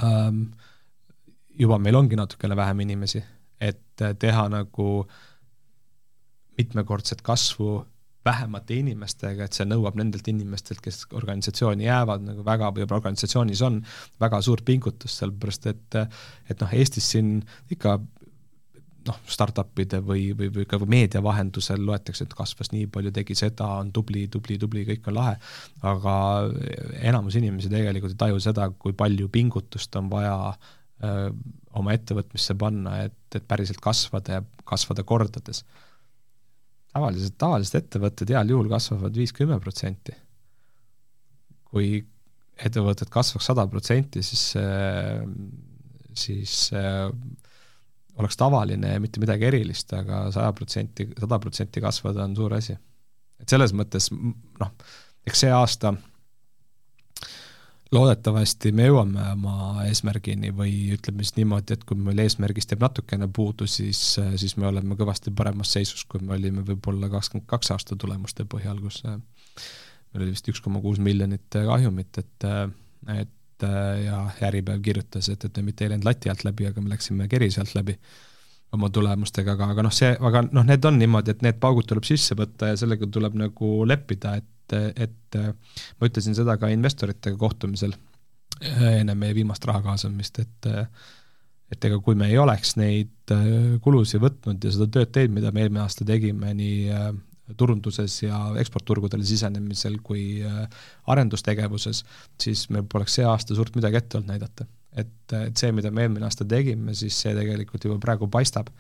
ähm, 0.03 0.49
juba 1.57 1.79
meil 1.83 2.03
ongi 2.03 2.19
natukene 2.19 2.59
vähem 2.59 2.83
inimesi, 2.85 3.23
et 3.63 4.05
teha 4.21 4.49
nagu 4.53 4.89
mitmekordset 6.59 7.23
kasvu 7.25 7.79
vähemate 8.27 8.81
inimestega, 8.81 9.47
et 9.47 9.57
see 9.57 9.67
nõuab 9.69 9.97
nendelt 9.99 10.27
inimestelt, 10.31 10.83
kes 10.85 11.05
organisatsiooni 11.17 11.87
jäävad 11.87 12.27
nagu 12.27 12.45
väga, 12.47 12.73
või 12.75 12.87
organisatsioonis 12.87 13.63
on, 13.67 13.81
väga 14.23 14.43
suurt 14.45 14.67
pingutust, 14.67 15.23
sellepärast 15.23 15.71
et 15.73 16.01
et 16.51 16.61
noh, 16.63 16.77
Eestis 16.77 17.09
siin 17.15 17.39
ikka 17.73 17.97
noh, 19.07 19.19
startup'ide 19.31 20.01
või, 20.05 20.31
või, 20.39 20.51
või 20.55 20.67
ka 20.69 20.79
meedia 20.89 21.23
vahendusel 21.25 21.83
loetakse, 21.87 22.27
et 22.27 22.35
kasvas 22.37 22.73
nii 22.73 22.89
palju, 22.93 23.13
tegi 23.15 23.37
seda, 23.39 23.69
on 23.83 23.93
tubli, 23.95 24.27
tubli, 24.33 24.59
tubli, 24.63 24.85
kõik 24.89 25.07
on 25.11 25.19
lahe, 25.19 25.37
aga 25.87 26.17
enamus 27.01 27.39
inimesi 27.39 27.71
tegelikult 27.73 28.17
ei 28.17 28.23
taju 28.27 28.43
seda, 28.43 28.69
kui 28.83 28.97
palju 28.97 29.31
pingutust 29.33 29.97
on 30.01 30.11
vaja 30.13 30.37
öö, 31.05 31.31
oma 31.77 31.95
ettevõtmisse 31.97 32.57
panna, 32.59 32.99
et, 33.07 33.19
et 33.35 33.47
päriselt 33.47 33.83
kasvada 33.85 34.41
ja 34.41 34.47
kasvada 34.67 35.07
kordades 35.07 35.63
tavalised, 36.97 37.37
tavalised 37.41 37.79
ettevõtted 37.79 38.33
heal 38.33 38.53
juhul 38.53 38.71
kasvavad 38.73 39.17
viis-kümme 39.17 39.59
protsenti. 39.63 40.17
kui 41.67 41.99
ettevõtted 42.57 43.11
kasvaks 43.13 43.51
sada 43.51 43.67
protsenti, 43.69 44.23
siis, 44.25 44.55
siis 46.17 46.53
oleks 48.17 48.39
tavaline 48.41 48.95
ja 48.95 49.03
mitte 49.03 49.21
midagi 49.21 49.45
erilist 49.51 49.93
aga, 49.93 50.23
aga 50.23 50.35
saja 50.39 50.55
protsenti, 50.57 51.09
sada 51.21 51.39
protsenti 51.43 51.83
kasvada 51.85 52.25
on 52.25 52.37
suur 52.39 52.55
asi. 52.57 52.77
et 53.41 53.49
selles 53.53 53.75
mõttes 53.77 54.09
noh, 54.13 54.71
eks 55.29 55.45
see 55.45 55.53
aasta 55.53 55.93
loodetavasti 57.95 58.73
me 58.75 58.89
jõuame 58.89 59.23
oma 59.33 59.85
eesmärgini 59.87 60.51
või 60.57 60.73
ütleme 60.97 61.25
siis 61.25 61.37
niimoodi, 61.39 61.77
et 61.77 61.85
kui 61.87 61.99
meil 62.01 62.19
eesmärgist 62.25 62.75
jääb 62.75 62.83
natukene 62.83 63.29
puudu, 63.33 63.69
siis, 63.71 64.01
siis 64.41 64.57
me 64.59 64.67
oleme 64.71 64.99
kõvasti 64.99 65.33
paremas 65.37 65.73
seisus, 65.77 66.05
kui 66.09 66.23
me 66.23 66.35
olime 66.35 66.65
võib-olla 66.67 67.11
kakskümmend 67.13 67.47
kaks 67.51 67.71
aasta 67.77 67.99
tulemuste 67.99 68.47
põhjal, 68.51 68.81
kus 68.83 69.03
meil 69.07 70.25
oli 70.25 70.33
vist 70.35 70.51
üks 70.51 70.63
koma 70.65 70.83
kuus 70.83 70.99
miljonit 71.03 71.47
kahjumit, 71.53 72.23
et, 72.23 72.49
et 73.15 73.67
ja 74.05 74.25
Äripäev 74.49 74.83
kirjutas, 74.85 75.31
et, 75.33 75.45
et 75.45 75.61
me 75.61 75.71
mitte 75.71 75.87
ei 75.87 75.95
läinud 75.95 76.09
lati 76.09 76.33
alt 76.33 76.43
läbi, 76.45 76.67
aga 76.69 76.83
me 76.83 76.93
läksime 76.93 77.29
kerise 77.31 77.63
alt 77.63 77.77
läbi 77.79 77.95
oma 78.75 78.91
tulemustega, 78.91 79.55
aga, 79.55 79.71
aga 79.77 79.87
noh, 79.87 79.95
see, 79.95 80.11
aga 80.29 80.43
noh, 80.51 80.67
need 80.67 80.85
on 80.85 80.99
niimoodi, 80.99 81.33
et 81.33 81.47
need 81.47 81.63
paugud 81.63 81.87
tuleb 81.89 82.05
sisse 82.05 82.35
võtta 82.37 82.73
ja 82.73 82.81
sellega 82.81 83.07
tuleb 83.13 83.39
nagu 83.39 83.71
leppida, 83.89 84.35
et 84.41 84.51
et, 84.75 85.37
ma 85.37 86.09
ütlesin 86.09 86.37
seda 86.37 86.57
ka 86.61 86.71
investoritega 86.73 87.39
kohtumisel 87.41 87.95
äh, 87.95 89.01
enne 89.03 89.15
meie 89.19 89.37
viimast 89.37 89.65
raha 89.69 89.85
kaasamist, 89.85 90.43
et 90.43 90.73
et 91.67 91.83
ega 91.83 91.97
kui 91.99 92.15
me 92.15 92.29
ei 92.31 92.39
oleks 92.39 92.77
neid 92.79 93.35
äh, 93.35 93.79
kulusid 93.83 94.23
võtnud 94.23 94.63
ja 94.63 94.75
seda 94.75 94.87
tööd 94.99 95.11
teinud, 95.15 95.41
mida 95.41 95.51
me 95.55 95.65
eelmine 95.65 95.83
aasta 95.83 96.07
tegime 96.07 96.53
nii 96.55 96.77
äh, 96.95 97.09
turunduses 97.59 98.15
ja 98.25 98.39
eksportturgudele 98.59 99.23
sisenemisel 99.23 100.01
kui 100.03 100.41
arendustegevuses, 101.07 102.01
siis 102.43 102.65
meil 102.75 102.89
poleks 102.91 103.21
see 103.21 103.27
aasta 103.27 103.55
suurt 103.55 103.77
midagi 103.79 104.01
ette 104.01 104.19
olnud 104.19 104.33
näidata. 104.33 104.67
et, 104.97 105.13
et 105.31 105.61
see, 105.61 105.71
mida 105.77 105.93
me 105.95 106.03
eelmine 106.03 106.27
aasta 106.27 106.47
tegime, 106.49 106.95
siis 106.99 107.15
see 107.23 107.37
tegelikult 107.39 107.87
juba 107.87 108.01
praegu 108.03 108.27
paistab 108.27 108.73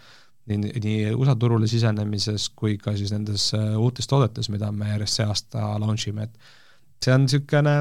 nii, 0.46 0.72
nii 0.82 1.14
USA 1.16 1.34
turule 1.38 1.68
sisenemises 1.70 2.48
kui 2.58 2.76
ka 2.80 2.94
siis 2.98 3.12
nendes 3.14 3.48
äh, 3.56 3.74
uutes 3.80 4.08
toodetes, 4.10 4.50
mida 4.52 4.70
me 4.72 4.92
järjest 4.92 5.20
see 5.20 5.26
aasta 5.26 5.72
launch 5.82 6.08
ime, 6.10 6.28
et 6.28 7.04
see 7.04 7.14
on 7.14 7.26
niisugune 7.26 7.76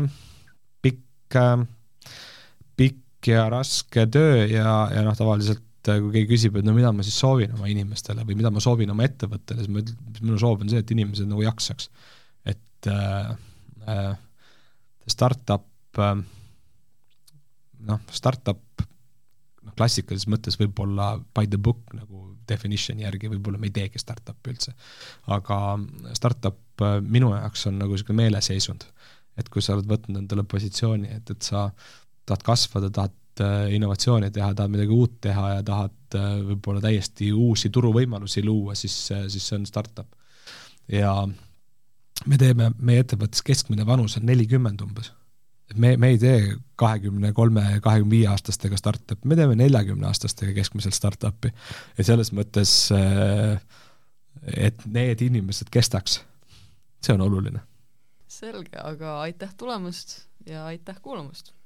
pikk, 0.85 1.37
äh, 1.41 1.65
pikk 2.79 3.31
ja 3.31 3.47
raske 3.53 4.07
töö 4.11 4.45
ja, 4.49 4.75
ja 4.93 5.05
noh, 5.05 5.17
tavaliselt 5.17 5.91
äh, 5.91 6.01
kui 6.01 6.13
keegi 6.17 6.31
küsib, 6.33 6.59
et 6.59 6.67
no 6.67 6.75
mida 6.77 6.93
ma 6.95 7.05
siis 7.05 7.17
soovin 7.21 7.53
oma 7.57 7.69
inimestele 7.71 8.25
või 8.27 8.39
mida 8.41 8.53
ma 8.53 8.63
soovin 8.63 8.93
oma 8.93 9.07
ettevõttele, 9.07 9.63
siis 9.63 9.73
ma 9.73 9.83
ütlen, 9.83 10.21
minu 10.21 10.41
soov 10.41 10.65
on 10.65 10.73
see, 10.73 10.81
et 10.81 10.95
inimesed 10.97 11.29
nagu 11.29 11.45
jaksaks. 11.45 11.89
et 12.45 12.89
äh, 12.89 14.15
startup 15.09 16.01
äh, 16.01 16.17
noh, 17.85 18.01
startup 18.13 18.61
noh, 18.81 19.73
klassikalises 19.77 20.29
mõttes 20.31 20.57
võib-olla 20.59 21.15
by 21.37 21.45
the 21.49 21.61
book 21.61 21.93
nagu 21.97 22.34
definition'i 22.49 23.05
järgi 23.05 23.29
võib-olla 23.31 23.59
me 23.61 23.69
ei 23.69 23.75
teegi 23.75 24.01
startup'i 24.01 24.53
üldse. 24.53 24.73
aga 25.35 25.59
startup 26.17 26.85
äh, 26.85 26.97
minu 27.01 27.33
jaoks 27.35 27.67
on 27.71 27.79
nagu 27.81 27.95
niisugune 27.95 28.23
meeleseisund. 28.23 28.87
et 29.37 29.49
kui 29.51 29.61
sa 29.61 29.75
oled 29.75 29.87
võtnud 29.89 30.21
endale 30.21 30.45
positsiooni, 30.47 31.09
et, 31.11 31.31
et 31.31 31.41
sa 31.43 31.69
tahad 32.25 32.43
kasvada, 32.43 32.89
tahad 32.89 33.43
äh, 33.43 33.73
innovatsiooni 33.75 34.31
teha, 34.31 34.53
tahad 34.55 34.71
midagi 34.71 34.95
uut 34.95 35.19
teha 35.21 35.49
ja 35.57 35.65
tahad 35.65 36.19
äh, 36.19 36.29
võib-olla 36.51 36.83
täiesti 36.85 37.33
uusi 37.33 37.69
turuvõimalusi 37.69 38.45
luua, 38.45 38.75
siis, 38.75 38.95
siis 39.09 39.49
see 39.49 39.59
on 39.59 39.67
startup. 39.69 40.07
ja 40.91 41.17
me 42.25 42.37
teeme, 42.39 42.71
meie 42.79 43.03
ettevõttes 43.03 43.43
keskmine 43.43 43.85
vanus 43.85 44.17
on 44.17 44.25
nelikümmend 44.29 44.81
umbes 44.81 45.11
me, 45.73 45.95
me 45.97 46.11
ei 46.13 46.19
tee 46.21 46.39
kahekümne 46.75 47.31
kolme, 47.33 47.63
kahekümne 47.81 48.11
viie 48.11 48.27
aastastega 48.29 48.77
startup'i, 48.77 49.27
me 49.27 49.37
teeme 49.39 49.55
neljakümne 49.59 50.07
aastastega 50.07 50.53
keskmiselt 50.53 50.97
startup'i. 50.97 51.51
ja 51.97 52.03
selles 52.03 52.31
mõttes, 52.35 52.75
äh, 52.93 53.59
et 54.67 54.85
need 54.85 55.23
inimesed 55.25 55.71
kestaks, 55.73 56.21
see 57.01 57.15
on 57.15 57.25
oluline. 57.25 57.63
selge, 58.27 58.77
aga 58.81 59.19
aitäh 59.25 59.53
tulemast 59.57 60.19
ja 60.45 60.65
aitäh 60.65 61.01
kuulamast! 61.01 61.55